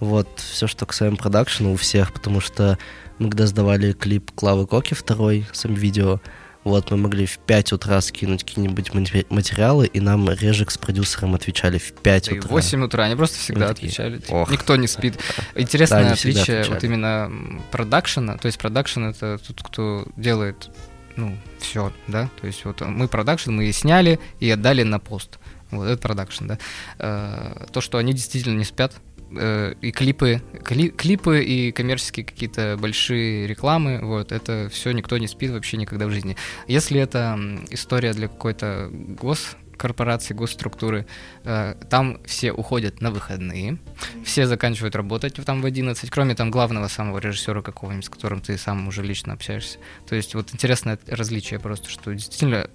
Вот, 0.00 0.28
все, 0.38 0.66
что 0.66 0.84
касаемо 0.84 1.16
продакшена 1.16 1.70
у 1.70 1.76
всех, 1.76 2.12
потому 2.12 2.40
что 2.40 2.78
мы 3.18 3.30
когда 3.30 3.46
сдавали 3.46 3.92
клип 3.92 4.30
Клавы 4.34 4.66
Коки 4.66 4.92
второй, 4.94 5.46
сам 5.52 5.72
видео, 5.74 6.20
вот, 6.66 6.90
мы 6.90 6.96
могли 6.96 7.26
в 7.26 7.38
5 7.38 7.72
утра 7.72 8.00
скинуть 8.00 8.44
какие-нибудь 8.44 8.90
мате- 8.90 9.26
материалы, 9.30 9.86
и 9.86 10.00
нам 10.00 10.28
Режик 10.28 10.70
с 10.70 10.78
продюсером 10.78 11.34
отвечали 11.34 11.78
в 11.78 11.92
5 11.92 12.28
Да 12.30 12.36
и 12.36 12.40
в 12.40 12.44
утра. 12.44 12.50
8 12.52 12.84
утра, 12.84 13.04
они 13.04 13.14
просто 13.16 13.38
всегда 13.38 13.68
такие, 13.68 13.88
отвечали. 13.88 14.18
типа, 14.18 14.32
«Ох». 14.34 14.50
Никто 14.50 14.76
не 14.76 14.86
спит. 14.88 15.18
Интересное 15.54 16.04
Да, 16.04 16.12
отличие 16.12 16.64
вот 16.64 16.82
именно 16.84 17.30
продакшена. 17.70 18.36
То 18.38 18.46
есть 18.46 18.58
продакшн 18.58 19.04
это 19.04 19.38
тот, 19.38 19.62
кто 19.62 20.06
делает, 20.16 20.70
ну, 21.16 21.36
все, 21.60 21.92
да. 22.08 22.28
То 22.40 22.46
есть 22.46 22.64
вот 22.64 22.80
мы 22.80 23.08
продакшн, 23.08 23.52
мы 23.52 23.66
и 23.66 23.72
сняли 23.72 24.18
и 24.40 24.50
отдали 24.50 24.82
на 24.82 24.98
пост. 24.98 25.38
Вот 25.70 25.84
это 25.86 26.00
продакшн, 26.00 26.46
да. 26.46 26.58
Э, 26.98 27.66
То, 27.72 27.80
что 27.80 27.98
они 27.98 28.12
действительно 28.12 28.56
не 28.58 28.64
спят, 28.64 28.92
э, 29.30 29.74
и 29.80 29.90
клипы, 29.90 30.42
кли- 30.62 30.90
клипы 30.90 31.42
и 31.42 31.72
коммерческие 31.72 32.24
какие-то 32.24 32.76
большие 32.80 33.46
рекламы, 33.46 34.00
вот, 34.02 34.32
это 34.32 34.68
все 34.70 34.92
никто 34.92 35.18
не 35.18 35.28
спит 35.28 35.50
вообще 35.50 35.76
никогда 35.76 36.06
в 36.06 36.10
жизни. 36.10 36.36
Если 36.66 37.00
это 37.00 37.38
история 37.70 38.12
для 38.12 38.28
какой-то 38.28 38.90
госкорпорации, 38.90 40.34
госструктуры, 40.34 41.06
э, 41.44 41.74
там 41.90 42.18
все 42.24 42.52
уходят 42.52 43.00
на 43.00 43.10
выходные, 43.10 43.78
все 44.24 44.46
заканчивают 44.46 44.96
работать 44.96 45.34
там 45.44 45.60
в 45.60 45.66
11, 45.66 46.10
кроме 46.10 46.34
там 46.34 46.50
главного 46.50 46.88
самого 46.88 47.18
режиссера 47.18 47.62
какого-нибудь, 47.62 48.06
с 48.06 48.10
которым 48.10 48.40
ты 48.40 48.56
сам 48.58 48.88
уже 48.88 49.02
лично 49.02 49.32
общаешься. 49.32 49.78
То 50.08 50.16
есть 50.16 50.34
вот 50.34 50.52
интересное 50.52 50.98
различие 51.08 51.60
просто, 51.60 51.90
что 51.90 52.12
действительно, 52.12 52.68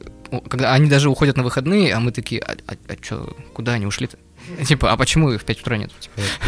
когда 0.49 0.73
они 0.73 0.89
даже 0.89 1.09
уходят 1.09 1.37
на 1.37 1.43
выходные, 1.43 1.93
а 1.93 1.99
мы 1.99 2.11
такие, 2.11 2.41
а, 2.41 2.55
что, 3.01 3.35
куда 3.53 3.73
они 3.73 3.85
ушли-то? 3.85 4.17
Типа, 4.65 4.91
а 4.91 4.97
почему 4.97 5.31
их 5.31 5.41
в 5.41 5.45
5 5.45 5.61
утра 5.61 5.77
нет? 5.77 5.91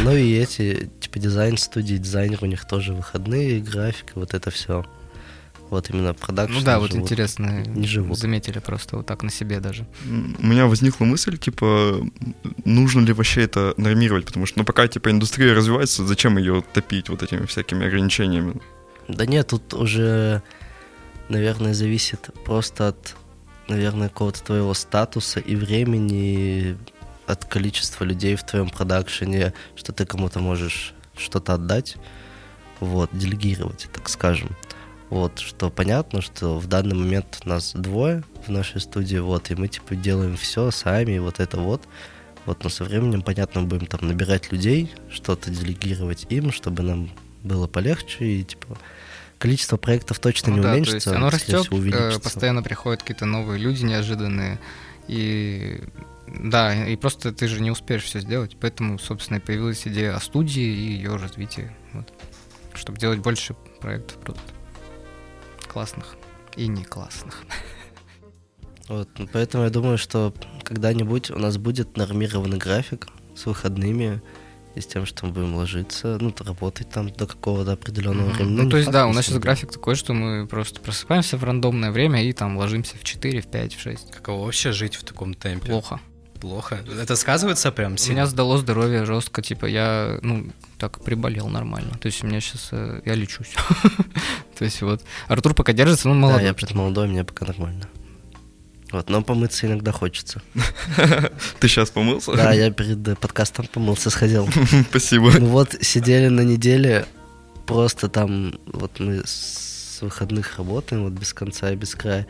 Ну 0.03 0.15
и 0.15 0.34
эти, 0.34 0.89
типа, 0.99 1.19
дизайн-студии, 1.19 1.95
дизайнер, 1.95 2.39
у 2.41 2.45
них 2.45 2.65
тоже 2.67 2.93
выходные, 2.93 3.60
графика, 3.60 4.13
вот 4.15 4.34
это 4.34 4.51
все. 4.51 4.86
Вот 5.69 5.89
именно 5.89 6.13
продакшн. 6.13 6.53
Ну 6.53 6.62
да, 6.62 6.77
вот 6.77 6.91
живут. 6.91 7.03
интересно, 7.03 7.63
не 7.65 7.88
живут. 7.88 8.17
заметили 8.19 8.60
просто 8.60 8.97
вот 8.97 9.08
так 9.08 9.23
на 9.23 9.32
себе 9.32 9.60
даже. 9.60 9.88
У 10.06 10.45
меня 10.45 10.67
возникла 10.67 11.06
мысль, 11.06 11.36
типа, 11.38 12.06
нужно 12.63 12.99
ли 12.99 13.12
вообще 13.12 13.41
это 13.41 13.73
нормировать, 13.77 14.25
потому 14.25 14.45
что, 14.45 14.60
ну, 14.60 14.65
пока, 14.65 14.88
типа, 14.88 15.10
индустрия 15.10 15.56
развивается, 15.56 16.06
зачем 16.06 16.38
ее 16.38 16.63
топить 16.73 17.10
вот 17.10 17.23
этими 17.23 17.47
всякими 17.47 17.88
ограничениями? 17.88 18.62
Да 19.08 19.25
нет, 19.25 19.47
тут 19.47 19.73
уже, 19.73 20.43
наверное, 21.29 21.73
зависит 21.73 22.29
просто 22.45 22.89
от, 22.89 23.15
наверное, 23.67 24.10
какого-то 24.10 24.43
твоего 24.43 24.75
статуса 24.75 25.39
и 25.39 25.56
времени, 25.56 26.77
от 27.27 27.45
количества 27.45 28.03
людей 28.03 28.36
в 28.36 28.43
твоем 28.43 28.69
продакшене, 28.69 29.53
что 29.75 29.91
ты 29.93 30.05
кому-то 30.05 30.39
можешь 30.39 30.93
что-то 31.17 31.53
отдать, 31.53 31.97
вот, 32.79 33.09
делегировать, 33.13 33.88
так 33.93 34.09
скажем. 34.09 34.49
Вот, 35.09 35.39
что 35.39 35.69
понятно, 35.69 36.21
что 36.21 36.57
в 36.57 36.67
данный 36.67 36.95
момент 36.95 37.45
нас 37.45 37.73
двое 37.73 38.23
в 38.45 38.49
нашей 38.49 38.81
студии, 38.81 39.17
вот, 39.17 39.51
и 39.51 39.55
мы, 39.55 39.67
типа, 39.67 39.95
делаем 39.95 40.36
все 40.36 40.71
сами, 40.71 41.13
и 41.13 41.19
вот 41.19 41.39
это 41.39 41.59
вот. 41.59 41.83
Вот, 42.45 42.63
но 42.63 42.69
со 42.69 42.83
временем, 42.83 43.21
понятно, 43.21 43.62
мы 43.62 43.67
будем 43.67 43.86
там 43.86 44.07
набирать 44.07 44.51
людей, 44.51 44.91
что-то 45.09 45.49
делегировать 45.49 46.25
им, 46.29 46.51
чтобы 46.51 46.83
нам 46.83 47.09
было 47.43 47.67
полегче, 47.67 48.25
и, 48.25 48.43
типа, 48.43 48.77
количество 49.38 49.77
проектов 49.77 50.19
точно 50.19 50.51
Ну 50.51 50.57
не 50.57 50.63
да, 50.63 50.69
то 50.69 50.73
уменьшится, 50.75 51.09
есть 51.12 51.17
оно 51.17 51.29
растет, 51.29 51.62
всего, 51.62 51.77
э, 51.77 51.79
увеличится. 51.79 52.19
постоянно 52.19 52.63
приходят 52.63 53.01
какие-то 53.01 53.25
новые 53.25 53.59
люди 53.59 53.83
неожиданные, 53.83 54.59
и 55.07 55.81
да, 56.27 56.86
и 56.88 56.95
просто 56.95 57.31
ты 57.31 57.47
же 57.47 57.62
не 57.62 57.71
успеешь 57.71 58.03
все 58.03 58.19
сделать, 58.19 58.57
поэтому, 58.59 58.97
собственно, 58.99 59.38
и 59.38 59.41
появилась 59.41 59.86
идея 59.88 60.15
о 60.15 60.19
студии 60.19 60.63
и 60.63 60.93
ее 60.93 61.15
развитии, 61.15 61.71
вот, 61.93 62.12
чтобы 62.73 62.97
делать 62.99 63.19
больше 63.19 63.55
проектов 63.81 64.17
просто 64.19 64.41
классных 65.67 66.15
и 66.55 66.67
не 66.67 66.83
классных. 66.83 67.43
Вот, 68.89 69.07
ну, 69.17 69.29
поэтому 69.31 69.63
я 69.63 69.69
думаю, 69.69 69.97
что 69.97 70.33
когда-нибудь 70.63 71.31
у 71.31 71.38
нас 71.39 71.57
будет 71.57 71.95
нормированный 71.95 72.57
график 72.57 73.07
с 73.33 73.45
выходными 73.45 74.21
и 74.75 74.81
с 74.81 74.86
тем, 74.86 75.05
что 75.05 75.25
мы 75.25 75.31
будем 75.31 75.55
ложиться, 75.55 76.17
ну, 76.19 76.36
работать 76.39 76.89
там 76.89 77.09
до 77.09 77.25
какого-то 77.25 77.71
определенного 77.71 78.27
Мгм. 78.27 78.36
времени. 78.36 78.55
Ну, 78.57 78.63
не 78.63 78.69
то 78.69 78.75
есть, 78.75 78.88
факт, 78.88 78.93
да, 78.93 79.05
у 79.05 79.09
на 79.12 79.15
нас 79.15 79.25
сейчас 79.25 79.38
график 79.38 79.71
такой, 79.71 79.95
что 79.95 80.13
мы 80.13 80.45
просто 80.47 80.81
просыпаемся 80.81 81.38
в 81.38 81.43
рандомное 81.45 81.91
время 81.91 82.25
и 82.25 82.33
там 82.33 82.57
ложимся 82.57 82.97
в 82.97 83.05
4, 83.05 83.39
в 83.41 83.47
5, 83.47 83.73
в 83.73 83.79
6. 83.79 84.12
Каково 84.12 84.43
вообще 84.45 84.73
жить 84.73 84.95
в 84.95 85.05
таком 85.05 85.33
темпе? 85.33 85.67
Плохо. 85.67 86.01
Плохо. 86.43 86.79
Это 87.01 87.15
сказывается 87.15 87.71
прям 87.71 87.91
У 87.91 87.95
меня 87.95 87.97
сильно? 88.03 88.25
сдало 88.25 88.58
здоровье 88.58 89.06
жестко, 89.06 89.41
типа 89.41 89.65
я, 89.65 90.19
ну, 90.21 90.47
так 90.77 91.01
приболел 91.01 91.47
нормально. 91.47 91.97
То 92.01 92.08
есть 92.08 92.21
у 92.21 92.27
меня 92.27 92.41
сейчас, 92.41 92.69
я 93.06 93.15
лечусь. 93.15 93.56
То 94.60 94.65
есть 94.65 94.82
вот, 94.82 95.01
Артур 95.29 95.53
пока 95.53 95.71
держится, 95.71 96.10
ну, 96.10 96.15
Да, 96.15 96.19
молодой. 96.19 96.43
я 96.43 96.53
просто 96.53 96.75
молодой, 96.75 97.08
мне 97.08 97.23
пока 97.23 97.45
нормально. 97.45 97.88
Вот, 98.91 99.10
но 99.10 99.21
помыться 99.23 99.67
иногда 99.67 99.93
хочется. 99.93 100.41
Ты 101.62 101.69
сейчас 101.69 101.91
помылся? 101.91 102.34
Да, 102.34 102.51
я 102.51 102.69
перед 102.71 103.08
э, 103.08 103.15
подкастом 103.15 103.67
помылся, 103.67 104.10
сходил. 104.10 104.49
Спасибо. 104.89 105.32
Ну 105.39 105.45
вот, 105.45 105.77
сидели 105.79 106.27
на 106.27 106.41
неделе, 106.41 107.06
просто 107.65 108.10
там, 108.10 108.60
вот 108.65 108.99
мы 108.99 109.21
с 109.23 109.99
выходных 110.01 110.58
работаем, 110.58 111.06
вот 111.06 111.13
без 111.13 111.34
конца 111.34 111.71
и 111.71 111.77
без 111.77 111.95
края. 111.95 112.27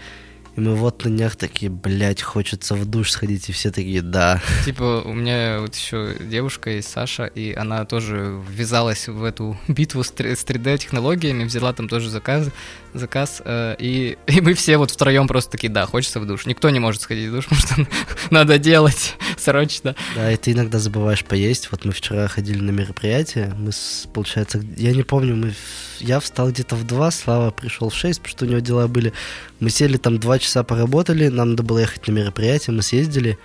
И 0.55 0.59
мы 0.59 0.75
вот 0.75 1.03
на 1.03 1.09
днях 1.09 1.35
такие, 1.35 1.71
блядь, 1.71 2.21
хочется 2.21 2.75
в 2.75 2.85
душ 2.85 3.11
сходить, 3.11 3.49
и 3.49 3.51
все 3.51 3.71
такие, 3.71 4.01
да. 4.01 4.41
Типа, 4.65 5.01
у 5.03 5.13
меня 5.13 5.59
вот 5.59 5.73
еще 5.75 6.15
девушка 6.19 6.69
есть, 6.69 6.89
Саша, 6.89 7.25
и 7.25 7.53
она 7.53 7.85
тоже 7.85 8.39
ввязалась 8.47 9.07
в 9.07 9.23
эту 9.23 9.57
битву 9.67 10.03
с 10.03 10.11
3D-технологиями, 10.11 11.43
взяла 11.43 11.73
там 11.73 11.89
тоже 11.89 12.09
заказ, 12.09 12.49
заказ 12.93 13.41
э, 13.43 13.75
и, 13.79 14.17
и 14.27 14.41
мы 14.41 14.53
все 14.53 14.77
вот 14.77 14.91
втроем 14.91 15.27
просто 15.27 15.51
такие, 15.51 15.71
да, 15.71 15.85
хочется 15.85 16.19
в 16.19 16.25
душ. 16.25 16.45
Никто 16.45 16.69
не 16.69 16.79
может 16.79 17.01
сходить 17.01 17.29
в 17.29 17.33
душ, 17.33 17.45
потому 17.49 17.61
что 17.61 17.87
надо 18.29 18.57
делать 18.57 19.15
срочно. 19.37 19.95
Да, 20.15 20.31
и 20.31 20.37
ты 20.37 20.51
иногда 20.51 20.79
забываешь 20.79 21.23
поесть. 21.23 21.69
Вот 21.71 21.85
мы 21.85 21.91
вчера 21.91 22.27
ходили 22.27 22.59
на 22.59 22.71
мероприятие, 22.71 23.53
мы, 23.57 23.71
с, 23.71 24.07
получается, 24.13 24.61
я 24.77 24.93
не 24.93 25.03
помню, 25.03 25.35
мы, 25.35 25.53
я 25.99 26.19
встал 26.19 26.49
где-то 26.49 26.75
в 26.75 26.85
2, 26.85 27.11
Слава 27.11 27.51
пришел 27.51 27.89
в 27.89 27.95
6, 27.95 28.19
потому 28.19 28.31
что 28.31 28.45
у 28.45 28.47
него 28.49 28.59
дела 28.59 28.87
были. 28.87 29.13
Мы 29.59 29.69
сели 29.69 29.97
там 29.97 30.19
2 30.19 30.39
часа 30.39 30.63
поработали, 30.63 31.27
нам 31.27 31.51
надо 31.51 31.63
было 31.63 31.79
ехать 31.79 32.07
на 32.07 32.11
мероприятие, 32.11 32.75
мы 32.75 32.81
съездили. 32.81 33.37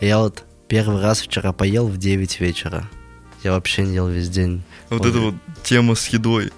И 0.00 0.06
я 0.06 0.18
вот 0.18 0.44
первый 0.68 1.00
раз 1.00 1.20
вчера 1.20 1.52
поел 1.52 1.88
в 1.88 1.96
9 1.96 2.40
вечера. 2.40 2.88
Я 3.42 3.52
вообще 3.52 3.82
не 3.82 3.94
ел 3.94 4.08
весь 4.08 4.28
день. 4.28 4.62
Вот 4.90 5.02
Ой. 5.02 5.10
эта 5.10 5.18
вот 5.20 5.34
тема 5.62 5.94
с 5.94 6.08
едой. 6.08 6.50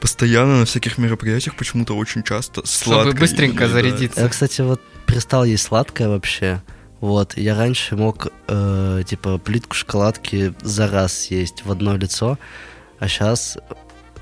Постоянно 0.00 0.60
на 0.60 0.64
всяких 0.64 0.98
мероприятиях 0.98 1.56
почему-то 1.56 1.96
очень 1.96 2.22
часто 2.22 2.66
сладкое. 2.66 3.12
Чтобы 3.12 3.20
быстренько 3.20 3.64
едят. 3.64 3.70
зарядиться. 3.70 4.20
Я, 4.20 4.28
кстати, 4.28 4.60
вот 4.60 4.80
перестал 5.06 5.44
есть 5.44 5.64
сладкое 5.64 6.08
вообще. 6.08 6.62
Вот, 7.00 7.36
я 7.36 7.54
раньше 7.54 7.96
мог, 7.96 8.28
э, 8.48 9.02
типа, 9.06 9.38
плитку 9.38 9.74
шоколадки 9.74 10.54
за 10.62 10.88
раз 10.88 11.12
съесть 11.12 11.64
в 11.64 11.70
одно 11.70 11.96
лицо, 11.96 12.38
а 12.98 13.08
сейчас 13.08 13.58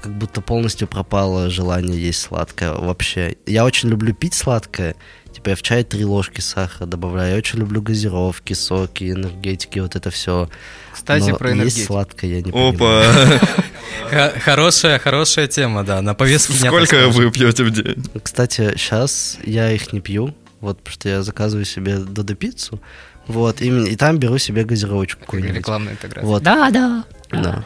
как 0.02 0.12
будто 0.12 0.40
полностью 0.40 0.86
пропало 0.86 1.50
желание 1.50 1.98
есть 2.00 2.20
сладкое 2.20 2.72
вообще. 2.72 3.36
Я 3.46 3.64
очень 3.64 3.88
люблю 3.88 4.12
пить 4.12 4.34
сладкое, 4.34 4.96
типа 5.34 5.50
я 5.50 5.56
в 5.56 5.62
чай 5.62 5.84
три 5.84 6.04
ложки 6.04 6.40
сахара 6.40 6.86
добавляю, 6.86 7.32
я 7.32 7.38
очень 7.38 7.58
люблю 7.58 7.82
газировки, 7.82 8.52
соки, 8.54 9.10
энергетики, 9.12 9.78
вот 9.80 9.96
это 9.96 10.10
все. 10.10 10.48
Кстати, 10.92 11.30
Но 11.30 11.36
про 11.36 11.48
есть 11.50 11.58
энергетику. 11.58 11.86
сладкое 11.86 12.30
я 12.30 12.42
не 12.42 12.52
понимаю. 12.52 13.40
Опа! 14.10 14.32
Хорошая, 14.40 14.98
хорошая 14.98 15.46
тема, 15.48 15.84
да. 15.84 16.00
На 16.02 16.14
повестке 16.14 16.52
Сколько 16.54 17.08
вы 17.08 17.30
пьете 17.30 17.64
в 17.64 17.70
день? 17.70 18.04
Кстати, 18.22 18.72
сейчас 18.76 19.38
я 19.44 19.70
их 19.72 19.92
не 19.92 20.00
пью, 20.00 20.34
вот, 20.60 20.78
потому 20.78 20.92
что 20.94 21.08
я 21.08 21.22
заказываю 21.22 21.64
себе 21.64 21.98
Додо 21.98 22.34
пиццу, 22.34 22.80
вот, 23.26 23.60
и, 23.60 23.68
и 23.68 23.96
там 23.96 24.18
беру 24.18 24.38
себе 24.38 24.64
газировочку 24.64 25.20
Как 25.20 25.26
какую-нибудь. 25.26 25.56
рекламная 25.56 25.92
интеграция. 25.94 26.26
Вот. 26.26 26.42
Да, 26.42 26.70
да. 26.70 27.04
Да. 27.30 27.64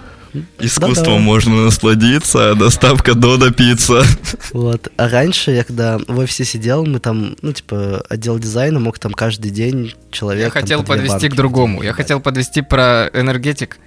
Искусством 0.59 1.15
Да-да. 1.15 1.19
можно 1.19 1.65
насладиться, 1.65 2.55
доставка 2.55 3.15
Дода 3.15 3.51
пицца. 3.51 4.03
Вот. 4.53 4.89
А 4.97 5.09
раньше, 5.09 5.51
я 5.51 5.65
когда 5.65 5.99
в 5.99 6.19
офисе 6.19 6.45
сидел, 6.45 6.85
мы 6.87 7.01
там, 7.01 7.37
ну, 7.43 7.53
типа, 7.53 8.05
отдел 8.09 8.39
дизайна 8.39 8.81
мог 8.81 8.99
там 8.99 9.13
каждый 9.13 9.51
день 9.51 9.95
человек... 10.11 10.45
Я 10.47 10.51
там 10.51 10.63
хотел 10.63 10.81
по 10.81 10.95
две 10.95 11.05
подвести 11.05 11.29
банки 11.29 11.29
к 11.29 11.37
другому. 11.37 11.83
Я 11.83 11.93
хотел 11.93 12.21
подвести 12.21 12.63
про 12.63 13.09
энергетик. 13.13 13.79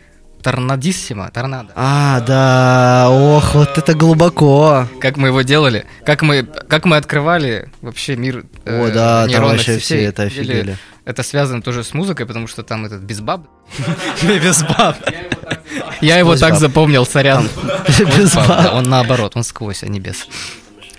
Торнадиссимо, 0.41 1.29
торнадо. 1.31 1.69
А, 1.75 2.19
да, 2.21 3.09
ох, 3.11 3.53
вот 3.53 3.77
это 3.77 3.93
глубоко. 3.93 4.87
Как 4.99 5.17
мы 5.17 5.27
его 5.27 5.43
делали, 5.43 5.85
как 6.03 6.23
мы, 6.23 6.43
как 6.43 6.85
мы 6.85 6.97
открывали 6.97 7.69
вообще 7.81 8.15
мир 8.15 8.45
э, 8.65 8.83
О, 8.87 8.91
да, 8.91 9.27
там 9.27 9.43
вообще 9.43 9.79
сетей. 9.79 9.79
все 9.79 10.01
это 10.05 10.23
Или 10.25 10.39
офигели. 10.39 10.77
Это 11.05 11.23
связано 11.23 11.61
тоже 11.61 11.83
с 11.83 11.93
музыкой, 11.93 12.25
потому 12.25 12.47
что 12.47 12.63
там 12.63 12.85
этот 12.85 13.01
без 13.01 13.21
баб. 13.21 13.47
Без 14.23 14.63
баб. 14.63 14.97
Я 16.01 16.17
его 16.17 16.35
так 16.35 16.55
запомнил, 16.55 17.05
сорян. 17.05 17.47
Без 18.17 18.33
Баб, 18.33 18.47
баб. 18.47 18.63
да, 18.63 18.73
Он 18.73 18.83
наоборот, 18.83 19.33
он 19.35 19.43
сквозь, 19.43 19.83
а 19.83 19.87
не 19.87 19.99
без. 19.99 20.27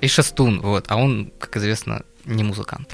И 0.00 0.08
шестун, 0.08 0.60
вот, 0.60 0.86
а 0.88 0.96
он, 0.96 1.32
как 1.38 1.56
известно, 1.56 2.02
не 2.24 2.42
музыкант. 2.44 2.92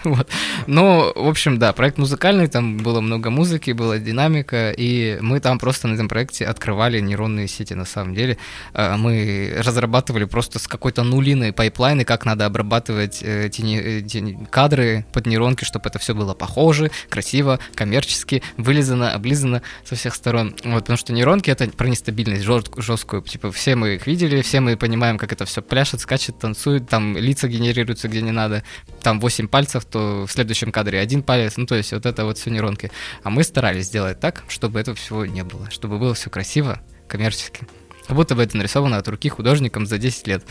Вот. 0.04 0.28
Но, 0.66 1.12
в 1.14 1.28
общем, 1.28 1.58
да, 1.58 1.72
проект 1.72 1.98
музыкальный, 1.98 2.46
там 2.48 2.78
было 2.78 3.00
много 3.00 3.30
музыки, 3.30 3.72
была 3.72 3.98
динамика, 3.98 4.70
и 4.70 5.18
мы 5.20 5.40
там 5.40 5.58
просто 5.58 5.88
на 5.88 5.94
этом 5.94 6.08
проекте 6.08 6.46
открывали 6.46 7.00
нейронные 7.00 7.48
сети 7.48 7.74
на 7.74 7.84
самом 7.84 8.14
деле. 8.14 8.38
А, 8.72 8.96
Мы 8.96 9.54
разрабатывали 9.58 10.24
просто 10.24 10.58
с 10.58 10.66
какой-то 10.66 11.02
нулиной 11.02 11.52
пайплайны, 11.52 12.04
как 12.04 12.24
надо 12.24 12.46
обрабатывать 12.46 13.22
э, 13.22 13.46
эти 13.46 13.62
не- 13.62 13.80
эти 13.80 14.38
кадры 14.50 15.04
под 15.12 15.26
нейронки, 15.26 15.64
чтобы 15.64 15.88
это 15.88 15.98
все 15.98 16.14
было 16.14 16.34
похоже, 16.34 16.90
красиво, 17.08 17.58
коммерчески, 17.74 18.42
вылизано, 18.56 19.12
облизано 19.12 19.62
со 19.84 19.96
всех 19.96 20.14
сторон. 20.14 20.54
Вот, 20.64 20.80
потому 20.80 20.96
что 20.96 21.12
нейронки 21.12 21.50
это 21.50 21.68
про 21.68 21.88
нестабильность 21.88 22.44
жесткую. 22.44 23.22
Типа 23.22 23.52
все 23.52 23.76
мы 23.76 23.96
их 23.96 24.06
видели, 24.06 24.40
все 24.42 24.60
мы 24.60 24.76
понимаем, 24.76 25.18
как 25.18 25.32
это 25.32 25.44
все 25.44 25.62
пляшет, 25.62 26.00
скачет, 26.00 26.38
танцует, 26.38 26.88
там 26.88 27.16
лица 27.16 27.48
генерируются 27.48 28.08
где 28.08 28.22
не 28.22 28.32
надо, 28.32 28.62
там 29.02 29.20
8 29.20 29.48
пальцев, 29.48 29.84
то 29.90 30.26
в 30.26 30.32
следующем 30.32 30.72
кадре 30.72 31.00
один 31.00 31.22
палец, 31.22 31.56
ну 31.56 31.66
то 31.66 31.74
есть 31.74 31.92
вот 31.92 32.06
это 32.06 32.24
вот 32.24 32.38
все 32.38 32.50
нейронки. 32.50 32.90
А 33.22 33.30
мы 33.30 33.42
старались 33.44 33.86
сделать 33.86 34.20
так, 34.20 34.44
чтобы 34.48 34.80
этого 34.80 34.96
всего 34.96 35.26
не 35.26 35.44
было, 35.44 35.70
чтобы 35.70 35.98
было 35.98 36.14
все 36.14 36.30
красиво, 36.30 36.80
коммерчески. 37.08 37.66
Как 38.06 38.16
будто 38.16 38.34
бы 38.34 38.42
это 38.42 38.56
нарисовано 38.56 38.96
от 38.96 39.06
руки 39.06 39.28
художником 39.28 39.86
за 39.86 39.96
10 39.96 40.26
лет. 40.26 40.44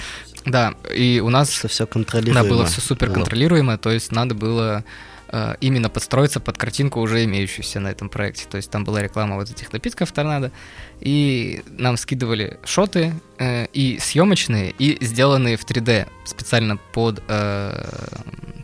Да, 0.46 0.76
и 0.96 1.22
у 1.24 1.30
нас 1.30 1.52
Что 1.52 1.68
все 1.68 1.86
да, 1.86 1.92
контролируемо. 1.92 2.48
было 2.48 2.66
все 2.66 2.80
супер 2.80 3.12
контролируемо, 3.12 3.78
то 3.78 3.92
есть 3.92 4.14
надо 4.14 4.34
было 4.34 4.86
э, 5.28 5.56
именно 5.60 5.90
подстроиться 5.90 6.40
под 6.40 6.58
картинку, 6.58 7.02
уже 7.02 7.26
имеющуюся 7.26 7.82
на 7.82 7.90
этом 7.90 8.08
проекте. 8.08 8.46
То 8.50 8.56
есть 8.56 8.72
там 8.72 8.86
была 8.86 9.02
реклама 9.02 9.36
вот 9.36 9.50
этих 9.50 9.74
напитков 9.74 10.12
торнадо, 10.14 10.54
и 11.02 11.62
нам 11.68 11.98
скидывали 11.98 12.60
шоты 12.64 13.14
э, 13.40 13.68
и 13.74 14.00
съемочные, 14.00 14.72
и 14.72 15.04
сделанные 15.04 15.58
в 15.58 15.66
3D 15.66 16.08
специально 16.26 16.78
под, 16.78 17.22
э, 17.28 17.90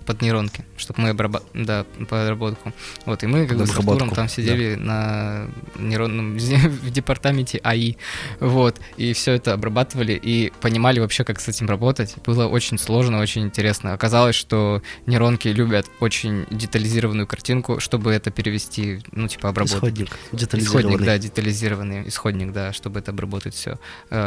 под 0.06 0.22
нейронки, 0.22 0.64
чтобы 0.78 1.02
мы 1.02 1.10
обраба- 1.10 1.44
да, 1.54 1.86
по 2.10 2.24
обработку. 2.24 2.74
Вот, 3.06 3.24
и 3.24 3.28
мы 3.28 3.48
как 3.48 3.58
бы 3.58 3.66
с 3.68 3.76
Артуром 3.78 4.10
там 4.12 4.30
сидели 4.30 4.76
на 4.76 5.48
нейронном 5.78 6.38
в 6.38 6.92
департаменте 6.92 7.60
АИ, 7.64 7.96
вот, 8.40 8.80
и 8.98 9.14
все 9.14 9.34
это 9.34 9.54
обрабатывали 9.54 10.14
и 10.14 10.52
понимали 10.62 11.00
вообще, 11.00 11.24
как 11.24 11.40
с 11.40 11.48
этим 11.48 11.68
работать. 11.68 12.16
Было 12.26 12.48
очень 12.48 12.78
сложно, 12.78 13.20
очень 13.20 13.44
интересно. 13.44 13.94
Оказалось, 13.94 14.36
что 14.36 14.82
нейронки 15.06 15.48
любят 15.48 15.88
очень 16.00 16.46
детализированную 16.50 17.28
картинку, 17.28 17.80
чтобы 17.80 18.12
это 18.12 18.32
перевести, 18.32 19.02
ну, 19.12 19.28
типа, 19.28 19.50
обработать. 19.50 19.78
Исходник 19.78 20.06
Исходник, 20.10 20.40
детализированный. 20.40 21.06
да, 21.06 21.18
детализированный 21.18 22.08
исходник, 22.08 22.52
да, 22.52 22.74
чтобы 22.74 23.00
это 23.00 23.12
обработать 23.12 23.54
все. 23.54 23.80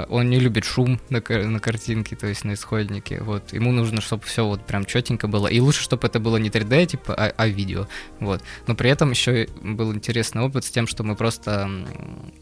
Он 0.09 0.29
не 0.31 0.39
любит 0.41 0.65
шум 0.65 1.01
на, 1.11 1.21
на 1.21 1.61
картинке, 1.61 2.17
то 2.17 2.27
есть 2.27 2.45
на 2.45 2.55
исходнике. 2.55 3.23
Вот. 3.23 3.53
Ему 3.53 3.73
нужно, 3.73 4.01
чтобы 4.01 4.25
все 4.25 4.47
вот 4.47 4.65
прям 4.67 4.85
четенько 4.85 5.29
было. 5.29 5.47
И 5.47 5.61
лучше, 5.69 5.83
чтобы 5.83 6.07
это 6.07 6.19
было 6.19 6.39
не 6.39 6.49
3D, 6.49 6.87
типа, 6.87 7.15
а, 7.15 7.33
а 7.37 7.47
видео. 7.47 7.87
Вот. 8.21 8.43
Но 8.67 8.75
при 8.75 8.91
этом 8.91 9.11
еще 9.11 9.49
был 9.63 9.95
интересный 9.95 10.43
опыт 10.43 10.65
с 10.65 10.71
тем, 10.71 10.87
что 10.87 11.05
мы 11.05 11.15
просто 11.15 11.69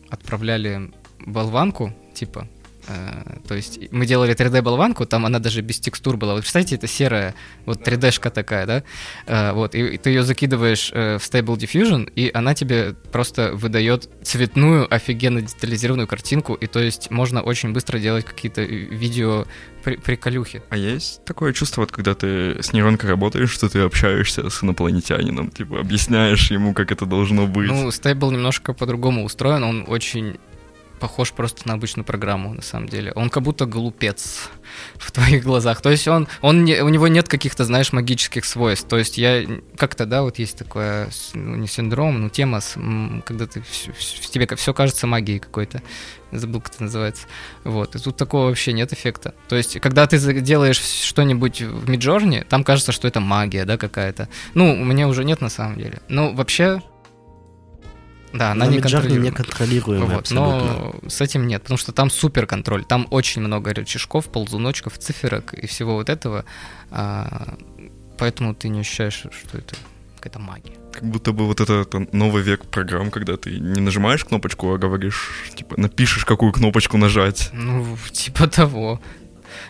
отправляли 0.08 0.92
болванку, 1.26 1.92
типа, 2.14 2.48
то 3.48 3.54
есть 3.54 3.78
мы 3.90 4.06
делали 4.06 4.34
3D-болванку, 4.34 5.06
там 5.06 5.26
она 5.26 5.38
даже 5.38 5.60
без 5.60 5.78
текстур 5.80 6.16
была. 6.16 6.34
Вы 6.34 6.40
представляете, 6.40 6.76
это 6.76 6.86
серая, 6.86 7.34
вот 7.64 7.86
3D-шка 7.86 8.30
такая, 8.30 8.66
да? 8.66 8.82
Э, 9.26 9.52
Вот, 9.52 9.74
и, 9.74 9.96
ты 9.98 10.10
ее 10.10 10.22
закидываешь 10.22 10.90
э, 10.92 11.18
в 11.18 11.22
Stable 11.22 11.56
Diffusion, 11.56 12.10
и 12.14 12.30
она 12.32 12.54
тебе 12.54 12.94
просто 13.12 13.52
выдает 13.54 14.08
цветную, 14.22 14.92
офигенно 14.92 15.42
детализированную 15.42 16.06
картинку, 16.06 16.54
и 16.54 16.66
то 16.66 16.80
есть 16.80 17.10
можно 17.10 17.42
очень 17.42 17.72
быстро 17.72 17.98
делать 17.98 18.24
какие-то 18.24 18.62
э, 18.62 18.66
видео 18.66 19.46
при- 19.82 19.96
приколюхи. 19.96 20.62
А 20.70 20.76
есть 20.76 21.24
такое 21.24 21.52
чувство, 21.52 21.82
вот 21.82 21.92
когда 21.92 22.14
ты 22.14 22.60
с 22.62 22.72
нейронкой 22.72 23.10
работаешь, 23.10 23.50
что 23.50 23.68
ты 23.68 23.80
общаешься 23.80 24.48
с 24.50 24.62
инопланетянином, 24.62 25.50
типа 25.50 25.80
объясняешь 25.80 26.50
ему, 26.50 26.74
как 26.74 26.92
это 26.92 27.06
должно 27.06 27.46
быть. 27.46 27.68
Ну, 27.68 27.88
Stable 27.88 28.32
немножко 28.32 28.72
по-другому 28.72 29.24
устроен, 29.24 29.62
он 29.64 29.84
очень 29.88 30.38
похож 31.00 31.32
просто 31.32 31.66
на 31.68 31.74
обычную 31.74 32.04
программу, 32.04 32.54
на 32.54 32.62
самом 32.62 32.88
деле. 32.88 33.12
Он 33.12 33.30
как 33.30 33.42
будто 33.42 33.66
глупец 33.66 34.48
в 34.96 35.10
твоих 35.12 35.44
глазах. 35.44 35.80
То 35.80 35.90
есть 35.90 36.08
он, 36.08 36.28
он 36.40 36.64
не- 36.64 36.80
у 36.82 36.88
него 36.88 37.08
нет 37.08 37.28
каких-то, 37.28 37.64
знаешь, 37.64 37.92
магических 37.92 38.44
свойств. 38.44 38.88
То 38.88 38.98
есть 38.98 39.18
я 39.18 39.44
как-то, 39.76 40.06
да, 40.06 40.22
вот 40.22 40.38
есть 40.38 40.58
такое, 40.58 41.08
ну, 41.34 41.56
не 41.56 41.66
синдром, 41.68 42.20
но 42.22 42.28
тема, 42.28 42.60
с, 42.60 42.74
когда 43.24 43.46
ты, 43.46 43.60
вс- 43.60 44.30
тебе 44.30 44.46
все 44.56 44.72
кажется 44.74 45.06
магией 45.06 45.38
какой-то. 45.38 45.82
Забыл, 46.32 46.60
как 46.60 46.74
это 46.74 46.82
называется. 46.84 47.26
Вот. 47.64 47.94
И 47.94 47.98
тут 48.00 48.16
такого 48.16 48.46
вообще 48.46 48.72
нет 48.72 48.92
эффекта. 48.92 49.32
То 49.48 49.54
есть, 49.56 49.78
когда 49.80 50.06
ты 50.06 50.18
делаешь 50.40 50.78
что-нибудь 50.80 51.62
в 51.62 51.88
Миджорне, 51.88 52.44
там 52.48 52.64
кажется, 52.64 52.90
что 52.92 53.06
это 53.06 53.20
магия, 53.20 53.64
да, 53.64 53.76
какая-то. 53.78 54.28
Ну, 54.54 54.72
у 54.72 54.84
меня 54.84 55.06
уже 55.08 55.24
нет 55.24 55.40
на 55.40 55.48
самом 55.48 55.76
деле. 55.76 56.00
Ну, 56.08 56.34
вообще... 56.34 56.82
Да, 58.38 58.52
она 58.52 58.66
На 58.66 58.70
не 58.70 58.80
контролируема. 58.80 59.24
не 59.24 59.30
контролируемый 59.30 60.08
Вот, 60.08 60.18
абсолютно. 60.20 60.94
но 61.02 61.08
с 61.08 61.20
этим 61.20 61.46
нет, 61.46 61.62
потому 61.62 61.78
что 61.78 61.92
там 61.92 62.10
супер 62.10 62.46
контроль, 62.46 62.84
там 62.84 63.06
очень 63.10 63.42
много 63.42 63.72
рычажков, 63.74 64.26
ползуночков, 64.26 64.98
циферок 64.98 65.54
и 65.54 65.66
всего 65.66 65.94
вот 65.94 66.08
этого, 66.08 66.44
а, 66.90 67.56
поэтому 68.18 68.54
ты 68.54 68.68
не 68.68 68.80
ощущаешь, 68.80 69.14
что 69.30 69.58
это 69.58 69.76
какая-то 70.16 70.38
магия. 70.38 70.72
Как 70.92 71.04
будто 71.04 71.32
бы 71.32 71.46
вот 71.46 71.60
это, 71.60 71.74
это 71.74 72.06
новый 72.12 72.42
век 72.42 72.64
программ, 72.66 73.10
когда 73.10 73.36
ты 73.36 73.58
не 73.60 73.80
нажимаешь 73.80 74.24
кнопочку, 74.24 74.72
а 74.72 74.78
говоришь, 74.78 75.30
типа, 75.54 75.78
напишешь, 75.78 76.24
какую 76.24 76.52
кнопочку 76.52 76.96
нажать. 76.96 77.50
Ну, 77.52 77.96
типа 78.12 78.46
того. 78.46 79.00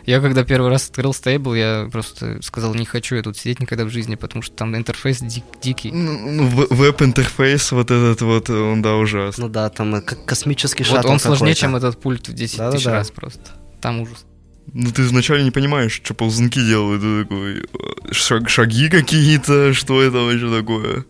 Я 0.04 0.20
когда 0.20 0.44
первый 0.44 0.70
раз 0.70 0.88
открыл 0.88 1.12
стейбл, 1.14 1.54
я 1.54 1.88
просто 1.90 2.40
сказал, 2.42 2.74
не 2.74 2.84
хочу 2.84 3.16
я 3.16 3.22
тут 3.22 3.36
сидеть 3.36 3.60
никогда 3.60 3.84
в 3.84 3.90
жизни, 3.90 4.14
потому 4.14 4.42
что 4.42 4.54
там 4.56 4.74
интерфейс 4.76 5.20
дик- 5.22 5.44
дикий. 5.62 5.90
Ну, 5.92 6.18
ну, 6.32 6.66
веб-интерфейс 6.70 7.72
вот 7.72 7.90
этот 7.90 8.20
вот, 8.22 8.50
он, 8.50 8.82
да, 8.82 8.94
ужасный. 8.96 9.44
Ну 9.44 9.50
да, 9.50 9.68
там 9.70 9.94
э, 9.96 10.00
как 10.00 10.24
космический 10.24 10.84
Вот 10.84 10.92
шаттл 10.96 11.08
он 11.10 11.18
сложнее, 11.18 11.54
какой-то. 11.54 11.60
чем 11.60 11.76
этот 11.76 12.00
пульт 12.00 12.28
в 12.28 12.32
10 12.32 12.38
тысяч 12.52 12.58
Да-да-да. 12.58 12.92
раз 12.92 13.10
просто. 13.10 13.40
Там 13.80 14.00
ужас. 14.00 14.24
Ну, 14.72 14.90
ты 14.90 15.02
вначале 15.04 15.44
не 15.44 15.50
понимаешь, 15.52 15.92
что 16.02 16.12
ползунки 16.14 16.58
делают, 16.58 17.00
ты 17.02 17.22
такой, 17.22 17.58
э, 17.60 18.12
шаг- 18.12 18.48
шаги 18.48 18.88
какие-то, 18.88 19.72
что 19.74 20.02
это 20.02 20.18
вообще 20.18 20.50
такое? 20.50 21.04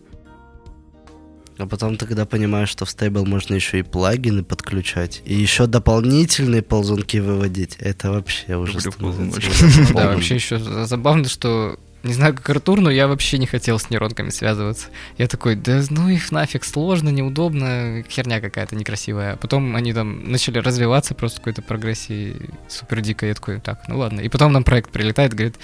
А 1.57 1.65
потом 1.65 1.97
ты 1.97 2.05
когда 2.05 2.25
понимаешь, 2.25 2.69
что 2.69 2.85
в 2.85 2.89
стейбл 2.89 3.25
можно 3.25 3.55
еще 3.55 3.79
и 3.79 3.83
плагины 3.83 4.43
подключать, 4.43 5.21
и 5.25 5.33
еще 5.33 5.67
дополнительные 5.67 6.61
ползунки 6.61 7.17
выводить, 7.17 7.77
это 7.79 8.11
вообще 8.11 8.55
уже 8.55 8.79
Да, 9.93 10.13
вообще 10.13 10.35
еще 10.35 10.59
забавно, 10.59 11.27
что 11.27 11.79
не 12.03 12.13
знаю, 12.13 12.35
как 12.35 12.49
Артур, 12.49 12.79
но 12.79 12.89
я 12.89 13.07
вообще 13.07 13.37
не 13.37 13.47
хотел 13.47 13.79
с 13.79 13.89
нейронками 13.89 14.29
связываться. 14.29 14.87
Я 15.17 15.27
такой, 15.27 15.55
да 15.55 15.81
ну 15.89 16.07
их 16.09 16.31
нафиг, 16.31 16.63
сложно, 16.63 17.09
неудобно, 17.09 18.03
херня 18.09 18.39
какая-то 18.39 18.75
некрасивая. 18.75 19.33
А 19.33 19.35
потом 19.35 19.75
они 19.75 19.93
там 19.93 20.31
начали 20.31 20.59
развиваться 20.59 21.15
просто 21.15 21.37
в 21.37 21.39
какой-то 21.41 21.61
прогрессии 21.63 22.35
супер 22.69 23.01
дико. 23.01 23.25
Я 23.25 23.33
такой, 23.33 23.59
так, 23.59 23.87
ну 23.87 23.97
ладно. 23.97 24.21
И 24.21 24.29
потом 24.29 24.53
нам 24.53 24.63
проект 24.63 24.91
прилетает, 24.91 25.33
говорит, 25.33 25.55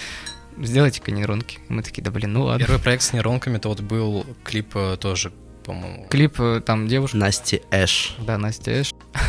сделайте-ка 0.57 1.11
нейронки. 1.11 1.59
Мы 1.69 1.83
такие, 1.83 2.03
да 2.03 2.11
блин, 2.11 2.33
ну 2.33 2.43
ладно. 2.43 2.65
Первый 2.65 2.81
проект 2.81 3.03
с 3.03 3.13
нейронками, 3.13 3.57
это 3.57 3.69
вот 3.69 3.81
был 3.81 4.25
клип 4.43 4.75
э, 4.75 4.97
тоже, 4.99 5.31
по-моему. 5.63 6.07
Клип 6.09 6.39
э, 6.39 6.61
там 6.65 6.87
девушка, 6.87 7.17
Насти 7.17 7.61
Эш, 7.71 8.15
да, 8.19 8.37
Настя 8.37 8.81
Эш. 8.81 8.93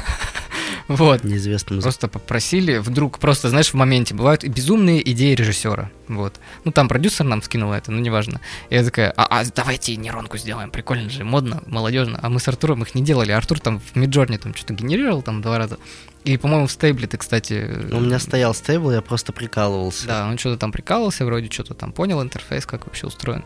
Вот. 0.88 1.24
неизвестным 1.24 1.80
Просто 1.80 2.08
попросили, 2.08 2.76
вдруг, 2.78 3.18
просто, 3.18 3.48
знаешь, 3.48 3.70
в 3.70 3.74
моменте 3.74 4.14
бывают 4.14 4.44
и 4.44 4.48
безумные 4.48 5.08
идеи 5.12 5.34
режиссера. 5.34 5.90
Вот. 6.08 6.38
Ну, 6.64 6.72
там 6.72 6.88
продюсер 6.88 7.24
нам 7.24 7.42
скинул 7.42 7.72
это, 7.72 7.90
ну, 7.90 8.00
неважно. 8.00 8.40
И 8.68 8.74
я 8.74 8.84
такая, 8.84 9.12
а, 9.16 9.40
а 9.40 9.44
давайте 9.54 9.96
нейронку 9.96 10.36
сделаем, 10.36 10.70
прикольно 10.70 11.08
же, 11.08 11.24
модно, 11.24 11.62
молодежно. 11.66 12.18
А 12.22 12.28
мы 12.28 12.38
с 12.38 12.48
Артуром 12.48 12.82
их 12.82 12.94
не 12.94 13.02
делали. 13.02 13.32
Артур 13.32 13.60
там 13.60 13.80
в 13.80 13.96
Миджорне 13.96 14.36
там 14.38 14.54
что-то 14.54 14.74
генерировал 14.74 15.22
там 15.22 15.40
два 15.40 15.58
раза. 15.58 15.78
И, 16.24 16.36
по-моему, 16.36 16.66
в 16.66 16.72
стейбле 16.72 17.06
ты, 17.06 17.16
кстати... 17.18 17.70
Ну, 17.90 17.98
У 17.98 18.00
меня 18.00 18.18
стоял 18.18 18.54
стейбл, 18.54 18.90
я 18.90 19.02
просто 19.02 19.32
прикалывался. 19.32 20.06
Да, 20.06 20.26
он 20.26 20.38
что-то 20.38 20.58
там 20.58 20.72
прикалывался, 20.72 21.24
вроде 21.24 21.50
что-то 21.50 21.74
там 21.74 21.92
понял 21.92 22.22
интерфейс, 22.22 22.64
как 22.64 22.86
вообще 22.86 23.06
устроен. 23.06 23.44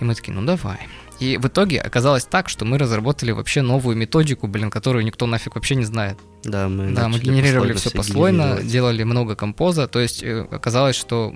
И 0.00 0.04
мы 0.04 0.14
такие, 0.14 0.32
ну 0.32 0.42
давай. 0.42 0.88
И 1.20 1.36
в 1.36 1.46
итоге 1.46 1.80
оказалось 1.80 2.24
так, 2.24 2.48
что 2.48 2.64
мы 2.64 2.78
разработали 2.78 3.30
вообще 3.32 3.60
новую 3.60 3.94
методику, 3.96 4.46
блин, 4.46 4.70
которую 4.70 5.04
никто 5.04 5.26
нафиг 5.26 5.54
вообще 5.54 5.74
не 5.74 5.84
знает. 5.84 6.18
Да, 6.44 6.68
мы, 6.68 6.92
Да, 6.92 7.08
мы 7.08 7.18
генерировали 7.18 7.74
все 7.74 7.90
послойно, 7.90 8.60
делали 8.62 9.04
много 9.04 9.36
композа, 9.36 9.86
то 9.86 10.00
есть 10.00 10.22
э, 10.22 10.46
оказалось, 10.50 10.96
что 10.96 11.34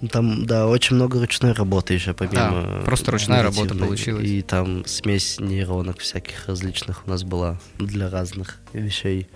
Ну, 0.00 0.08
Там, 0.08 0.46
да, 0.46 0.66
очень 0.66 0.96
много 0.96 1.20
ручной 1.20 1.52
работы 1.52 1.92
еще, 1.92 2.14
помимо... 2.14 2.36
Да, 2.36 2.82
просто 2.84 3.10
ручная 3.10 3.42
работа 3.42 3.74
получилась. 3.74 4.26
И 4.26 4.42
там 4.42 4.86
смесь 4.86 5.40
нейронок 5.40 5.98
всяких 5.98 6.46
различных 6.48 7.06
у 7.06 7.10
нас 7.10 7.24
была 7.24 7.58
для 7.78 8.08
разных 8.08 8.56
вещей. 8.72 9.28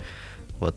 Вот. 0.60 0.76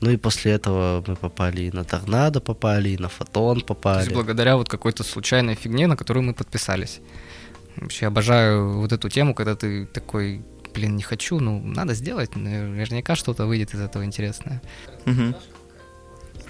Ну 0.00 0.10
и 0.10 0.16
после 0.16 0.52
этого 0.52 1.04
мы 1.06 1.16
попали 1.16 1.62
и 1.62 1.70
на 1.72 1.84
торнадо 1.84 2.40
попали, 2.40 2.90
и 2.90 2.98
на 2.98 3.08
фотон 3.08 3.54
то 3.54 3.54
есть 3.56 3.66
попали. 3.66 4.14
благодаря 4.14 4.56
вот 4.56 4.68
какой-то 4.68 5.02
случайной 5.02 5.54
фигне, 5.54 5.86
на 5.86 5.96
которую 5.96 6.24
мы 6.24 6.34
подписались. 6.34 7.00
Вообще 7.76 8.06
обожаю 8.06 8.78
вот 8.78 8.92
эту 8.92 9.08
тему, 9.08 9.34
когда 9.34 9.54
ты 9.54 9.86
такой, 9.86 10.42
блин, 10.74 10.96
не 10.96 11.02
хочу, 11.02 11.40
ну, 11.40 11.60
надо 11.60 11.94
сделать, 11.94 12.36
наверняка 12.36 13.16
что-то 13.16 13.46
выйдет 13.46 13.74
из 13.74 13.80
этого 13.80 14.04
интересное. 14.04 14.62
Мгм. 15.04 15.34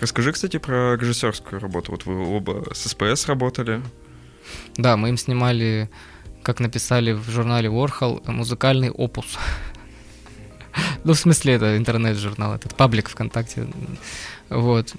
Расскажи, 0.00 0.32
кстати, 0.32 0.58
про 0.58 0.96
режиссерскую 0.96 1.60
работу. 1.60 1.92
Вот 1.92 2.06
вы 2.06 2.26
оба 2.26 2.66
с 2.72 2.88
СПС 2.88 3.26
работали. 3.26 3.82
Да, 4.76 4.96
мы 4.96 5.08
им 5.08 5.16
снимали, 5.16 5.90
как 6.42 6.60
написали 6.60 7.12
в 7.12 7.28
журнале 7.30 7.68
Warhol, 7.68 8.30
музыкальный 8.30 8.90
опус. 8.90 9.26
Ну, 11.04 11.14
в 11.14 11.18
смысле, 11.18 11.54
это 11.54 11.78
интернет-журнал, 11.78 12.54
этот 12.54 12.74
паблик 12.74 13.08
ВКонтакте. 13.08 13.66
Вот. 14.50 14.94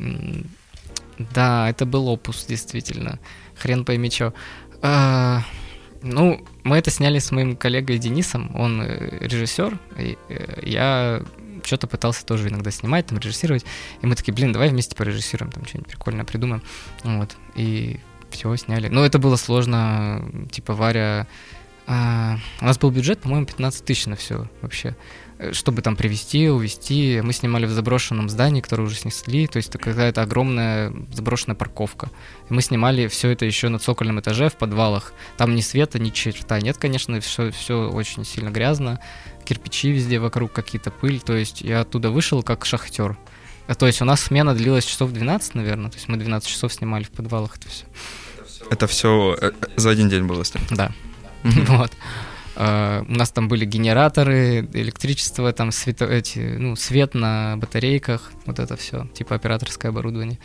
Да, 1.35 1.69
это 1.69 1.85
был 1.85 2.07
опус, 2.07 2.45
действительно. 2.45 3.19
Хрен 3.55 3.85
пойми 3.85 4.09
чё. 4.09 4.33
Ну, 6.01 6.45
мы 6.63 6.77
это 6.77 6.91
сняли 6.91 7.19
с 7.19 7.31
моим 7.31 7.55
коллегой 7.55 7.97
Денисом, 7.97 8.55
он 8.55 8.81
э, 8.81 9.17
режиссер, 9.19 9.77
и 9.97 10.17
э, 10.29 10.59
я 10.63 11.23
что-то 11.63 11.87
пытался 11.87 12.25
тоже 12.25 12.49
иногда 12.49 12.71
снимать, 12.71 13.07
там, 13.07 13.17
режиссировать, 13.17 13.65
и 14.01 14.07
мы 14.07 14.15
такие, 14.15 14.33
блин, 14.33 14.53
давай 14.53 14.69
вместе 14.69 14.95
порежиссируем, 14.95 15.51
там, 15.51 15.65
что-нибудь 15.65 15.91
прикольное 15.91 16.25
придумаем, 16.25 16.63
вот, 17.03 17.35
и 17.55 17.99
все 18.29 18.55
сняли. 18.55 18.87
Ну, 18.87 19.03
это 19.03 19.19
было 19.19 19.35
сложно, 19.35 20.29
типа, 20.51 20.73
Варя... 20.73 21.27
а, 21.87 22.37
у 22.61 22.65
нас 22.65 22.77
был 22.77 22.91
бюджет, 22.91 23.19
по-моему, 23.19 23.45
15 23.45 23.85
тысяч 23.85 24.05
на 24.05 24.15
все 24.15 24.47
вообще. 24.61 24.95
Э, 25.39 25.53
Чтобы 25.53 25.81
там 25.81 25.95
привезти, 25.95 26.49
увезти. 26.49 27.21
Мы 27.23 27.33
снимали 27.33 27.65
в 27.65 27.71
заброшенном 27.71 28.29
здании, 28.29 28.61
которое 28.61 28.83
уже 28.83 28.95
снесли. 28.95 29.47
То 29.47 29.57
есть 29.57 29.69
это 29.69 29.77
какая-то 29.77 30.21
огромная 30.21 30.93
заброшенная 31.13 31.55
парковка. 31.55 32.09
И 32.49 32.53
мы 32.53 32.61
снимали 32.61 33.07
все 33.07 33.29
это 33.29 33.45
еще 33.45 33.69
на 33.69 33.79
цокольном 33.79 34.19
этаже 34.19 34.49
в 34.49 34.57
подвалах. 34.57 35.13
Там 35.37 35.55
ни 35.55 35.61
света, 35.61 35.99
ни 35.99 36.09
черта 36.09 36.59
нет, 36.59 36.77
конечно, 36.77 37.19
все, 37.21 37.51
все 37.51 37.89
очень 37.89 38.25
сильно 38.25 38.49
грязно. 38.49 38.99
Кирпичи 39.45 39.91
везде 39.91 40.19
вокруг, 40.19 40.51
какие-то 40.51 40.91
пыль. 40.91 41.19
То 41.21 41.35
есть 41.35 41.61
я 41.61 41.81
оттуда 41.81 42.09
вышел 42.09 42.43
как 42.43 42.65
шахтер. 42.65 43.17
А, 43.67 43.75
То 43.75 43.85
есть 43.85 44.01
у 44.01 44.05
нас 44.05 44.21
смена 44.21 44.55
длилась 44.55 44.85
часов 44.85 45.11
12, 45.11 45.55
наверное. 45.55 45.89
То 45.91 45.97
есть 45.97 46.07
мы 46.07 46.17
12 46.17 46.47
часов 46.49 46.73
снимали 46.73 47.03
в 47.03 47.11
подвалах 47.11 47.57
это 47.57 47.69
все. 47.69 47.85
Это 48.69 48.87
все 48.87 49.37
за 49.75 49.89
один 49.89 50.09
день 50.09 50.23
было 50.23 50.43
снято. 50.43 50.75
Да. 50.75 50.91
Вот. 51.43 51.91
А, 52.59 53.05
У 53.07 53.11
нас 53.13 53.29
там 53.29 53.47
были 53.47 53.65
генераторы, 53.65 54.67
электричество, 54.73 55.53
там 55.53 55.71
свето, 55.71 56.05
эти, 56.05 56.39
ну, 56.39 56.75
свет 56.75 57.13
на 57.13 57.55
батарейках, 57.57 58.31
вот 58.47 58.57
это 58.57 58.75
все, 58.75 59.07
типа 59.13 59.35
операторское 59.35 59.91
оборудование. 59.91 60.39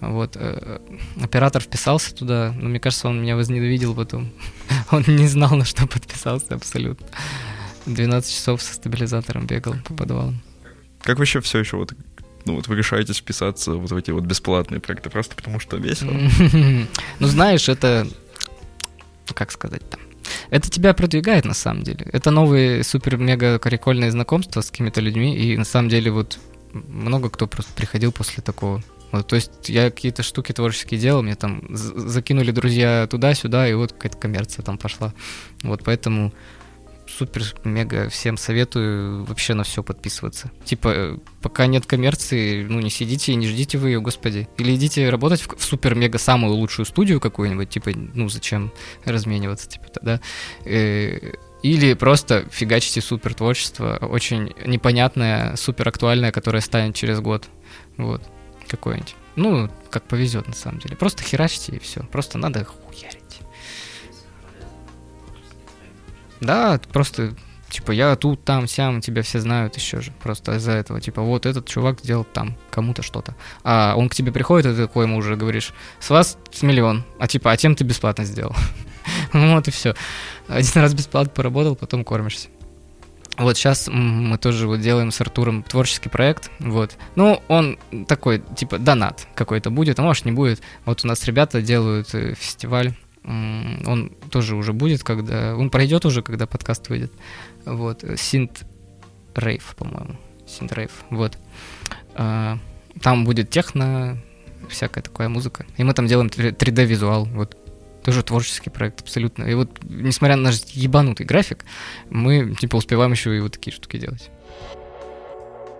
Вот. 0.00 0.36
э, 0.36 0.78
Оператор 1.22 1.62
вписался 1.62 2.14
туда, 2.14 2.54
но 2.56 2.70
мне 2.70 2.80
кажется, 2.80 3.06
он 3.08 3.20
меня 3.20 3.36
возненавидел 3.36 3.94
потом. 3.94 4.32
Он 4.90 5.04
не 5.06 5.28
знал, 5.28 5.54
на 5.54 5.64
что 5.64 5.86
подписался 5.86 6.54
абсолютно. 6.54 7.06
12 7.86 8.34
часов 8.34 8.62
со 8.62 8.74
стабилизатором 8.74 9.46
бегал 9.46 9.74
по 9.84 9.94
подвалам. 9.94 10.40
Как 11.02 11.18
вообще 11.18 11.40
все 11.40 11.58
еще 11.58 11.76
вот, 11.76 11.92
ну 12.46 12.56
вот 12.56 12.66
вы 12.66 12.76
решаетесь 12.76 13.18
вписаться 13.18 13.74
вот 13.74 13.90
в 13.90 13.96
эти 13.96 14.10
вот 14.10 14.24
бесплатные 14.24 14.80
проекты 14.80 15.10
просто 15.10 15.36
потому 15.36 15.60
что 15.60 15.76
весело? 15.76 16.12
Ну, 17.20 17.26
знаешь, 17.26 17.68
это... 17.68 18.08
Как 19.34 19.52
сказать 19.52 19.88
там? 19.88 20.00
Это 20.52 20.68
тебя 20.68 20.92
продвигает, 20.92 21.46
на 21.46 21.54
самом 21.54 21.82
деле. 21.82 22.06
Это 22.12 22.30
новые 22.30 22.84
супер-мега 22.84 23.58
прикольные 23.58 24.10
знакомства 24.10 24.60
с 24.60 24.70
какими-то 24.70 25.00
людьми, 25.00 25.34
и 25.34 25.56
на 25.56 25.64
самом 25.64 25.88
деле 25.88 26.10
вот 26.10 26.38
много 26.74 27.30
кто 27.30 27.46
просто 27.46 27.72
приходил 27.72 28.12
после 28.12 28.42
такого. 28.42 28.82
Вот, 29.12 29.26
то 29.26 29.34
есть 29.34 29.70
я 29.70 29.90
какие-то 29.90 30.22
штуки 30.22 30.52
творческие 30.52 31.00
делал, 31.00 31.22
мне 31.22 31.36
там 31.36 31.62
закинули 31.70 32.50
друзья 32.50 33.06
туда-сюда, 33.10 33.66
и 33.66 33.72
вот 33.72 33.92
какая-то 33.92 34.18
коммерция 34.18 34.62
там 34.62 34.76
пошла. 34.76 35.14
Вот 35.62 35.84
поэтому 35.84 36.34
супер-мега 37.18 38.08
всем 38.08 38.36
советую 38.36 39.24
вообще 39.24 39.54
на 39.54 39.64
все 39.64 39.82
подписываться. 39.82 40.50
Типа, 40.64 40.88
э, 40.88 41.16
пока 41.40 41.66
нет 41.66 41.86
коммерции, 41.86 42.64
ну 42.64 42.80
не 42.80 42.90
сидите 42.90 43.32
и 43.32 43.34
не 43.36 43.46
ждите 43.46 43.78
вы 43.78 43.90
ее, 43.90 44.00
господи. 44.00 44.48
Или 44.58 44.74
идите 44.74 45.08
работать 45.10 45.42
в, 45.42 45.56
в 45.56 45.64
супер-мега 45.64 46.18
самую 46.18 46.54
лучшую 46.54 46.86
студию 46.86 47.20
какую-нибудь, 47.20 47.68
типа, 47.68 47.90
ну 47.94 48.28
зачем 48.28 48.72
размениваться, 49.04 49.68
типа, 49.68 49.86
да. 50.02 50.20
Э, 50.64 51.34
Или 51.62 51.94
просто 51.94 52.44
фигачите 52.50 53.00
супер 53.00 53.34
творчество, 53.34 53.98
очень 54.00 54.52
непонятное, 54.66 55.54
супер 55.56 55.88
актуальное, 55.88 56.32
которое 56.32 56.60
станет 56.60 56.94
через 56.96 57.20
год. 57.20 57.48
Вот, 57.96 58.22
какое-нибудь. 58.68 59.14
Ну, 59.36 59.70
как 59.90 60.04
повезет 60.04 60.46
на 60.48 60.54
самом 60.54 60.80
деле. 60.80 60.96
Просто 60.96 61.22
херачьте 61.22 61.76
и 61.76 61.78
все. 61.78 62.02
Просто 62.02 62.38
надо 62.38 62.64
хуярить. 62.64 63.21
Да, 66.42 66.80
просто, 66.92 67.34
типа, 67.70 67.92
я 67.92 68.16
тут, 68.16 68.44
там, 68.44 68.66
сям, 68.66 69.00
тебя 69.00 69.22
все 69.22 69.40
знают 69.40 69.76
еще 69.76 70.00
же. 70.00 70.12
Просто 70.22 70.56
из-за 70.56 70.72
этого, 70.72 71.00
типа, 71.00 71.22
вот 71.22 71.46
этот 71.46 71.66
чувак 71.68 72.00
сделал 72.00 72.24
там 72.24 72.56
кому-то 72.70 73.02
что-то. 73.02 73.36
А 73.62 73.94
он 73.96 74.08
к 74.08 74.14
тебе 74.14 74.32
приходит, 74.32 74.66
и 74.66 74.74
ты 74.74 74.86
такой 74.86 75.06
ему 75.06 75.16
уже 75.16 75.36
говоришь, 75.36 75.72
с 76.00 76.10
вас 76.10 76.36
с 76.50 76.62
миллион, 76.62 77.04
а 77.20 77.28
типа, 77.28 77.52
а 77.52 77.56
тем 77.56 77.76
ты 77.76 77.84
бесплатно 77.84 78.24
сделал. 78.24 78.54
Вот 79.32 79.66
и 79.66 79.70
все. 79.70 79.94
Один 80.46 80.82
раз 80.82 80.94
бесплатно 80.94 81.32
поработал, 81.34 81.74
потом 81.74 82.04
кормишься. 82.04 82.48
Вот 83.38 83.56
сейчас 83.56 83.88
мы 83.88 84.36
тоже 84.36 84.68
вот 84.68 84.80
делаем 84.80 85.10
с 85.10 85.20
Артуром 85.20 85.62
творческий 85.62 86.08
проект, 86.08 86.50
вот. 86.58 86.96
Ну, 87.16 87.42
он 87.48 87.78
такой, 88.06 88.42
типа, 88.56 88.78
донат 88.78 89.26
какой-то 89.34 89.70
будет, 89.70 89.98
а 89.98 90.02
может 90.02 90.24
не 90.24 90.32
будет. 90.32 90.60
Вот 90.84 91.04
у 91.04 91.08
нас 91.08 91.24
ребята 91.24 91.62
делают 91.62 92.14
э, 92.14 92.34
фестиваль, 92.34 92.92
он 93.24 94.12
тоже 94.30 94.56
уже 94.56 94.72
будет, 94.72 95.04
когда... 95.04 95.56
Он 95.56 95.70
пройдет 95.70 96.04
уже, 96.04 96.22
когда 96.22 96.46
подкаст 96.46 96.88
выйдет. 96.88 97.12
Вот. 97.64 98.04
Синт 98.16 98.64
Рейв, 99.34 99.74
по-моему. 99.76 100.16
Синт 100.46 100.72
Рейв, 100.72 100.90
вот. 101.10 101.38
А, 102.14 102.58
Там 103.00 103.24
будет 103.24 103.50
техно, 103.50 104.18
всякая 104.68 105.02
такая 105.02 105.28
музыка. 105.28 105.64
И 105.76 105.84
мы 105.84 105.94
там 105.94 106.06
делаем 106.06 106.28
3D-визуал, 106.28 107.26
вот. 107.26 107.56
Тоже 108.04 108.24
творческий 108.24 108.70
проект, 108.70 109.00
абсолютно. 109.00 109.44
И 109.44 109.54
вот, 109.54 109.78
несмотря 109.84 110.34
на 110.36 110.42
наш 110.42 110.60
ебанутый 110.72 111.24
график, 111.24 111.64
мы, 112.10 112.56
типа, 112.58 112.76
успеваем 112.76 113.12
еще 113.12 113.36
и 113.36 113.40
вот 113.40 113.52
такие 113.52 113.72
штуки 113.72 113.96
делать. 113.96 114.28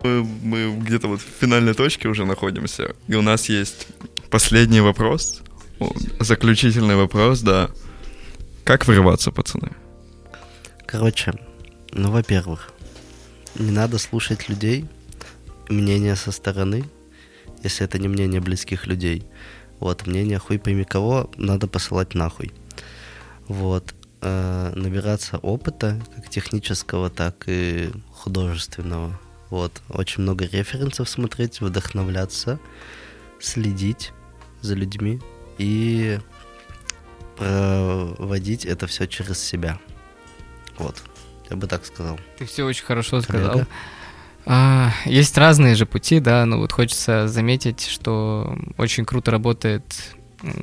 Мы, 0.05 0.25
мы 0.43 0.77
где-то 0.77 1.09
вот 1.09 1.21
в 1.21 1.41
финальной 1.41 1.75
точке 1.75 2.09
уже 2.09 2.25
находимся, 2.25 2.95
и 3.09 3.15
у 3.15 3.23
нас 3.23 3.49
есть 3.49 3.89
последний 4.31 4.81
вопрос, 4.81 5.43
заключительный 6.21 6.97
вопрос, 6.97 7.41
да. 7.41 7.71
Как 8.65 8.87
вырываться, 8.87 9.31
пацаны? 9.31 9.73
Короче, 10.87 11.33
ну, 11.93 12.11
во-первых, 12.11 12.73
не 13.55 13.71
надо 13.71 13.99
слушать 13.99 14.49
людей, 14.49 14.87
мнение 15.69 16.17
со 16.17 16.33
стороны, 16.33 16.85
если 17.63 17.85
это 17.85 17.99
не 17.99 18.09
мнение 18.09 18.41
близких 18.41 18.87
людей. 18.87 19.25
Вот, 19.81 20.07
мнение 20.07 20.39
хуй 20.39 20.59
пойми 20.59 20.85
кого, 20.85 21.31
надо 21.37 21.67
посылать 21.67 22.15
нахуй. 22.15 22.53
Вот. 23.49 23.95
э, 24.23 24.73
набираться 24.77 25.39
опыта, 25.39 26.01
как 26.15 26.31
технического, 26.31 27.11
так 27.11 27.45
и 27.47 27.91
художественного. 28.13 29.19
Вот. 29.51 29.83
Очень 29.89 30.23
много 30.23 30.47
референсов 30.47 31.09
смотреть, 31.09 31.61
вдохновляться, 31.61 32.59
следить 33.41 34.13
за 34.61 34.75
людьми 34.75 35.21
и 35.63 36.19
проводить 37.37 38.65
это 38.65 38.87
все 38.87 39.07
через 39.07 39.43
себя. 39.43 39.79
Вот. 40.79 41.03
Я 41.51 41.57
бы 41.57 41.67
так 41.67 41.87
сказал. 41.87 42.19
Ты 42.39 42.47
все 42.47 42.65
очень 42.65 42.85
хорошо 42.85 43.21
Коллега. 43.23 43.49
сказал. 43.49 43.67
А, 44.45 44.91
есть 45.05 45.39
разные 45.39 45.77
же 45.77 45.87
пути, 45.87 46.19
да, 46.19 46.45
но 46.47 46.59
вот 46.59 46.73
хочется 46.73 47.29
заметить, 47.29 47.87
что 47.87 48.59
очень 48.77 49.05
круто 49.05 49.31
работает, 49.31 49.85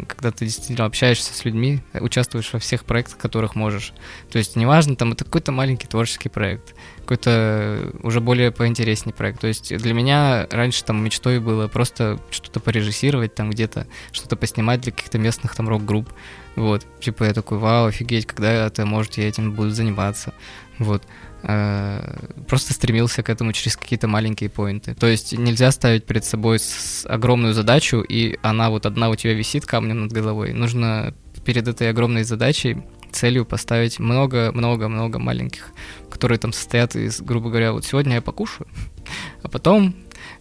когда 0.08 0.32
ты 0.32 0.46
действительно 0.46 0.86
общаешься 0.86 1.34
с 1.34 1.46
людьми, 1.46 1.80
э, 1.94 2.00
участвуешь 2.02 2.52
во 2.52 2.60
всех 2.60 2.84
проектах, 2.84 3.18
которых 3.18 3.56
можешь. 3.56 3.94
То 4.30 4.38
есть 4.38 4.56
неважно, 4.56 4.96
там 4.96 5.14
это 5.14 5.26
какой-то 5.26 5.52
маленький 5.52 5.88
творческий 5.88 6.30
проект, 6.30 6.76
какой-то 7.00 7.92
уже 8.04 8.20
более 8.20 8.52
поинтереснее 8.52 9.14
проект. 9.14 9.40
То 9.40 9.48
есть 9.48 9.76
для 9.76 9.94
меня 9.94 10.48
раньше 10.52 10.84
там 10.84 11.04
мечтой 11.04 11.40
было 11.40 11.68
просто 11.68 12.20
что-то 12.30 12.60
порежиссировать 12.60 13.36
там 13.36 13.50
где-то, 13.50 13.88
что-то 14.12 14.36
поснимать 14.36 14.82
для 14.82 14.92
каких-то 14.92 15.18
местных 15.18 15.56
там 15.56 15.70
рок-групп. 15.70 16.10
Вот, 16.56 16.86
типа 17.00 17.24
я 17.24 17.34
такой, 17.34 17.58
вау, 17.58 17.88
офигеть, 17.88 18.26
когда 18.26 18.52
это, 18.52 18.86
может, 18.86 19.18
я 19.18 19.28
этим 19.30 19.54
буду 19.54 19.70
заниматься. 19.70 20.34
Вот. 20.78 21.04
Э, 21.44 22.18
Просто 22.48 22.74
стремился 22.74 23.24
к 23.24 23.30
этому 23.30 23.54
через 23.54 23.78
какие-то 23.78 24.08
маленькие 24.08 24.50
поинты. 24.50 24.94
То 24.96 25.08
есть 25.08 25.38
нельзя 25.38 25.72
ставить 25.72 26.06
перед 26.06 26.26
собой 26.26 26.60
с- 26.60 27.06
огромную 27.06 27.54
задачу, 27.54 28.02
и 28.02 28.38
она 28.42 28.70
вот 28.70 28.86
одна 28.86 29.10
у 29.10 29.16
тебя 29.16 29.34
висит 29.34 29.66
камнем 29.66 30.02
над 30.02 30.12
головой. 30.12 30.54
Нужно 30.54 31.14
перед 31.46 31.68
этой 31.68 31.90
огромной 31.90 32.24
задачей 32.24 32.78
целью 33.12 33.46
поставить 33.46 34.00
много-много-много 34.00 35.18
маленьких, 35.20 35.70
которые 36.12 36.38
там 36.38 36.54
состоят 36.54 36.96
из, 36.96 37.22
грубо 37.22 37.50
говоря, 37.50 37.72
вот 37.72 37.86
сегодня 37.86 38.16
я 38.16 38.22
покушаю, 38.22 38.68
а 39.44 39.48
потом 39.48 39.96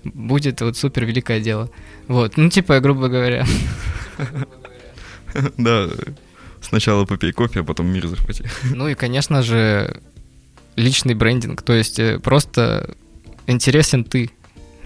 будет 0.05 0.61
вот 0.61 0.77
супер 0.77 1.05
великое 1.07 1.41
дело. 1.41 1.71
Вот, 2.09 2.37
ну 2.37 2.51
типа, 2.51 2.81
грубо 2.81 3.09
говоря, 3.09 3.47
Да, 5.59 5.89
Сначала 6.61 7.05
попей 7.05 7.33
кофе, 7.33 7.61
а 7.61 7.65
потом 7.65 7.87
мир 7.87 8.07
захвати. 8.09 8.45
Ну 8.75 8.89
и, 8.89 8.95
конечно 8.95 9.43
же, 9.43 10.01
личный 10.79 11.15
брендинг. 11.15 11.63
То 11.63 11.73
есть 11.73 11.99
э, 11.99 12.19
просто 12.19 12.95
интересен 13.47 14.05
ты. 14.05 14.31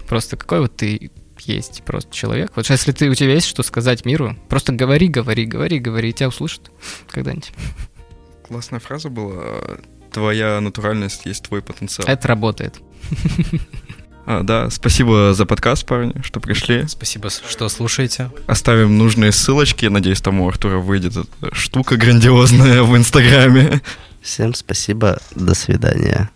Просто 0.07 0.35
какой 0.35 0.61
вот 0.61 0.75
ты 0.75 1.11
есть 1.39 1.83
просто 1.83 2.13
человек. 2.13 2.51
Вот 2.55 2.69
если 2.69 2.91
ты, 2.91 3.09
у 3.09 3.15
тебя 3.15 3.33
есть 3.33 3.47
что 3.47 3.63
сказать 3.63 4.05
миру, 4.05 4.35
просто 4.49 4.73
говори, 4.73 5.07
говори, 5.07 5.45
говори, 5.45 5.79
говори, 5.79 6.09
и 6.09 6.13
тебя 6.13 6.29
услышат 6.29 6.71
когда-нибудь. 7.09 7.51
Классная 8.47 8.79
фраза 8.79 9.09
была. 9.09 9.77
Твоя 10.11 10.61
натуральность 10.61 11.25
есть 11.25 11.43
твой 11.43 11.61
потенциал. 11.61 12.07
Это 12.07 12.27
работает. 12.27 12.79
А, 14.25 14.41
да, 14.41 14.69
спасибо 14.69 15.33
за 15.33 15.45
подкаст, 15.45 15.85
парни, 15.85 16.13
что 16.23 16.39
пришли. 16.39 16.87
Спасибо, 16.87 17.29
что 17.29 17.67
слушаете. 17.67 18.31
Оставим 18.47 18.97
нужные 18.97 19.33
ссылочки. 19.33 19.85
Надеюсь, 19.87 20.21
там 20.21 20.39
у 20.39 20.47
Артура 20.47 20.77
выйдет 20.77 21.17
эта 21.17 21.53
штука 21.53 21.97
грандиозная 21.97 22.83
в 22.83 22.95
Инстаграме. 22.95 23.81
Всем 24.23 24.53
спасибо. 24.53 25.19
До 25.35 25.53
свидания. 25.53 26.31